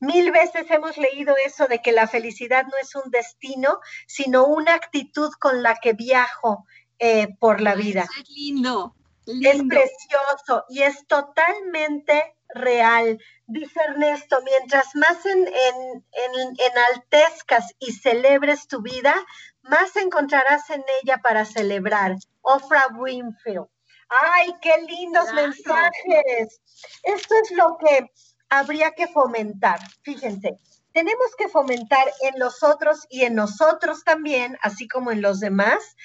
Mil 0.00 0.32
veces 0.32 0.64
hemos 0.70 0.96
leído 0.96 1.34
eso 1.44 1.66
de 1.68 1.82
que 1.82 1.92
la 1.92 2.08
felicidad 2.08 2.64
no 2.64 2.78
es 2.80 2.94
un 2.94 3.10
destino, 3.10 3.78
sino 4.06 4.46
una 4.46 4.72
actitud 4.72 5.32
con 5.38 5.62
la 5.62 5.74
que 5.74 5.92
viajo 5.92 6.64
eh, 6.98 7.28
por 7.38 7.60
la 7.60 7.74
vida. 7.74 8.06
Es 8.18 8.30
lindo, 8.30 8.96
Es 9.26 9.62
precioso 9.62 10.64
y 10.68 10.82
es 10.82 11.06
totalmente 11.06 12.34
real. 12.54 13.18
Dice 13.46 13.80
Ernesto, 13.88 14.40
mientras 14.44 14.94
más 14.96 15.24
en, 15.26 15.46
en, 15.46 16.56
enaltezcas 16.58 17.72
y 17.78 17.92
celebres 17.92 18.66
tu 18.66 18.82
vida, 18.82 19.14
más 19.62 19.96
encontrarás 19.96 20.68
en 20.70 20.84
ella 21.02 21.18
para 21.18 21.44
celebrar. 21.44 22.16
Ofra 22.40 22.86
Winfield. 22.96 23.66
¡Ay, 24.08 24.54
qué 24.60 24.76
lindos 24.88 25.32
mensajes! 25.32 26.60
Esto 27.02 27.34
es 27.42 27.50
lo 27.52 27.78
que 27.78 28.10
habría 28.50 28.90
que 28.90 29.06
fomentar. 29.06 29.78
Fíjense, 30.02 30.58
tenemos 30.92 31.34
que 31.38 31.48
fomentar 31.48 32.06
en 32.22 32.38
los 32.38 32.62
otros 32.62 33.06
y 33.08 33.22
en 33.22 33.34
nosotros 33.34 34.04
también, 34.04 34.58
así 34.62 34.88
como 34.88 35.10
en 35.10 35.22
los 35.22 35.40
demás, 35.40 35.96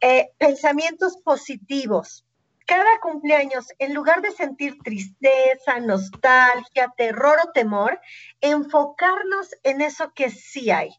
eh, 0.00 0.30
pensamientos 0.38 1.16
positivos, 1.24 2.26
cada 2.66 3.00
cumpleaños, 3.00 3.66
en 3.78 3.94
lugar 3.94 4.22
de 4.22 4.32
sentir 4.32 4.78
tristeza, 4.82 5.80
nostalgia, 5.80 6.92
terror 6.96 7.38
o 7.44 7.52
temor, 7.52 8.00
enfocarnos 8.40 9.54
en 9.62 9.80
eso 9.80 10.12
que 10.14 10.30
sí 10.30 10.70
hay, 10.70 10.90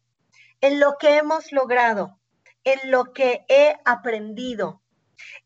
en 0.61 0.79
lo 0.79 0.97
que 0.97 1.17
hemos 1.17 1.51
logrado, 1.51 2.19
en 2.63 2.91
lo 2.91 3.13
que 3.13 3.45
he 3.49 3.77
aprendido, 3.85 4.81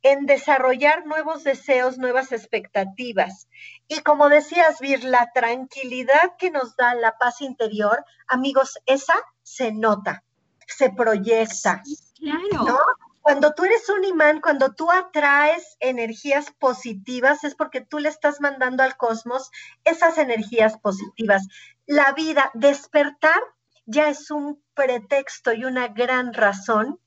en 0.02 0.26
desarrollar 0.26 1.06
nuevos 1.06 1.44
deseos, 1.44 1.98
nuevas 1.98 2.32
expectativas. 2.32 3.48
Y 3.88 4.00
como 4.00 4.30
decías, 4.30 4.80
Vir, 4.80 5.04
la 5.04 5.32
tranquilidad 5.34 6.36
que 6.38 6.52
nos 6.52 6.76
da 6.76 6.96
la 6.96 7.18
paz 7.18 7.42
interior, 7.42 8.04
amigos, 8.28 8.78
esa 8.86 9.16
se 9.44 9.72
nota, 9.72 10.24
se 10.68 10.90
proyecta. 10.90 11.82
claro. 12.16 12.78
Cuando 13.22 13.54
tú 13.54 13.66
eres 13.66 13.88
un 13.90 14.04
imán, 14.06 14.42
cuando 14.42 14.74
tú 14.74 14.92
atraes 14.92 15.78
energías 15.80 16.52
positivas, 16.60 17.44
es 17.44 17.56
porque 17.56 17.82
tú 17.82 18.00
le 18.00 18.10
estás 18.10 18.42
mandando 18.42 18.84
al 18.84 18.98
cosmos 18.98 19.52
esas 19.84 20.18
energías 20.18 20.78
positivas. 20.80 21.48
La 21.86 22.14
vida, 22.14 22.52
despertar, 22.54 23.42
ya 23.86 24.10
es 24.10 24.32
un 24.32 24.62
pretexto 24.74 25.54
y 25.54 25.66
una 25.66 25.88
gran 25.88 26.34
razón 26.34 27.00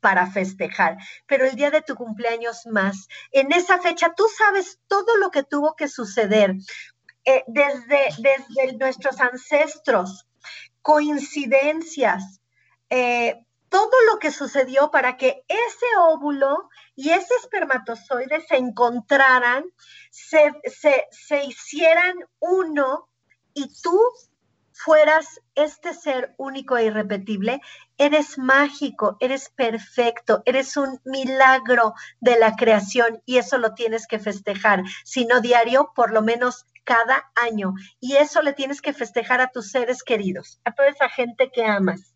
para 0.00 0.26
festejar, 0.26 0.96
pero 1.26 1.44
el 1.44 1.54
día 1.56 1.70
de 1.70 1.82
tu 1.82 1.94
cumpleaños 1.94 2.66
más, 2.66 3.08
en 3.32 3.52
esa 3.52 3.78
fecha 3.80 4.14
tú 4.14 4.24
sabes 4.36 4.80
todo 4.88 5.16
lo 5.18 5.30
que 5.30 5.42
tuvo 5.42 5.76
que 5.76 5.88
suceder 5.88 6.54
eh, 7.24 7.44
desde, 7.46 8.08
desde 8.18 8.76
nuestros 8.78 9.20
ancestros, 9.20 10.26
coincidencias, 10.82 12.40
eh, 12.88 13.44
todo 13.70 13.90
lo 14.12 14.18
que 14.18 14.30
sucedió 14.30 14.90
para 14.90 15.16
que 15.16 15.44
ese 15.48 15.86
óvulo 15.98 16.68
y 16.94 17.10
ese 17.10 17.32
espermatozoide 17.42 18.42
se 18.46 18.56
encontraran, 18.56 19.64
se, 20.10 20.52
se 21.10 21.44
hicieran 21.44 22.14
uno 22.40 23.08
y 23.54 23.72
tú 23.80 23.98
fueras 24.72 25.40
este 25.54 25.92
ser 25.92 26.34
único 26.38 26.76
e 26.76 26.86
irrepetible, 26.86 27.60
eres 27.98 28.38
mágico, 28.38 29.16
eres 29.20 29.50
perfecto, 29.50 30.42
eres 30.46 30.76
un 30.76 31.00
milagro 31.04 31.92
de 32.20 32.38
la 32.38 32.56
creación 32.56 33.22
y 33.26 33.36
eso 33.36 33.58
lo 33.58 33.74
tienes 33.74 34.06
que 34.06 34.18
festejar, 34.18 34.82
si 35.04 35.26
no 35.26 35.40
diario, 35.40 35.92
por 35.94 36.12
lo 36.12 36.22
menos 36.22 36.64
cada 36.84 37.30
año. 37.34 37.74
Y 38.00 38.16
eso 38.16 38.40
le 38.42 38.54
tienes 38.54 38.80
que 38.80 38.94
festejar 38.94 39.40
a 39.40 39.50
tus 39.50 39.70
seres 39.70 40.02
queridos, 40.02 40.60
a 40.64 40.72
toda 40.72 40.88
esa 40.88 41.08
gente 41.10 41.50
que 41.52 41.64
amas. 41.64 42.14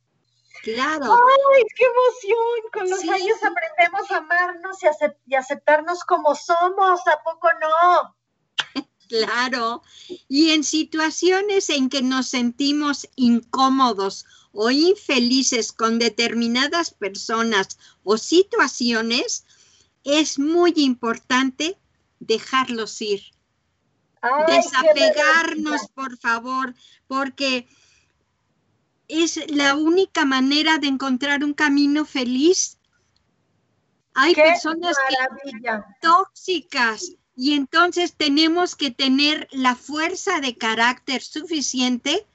Claro. 0.64 1.12
¡Ay, 1.12 1.62
qué 1.76 1.84
emoción! 1.84 2.70
Con 2.72 2.90
los 2.90 3.02
años 3.02 3.36
aprendemos 3.42 4.10
a 4.10 4.16
amarnos 4.16 4.82
y, 4.82 4.86
y 5.30 5.34
aceptarnos 5.34 6.04
como 6.04 6.34
somos, 6.34 7.00
¿a 7.06 7.22
poco 7.22 7.48
no? 7.60 8.16
Claro. 9.06 9.82
Y 10.28 10.52
en 10.52 10.64
situaciones 10.64 11.68
en 11.68 11.90
que 11.90 12.00
nos 12.00 12.28
sentimos 12.28 13.06
incómodos 13.14 14.24
o 14.52 14.70
infelices 14.70 15.72
con 15.72 15.98
determinadas 15.98 16.90
personas 16.90 17.78
o 18.02 18.16
situaciones, 18.16 19.44
es 20.04 20.38
muy 20.38 20.72
importante 20.76 21.78
dejarlos 22.18 23.00
ir. 23.02 23.22
Desapegarnos, 24.48 25.88
por 25.94 26.16
favor, 26.16 26.74
porque 27.06 27.68
es 29.08 29.40
la 29.50 29.76
única 29.76 30.24
manera 30.24 30.78
de 30.78 30.88
encontrar 30.88 31.44
un 31.44 31.54
camino 31.54 32.04
feliz. 32.04 32.78
Hay 34.14 34.34
personas 34.34 34.96
tóxicas 36.00 37.12
y 37.36 37.54
entonces 37.54 38.14
tenemos 38.14 38.76
que 38.76 38.90
tener 38.90 39.48
la 39.50 39.74
fuerza 39.74 40.40
de 40.40 40.56
carácter 40.56 41.22
suficiente 41.22 42.26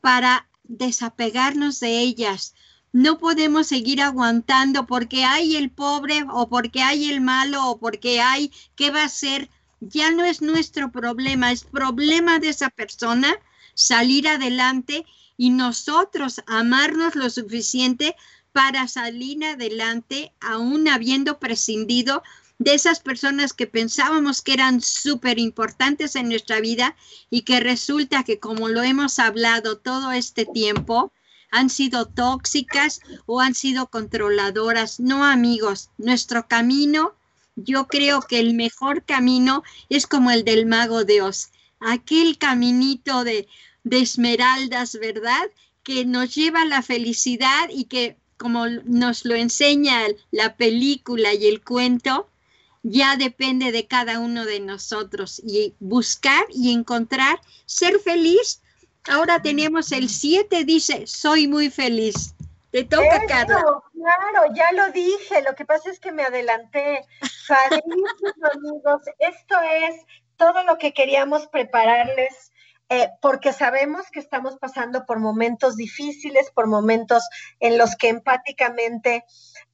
para 0.00 0.48
desapegarnos 0.64 1.80
de 1.80 2.00
ellas. 2.00 2.54
No 2.92 3.18
podemos 3.18 3.68
seguir 3.68 4.02
aguantando 4.02 4.86
porque 4.86 5.24
hay 5.24 5.56
el 5.56 5.70
pobre 5.70 6.24
o 6.30 6.48
porque 6.48 6.82
hay 6.82 7.10
el 7.10 7.20
malo 7.20 7.70
o 7.70 7.78
porque 7.78 8.20
hay 8.20 8.52
qué 8.76 8.90
va 8.90 9.04
a 9.04 9.08
ser. 9.08 9.50
Ya 9.80 10.10
no 10.10 10.24
es 10.24 10.42
nuestro 10.42 10.90
problema, 10.90 11.52
es 11.52 11.64
problema 11.64 12.38
de 12.38 12.48
esa 12.48 12.70
persona 12.70 13.34
salir 13.74 14.28
adelante 14.28 15.04
y 15.36 15.50
nosotros 15.50 16.42
amarnos 16.46 17.14
lo 17.16 17.28
suficiente 17.30 18.16
para 18.52 18.86
salir 18.86 19.44
adelante 19.44 20.32
aún 20.40 20.88
habiendo 20.88 21.38
prescindido 21.38 22.22
de 22.58 22.74
esas 22.74 23.00
personas 23.00 23.52
que 23.52 23.66
pensábamos 23.66 24.40
que 24.40 24.52
eran 24.52 24.80
súper 24.80 25.38
importantes 25.38 26.14
en 26.14 26.28
nuestra 26.28 26.60
vida 26.60 26.96
y 27.30 27.42
que 27.42 27.60
resulta 27.60 28.22
que 28.22 28.38
como 28.38 28.68
lo 28.68 28.82
hemos 28.82 29.18
hablado 29.18 29.78
todo 29.78 30.12
este 30.12 30.46
tiempo, 30.46 31.12
han 31.50 31.68
sido 31.70 32.06
tóxicas 32.06 33.00
o 33.26 33.40
han 33.40 33.54
sido 33.54 33.88
controladoras. 33.88 34.98
No, 34.98 35.24
amigos, 35.24 35.90
nuestro 35.98 36.48
camino, 36.48 37.14
yo 37.56 37.86
creo 37.86 38.22
que 38.22 38.40
el 38.40 38.54
mejor 38.54 39.04
camino 39.04 39.62
es 39.88 40.06
como 40.06 40.30
el 40.30 40.44
del 40.44 40.66
mago 40.66 41.04
de 41.04 41.22
Oz, 41.22 41.50
aquel 41.80 42.38
caminito 42.38 43.24
de, 43.24 43.46
de 43.84 44.00
esmeraldas, 44.00 44.98
¿verdad? 45.00 45.44
Que 45.82 46.04
nos 46.04 46.34
lleva 46.34 46.62
a 46.62 46.66
la 46.66 46.82
felicidad 46.82 47.68
y 47.70 47.84
que 47.84 48.16
como 48.36 48.66
nos 48.66 49.24
lo 49.24 49.34
enseña 49.34 50.00
la 50.30 50.56
película 50.56 51.32
y 51.32 51.46
el 51.46 51.62
cuento, 51.62 52.28
ya 52.82 53.16
depende 53.16 53.72
de 53.72 53.86
cada 53.86 54.18
uno 54.18 54.44
de 54.44 54.60
nosotros 54.60 55.40
y 55.42 55.74
buscar 55.80 56.44
y 56.50 56.72
encontrar 56.72 57.40
ser 57.64 57.98
feliz. 58.00 58.60
Ahora 59.08 59.40
tenemos 59.40 59.92
el 59.92 60.08
7, 60.08 60.64
dice, 60.64 61.06
soy 61.06 61.48
muy 61.48 61.70
feliz. 61.70 62.34
Te 62.70 62.84
toca, 62.84 63.24
Carla. 63.26 63.64
Claro, 63.92 64.54
ya 64.54 64.72
lo 64.72 64.90
dije, 64.92 65.42
lo 65.48 65.54
que 65.54 65.64
pasa 65.64 65.90
es 65.90 66.00
que 66.00 66.12
me 66.12 66.24
adelanté. 66.24 67.06
amigos, 68.52 69.02
esto 69.18 69.56
es 69.62 69.94
todo 70.36 70.64
lo 70.64 70.76
que 70.76 70.92
queríamos 70.92 71.46
prepararles 71.46 72.52
eh, 72.94 73.10
porque 73.20 73.52
sabemos 73.52 74.08
que 74.12 74.20
estamos 74.20 74.56
pasando 74.56 75.04
por 75.04 75.18
momentos 75.18 75.74
difíciles, 75.74 76.52
por 76.52 76.68
momentos 76.68 77.24
en 77.58 77.76
los 77.76 77.96
que 77.96 78.08
empáticamente 78.08 79.24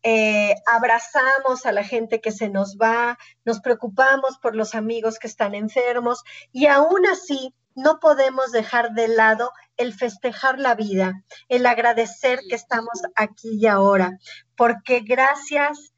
eh, 0.03 0.55
abrazamos 0.67 1.67
a 1.67 1.73
la 1.73 1.85
gente 1.85 2.23
que 2.23 2.33
se 2.33 2.49
nos 2.49 2.79
va, 2.79 3.19
nos 3.45 3.61
preocupamos 3.61 4.39
por 4.39 4.57
los 4.57 4.75
amigos 4.75 5.19
que 5.19 5.27
están 5.27 5.55
enfermos 5.55 6.25
y 6.51 6.65
aún 6.65 7.05
así 7.05 7.55
no 7.75 8.01
podemos 8.01 8.53
dejar 8.53 8.93
de 8.93 9.09
lado 9.09 9.53
el 9.77 9.93
festejar 9.93 10.59
la 10.59 10.75
vida, 10.75 11.23
el 11.51 11.67
agradecer 11.67 12.41
que 12.49 12.55
estamos 12.55 13.03
aquí 13.17 13.59
y 13.61 13.67
ahora, 13.67 14.19
porque 14.57 15.01
gracias 15.01 15.93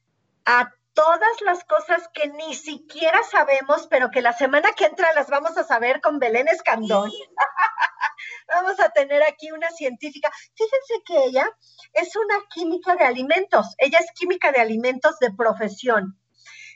a 0.44 0.72
todas 0.95 1.40
las 1.45 1.64
cosas 1.64 2.09
que 2.12 2.28
ni 2.28 2.55
siquiera 2.55 3.22
sabemos, 3.30 3.86
pero 3.88 4.11
que 4.11 4.22
la 4.22 4.32
semana 4.32 4.72
que 4.72 4.84
entra 4.84 5.12
las 5.14 5.28
vamos 5.28 5.57
a 5.57 5.64
saber 5.64 6.01
con 6.01 6.18
Belén 6.18 6.49
Escandón. 6.49 7.11
vamos 8.49 8.78
a 8.80 8.90
tener 8.90 9.22
aquí 9.22 9.51
una 9.53 9.70
científica. 9.70 10.30
Fíjense 10.55 11.03
que 11.07 11.24
ella 11.24 11.51
es 11.93 12.14
una 12.16 12.36
química 12.51 12.97
de 12.97 13.05
alimentos. 13.05 13.74
Ella 13.78 13.99
es 13.99 14.11
química 14.14 14.53
de 14.53 14.61
alimentos 14.61 15.18
de 15.18 15.32
profesión. 15.32 16.18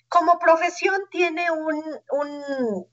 Como 0.08 0.38
profesión 0.38 1.02
tiene 1.10 1.50
un, 1.50 1.82
un 2.10 2.86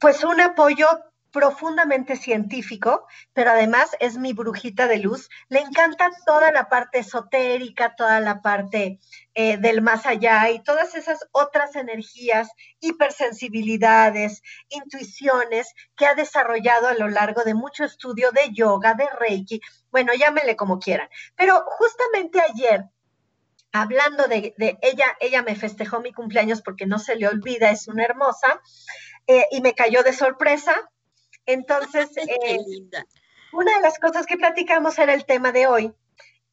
pues 0.00 0.24
un 0.24 0.40
apoyo 0.40 0.88
profundamente 1.32 2.16
científico, 2.16 3.06
pero 3.32 3.50
además 3.50 3.96
es 4.00 4.18
mi 4.18 4.34
brujita 4.34 4.86
de 4.86 4.98
luz. 4.98 5.30
Le 5.48 5.60
encanta 5.60 6.10
toda 6.26 6.52
la 6.52 6.68
parte 6.68 6.98
esotérica, 6.98 7.96
toda 7.96 8.20
la 8.20 8.42
parte 8.42 9.00
eh, 9.34 9.56
del 9.56 9.80
más 9.80 10.06
allá 10.06 10.50
y 10.50 10.62
todas 10.62 10.94
esas 10.94 11.26
otras 11.32 11.74
energías, 11.74 12.50
hipersensibilidades, 12.80 14.42
intuiciones 14.68 15.74
que 15.96 16.06
ha 16.06 16.14
desarrollado 16.14 16.88
a 16.88 16.94
lo 16.94 17.08
largo 17.08 17.42
de 17.42 17.54
mucho 17.54 17.84
estudio 17.84 18.30
de 18.30 18.52
yoga, 18.52 18.94
de 18.94 19.08
reiki, 19.18 19.60
bueno, 19.90 20.12
llámenle 20.14 20.54
como 20.54 20.78
quieran. 20.78 21.08
Pero 21.34 21.64
justamente 21.66 22.40
ayer 22.40 22.84
hablando 23.72 24.28
de, 24.28 24.54
ella, 24.82 25.16
ella 25.18 25.42
me 25.42 25.56
festejó 25.56 26.00
mi 26.00 26.12
cumpleaños 26.12 26.60
porque 26.60 26.84
no 26.84 26.98
se 26.98 27.16
le 27.16 27.26
olvida, 27.26 27.70
es 27.70 27.88
una 27.88 28.04
hermosa, 28.04 28.60
eh, 29.26 29.46
y 29.50 29.62
me 29.62 29.74
cayó 29.74 30.02
de 30.02 30.12
sorpresa 30.12 30.74
entonces, 31.46 32.10
eh, 32.16 32.58
una 33.52 33.76
de 33.76 33.82
las 33.82 33.98
cosas 33.98 34.26
que 34.26 34.36
platicamos 34.36 34.98
era 34.98 35.14
el 35.14 35.26
tema 35.26 35.52
de 35.52 35.66
hoy. 35.66 35.94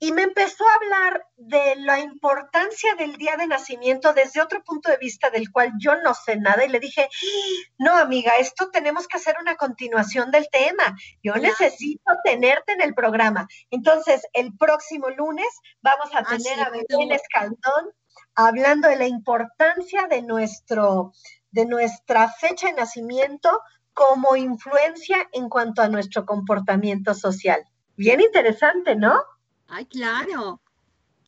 Y 0.01 0.13
me 0.13 0.21
empezó 0.21 0.65
a 0.65 0.75
hablar 0.75 1.27
de 1.35 1.75
la 1.75 1.99
importancia 1.99 2.95
del 2.95 3.17
día 3.17 3.35
de 3.35 3.47
nacimiento 3.47 4.13
desde 4.13 4.41
otro 4.41 4.63
punto 4.63 4.89
de 4.89 4.97
vista 4.97 5.29
del 5.29 5.51
cual 5.51 5.73
yo 5.77 5.93
no 6.01 6.13
sé 6.13 6.37
nada. 6.37 6.63
Y 6.63 6.69
le 6.69 6.79
dije, 6.79 7.09
no, 7.77 7.97
amiga, 7.97 8.37
esto 8.37 8.69
tenemos 8.71 9.07
que 9.07 9.17
hacer 9.17 9.35
una 9.41 9.55
continuación 9.55 10.31
del 10.31 10.47
tema. 10.49 10.95
Yo 11.21 11.35
necesito 11.35 12.13
tenerte 12.23 12.73
en 12.73 12.81
el 12.81 12.93
programa. 12.93 13.47
Entonces, 13.71 14.25
el 14.31 14.55
próximo 14.55 15.09
lunes 15.09 15.47
vamos 15.81 16.09
a 16.13 16.23
tener 16.23 16.61
a 16.61 16.69
Belén 16.69 17.11
Escaldón 17.11 17.91
hablando 18.35 18.87
de 18.87 18.95
la 18.95 19.07
importancia 19.07 20.07
de, 20.07 20.21
nuestro, 20.21 21.11
de 21.51 21.65
nuestra 21.65 22.29
fecha 22.29 22.67
de 22.67 22.73
nacimiento 22.73 23.59
como 24.00 24.38
influencia 24.38 25.28
en 25.34 25.50
cuanto 25.50 25.82
a 25.82 25.89
nuestro 25.89 26.26
comportamiento 26.26 27.14
social. 27.14 27.66
Bien 27.97 28.22
interesante, 28.22 28.95
¿no? 28.95 29.22
Ay, 29.68 29.88
claro. 29.88 30.62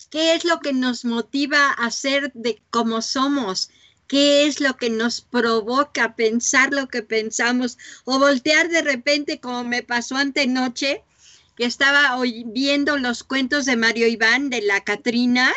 ¿Qué 0.09 0.35
es 0.35 0.45
lo 0.45 0.61
que 0.61 0.71
nos 0.71 1.03
motiva 1.03 1.71
a 1.71 1.91
ser 1.91 2.31
de 2.31 2.63
como 2.69 3.01
somos? 3.01 3.71
¿Qué 4.07 4.47
es 4.47 4.61
lo 4.61 4.77
que 4.77 4.89
nos 4.89 5.19
provoca 5.19 6.15
pensar 6.15 6.71
lo 6.71 6.87
que 6.87 7.03
pensamos 7.03 7.77
o 8.05 8.19
voltear 8.19 8.69
de 8.69 8.83
repente 8.83 9.41
como 9.41 9.65
me 9.65 9.83
pasó 9.83 10.15
antenoche, 10.15 11.03
que 11.57 11.65
estaba 11.65 12.17
viendo 12.45 12.97
los 12.97 13.25
cuentos 13.25 13.65
de 13.65 13.75
Mario 13.75 14.07
Iván 14.07 14.49
de 14.49 14.61
la 14.61 14.79
Catrina 14.79 15.51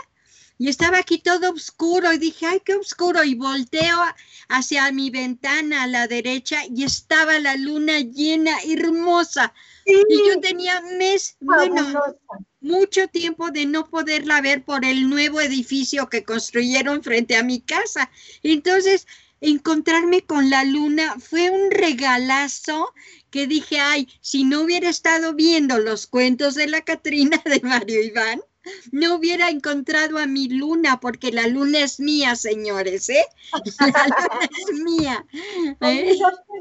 y 0.57 0.68
estaba 0.68 0.98
aquí 0.98 1.18
todo 1.18 1.50
oscuro 1.50 2.12
y 2.12 2.18
dije, 2.18 2.46
ay, 2.46 2.61
qué 2.64 2.74
oscuro 2.74 3.24
y 3.24 3.34
volteo 3.34 3.98
hacia 4.48 4.90
mi 4.92 5.11
ventana 5.11 5.82
a 5.82 5.86
la 5.86 6.07
derecha 6.07 6.62
y 6.72 6.84
estaba 6.84 7.38
la 7.40 7.57
luna 7.57 7.98
llena, 8.00 8.57
hermosa. 8.64 9.52
Y 9.84 10.28
yo 10.28 10.40
tenía 10.40 10.80
mes, 10.98 11.36
bueno, 11.40 11.92
mucho 12.61 13.09
tiempo 13.09 13.50
de 13.50 13.66
no 13.66 13.90
poderla 13.90 14.40
ver 14.40 14.64
por 14.64 14.84
el 14.84 15.11
nuevo 15.11 15.40
edificio 15.40 16.09
que 16.09 16.24
construyeron 16.24 17.02
frente 17.02 17.36
a 17.36 17.42
mi 17.42 17.61
casa. 17.61 18.11
Entonces, 18.42 19.07
encontrarme 19.40 20.22
con 20.22 20.50
la 20.50 20.64
luna 20.64 21.16
fue 21.18 21.50
un 21.50 21.70
regalazo 21.70 22.94
que 23.30 23.46
dije, 23.46 23.80
ay, 23.80 24.09
si 24.20 24.44
no 24.44 24.62
hubiera 24.62 24.88
estado 24.88 25.34
viendo 25.34 25.78
los 25.78 26.07
cuentos 26.07 26.55
de 26.55 26.68
la 26.68 26.82
Catrina 26.82 27.42
de 27.44 27.61
Mario 27.61 28.02
Iván, 28.02 28.40
no 28.93 29.15
hubiera 29.15 29.49
encontrado 29.51 30.19
a 30.19 30.27
mi 30.27 30.49
luna, 30.49 31.01
porque 31.01 31.33
la 31.33 31.47
luna 31.47 31.81
es 31.81 32.01
mía, 32.01 32.37
señores, 32.37 33.09
¿eh? 33.09 33.27
La 33.53 33.62
luna 34.09 34.49
es 34.51 34.81
mía. 34.81 35.27
¿eh? 35.81 36.17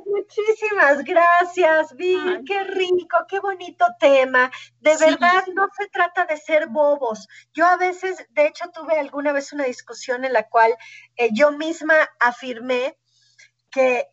Muchísimas 0.06 1.04
gracias, 1.04 1.96
Vir, 1.96 2.42
qué 2.46 2.64
rico, 2.66 3.18
qué 3.28 3.40
bonito 3.40 3.86
tema. 4.00 4.52
De 4.80 4.96
verdad, 4.98 5.46
no 5.54 5.68
se 5.78 5.88
trata 5.88 6.26
de 6.26 6.38
ser 6.38 6.68
bobos. 6.68 7.28
Yo 7.54 7.66
a 7.66 7.78
veces, 7.78 8.26
de 8.32 8.48
hecho, 8.48 8.66
tuve 8.74 9.00
alguna 9.00 9.32
vez 9.32 9.54
una 9.54 9.66
discusión 9.66 10.26
en 10.26 10.34
la 10.34 10.48
cual 10.50 10.76
eh, 11.16 11.30
yo 11.34 11.52
misma 11.52 11.96
afirmé 12.20 12.98
que 13.72 14.08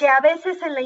que 0.00 0.08
a 0.08 0.20
veces 0.20 0.56
en 0.62 0.72
la, 0.72 0.80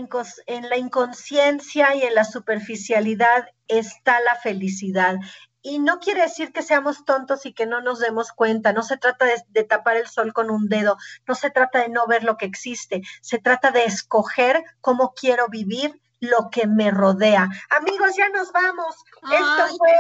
en 0.47 0.69
la 0.69 0.77
inconsciencia 0.77 1.95
y 1.95 2.03
en 2.03 2.17
la 2.17 2.25
superficialidad 2.25 3.47
está 3.69 4.19
la 4.19 4.35
felicidad. 4.35 5.15
Y 5.67 5.79
no 5.79 5.99
quiere 5.99 6.21
decir 6.21 6.53
que 6.53 6.61
seamos 6.61 7.07
tontos 7.07 7.47
y 7.47 7.55
que 7.55 7.65
no 7.65 7.81
nos 7.81 7.99
demos 7.99 8.33
cuenta. 8.33 8.75
No 8.75 8.83
se 8.83 8.99
trata 8.99 9.25
de, 9.25 9.65
tapar 9.65 9.97
el 9.97 10.07
sol 10.07 10.35
con 10.35 10.51
un 10.51 10.69
dedo. 10.69 10.99
No 11.27 11.35
se 11.35 11.51
trata 11.51 11.79
de 11.79 11.89
no 11.89 12.07
ver 12.07 12.23
lo 12.23 12.37
que 12.37 12.45
existe. 12.45 13.01
Se 13.23 13.39
trata 13.39 13.71
de 13.71 13.87
escoger 13.87 14.63
cómo 14.83 15.15
quiero 15.15 15.49
vivir 15.49 16.03
lo 16.21 16.51
que 16.51 16.67
me 16.67 16.91
rodea. 16.91 17.49
Amigos, 17.71 18.15
ya 18.15 18.29
nos 18.29 18.53
vamos. 18.53 18.95
Esto 19.23 19.79
fue 19.79 19.95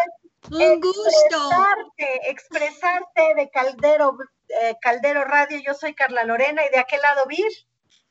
un 0.51 0.81
gusto. 0.83 1.51
Expresarte, 1.97 3.35
de 3.35 3.49
Caldero, 3.49 4.19
eh, 4.49 4.77
Caldero 4.83 5.25
Radio. 5.25 5.59
Yo 5.65 5.73
soy 5.73 5.95
Carla 5.95 6.25
Lorena 6.25 6.62
y 6.67 6.69
de 6.73 6.79
aquel 6.79 7.01
lado, 7.01 7.25
Vir. 7.27 7.51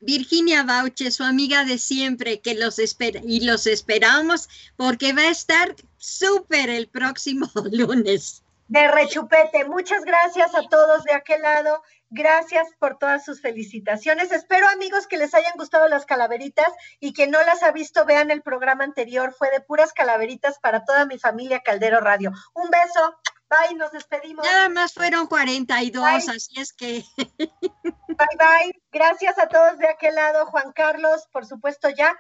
Virginia 0.06 0.64
Bauche, 0.64 1.12
su 1.12 1.24
amiga 1.24 1.64
de 1.66 1.78
siempre, 1.78 2.40
que 2.40 2.56
los 2.56 2.80
espera 2.80 3.22
y 3.24 3.42
los 3.42 3.68
esperamos 3.68 4.50
porque 4.76 5.14
va 5.14 5.24
a 5.24 5.32
estar 5.32 5.76
súper 5.98 6.70
el 6.70 6.88
próximo 6.88 7.50
lunes. 7.72 8.44
De 8.68 8.88
rechupete. 8.90 9.66
Muchas 9.66 10.04
gracias 10.04 10.56
a 10.56 10.64
todos 10.64 11.04
de 11.04 11.14
aquel 11.14 11.42
lado. 11.42 11.84
Gracias 12.10 12.68
por 12.80 12.98
todas 12.98 13.26
sus 13.26 13.42
felicitaciones. 13.42 14.32
Espero, 14.32 14.68
amigos, 14.70 15.08
que 15.08 15.18
les 15.18 15.34
hayan 15.34 15.54
gustado 15.58 15.88
las 15.88 16.06
calaveritas 16.06 16.72
y 17.00 17.14
que 17.14 17.28
no 17.28 17.42
las 17.44 17.64
ha 17.64 17.72
visto, 17.72 18.06
vean 18.06 18.30
el 18.30 18.42
programa 18.42 18.84
anterior. 18.84 19.34
Fue 19.38 19.50
de 19.52 19.62
puras 19.62 19.94
calaveritas 19.94 20.60
para 20.60 20.86
toda 20.86 21.06
mi 21.06 21.18
familia 21.18 21.62
Caldero 21.62 22.00
Radio. 22.00 22.32
Un 22.54 22.70
beso. 22.70 23.18
Bye, 23.50 23.76
nos 23.76 23.92
despedimos. 23.92 24.46
Nada 24.46 24.70
más 24.70 24.94
fueron 24.94 25.28
42, 25.28 26.30
así 26.30 26.60
es 26.60 26.74
que. 26.74 27.04
Bye, 27.18 28.38
bye. 28.38 28.82
Gracias 28.92 29.38
a 29.38 29.48
todos 29.48 29.78
de 29.78 29.88
aquel 29.88 30.16
lado, 30.16 30.46
Juan 30.48 30.72
Carlos, 30.74 31.28
por 31.32 31.46
supuesto, 31.46 31.90
Jack, 31.90 32.18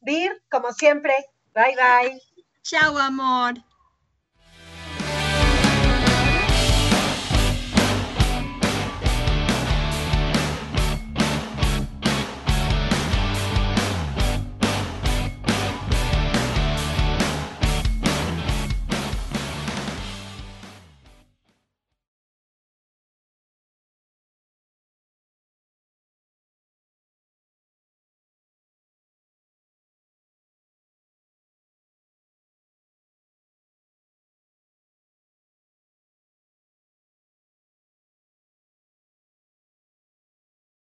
Vir, 0.00 0.42
como 0.50 0.72
siempre. 0.72 1.14
Bye, 1.54 1.76
bye. 1.76 2.22
Chao, 2.62 2.98
amor. 2.98 3.54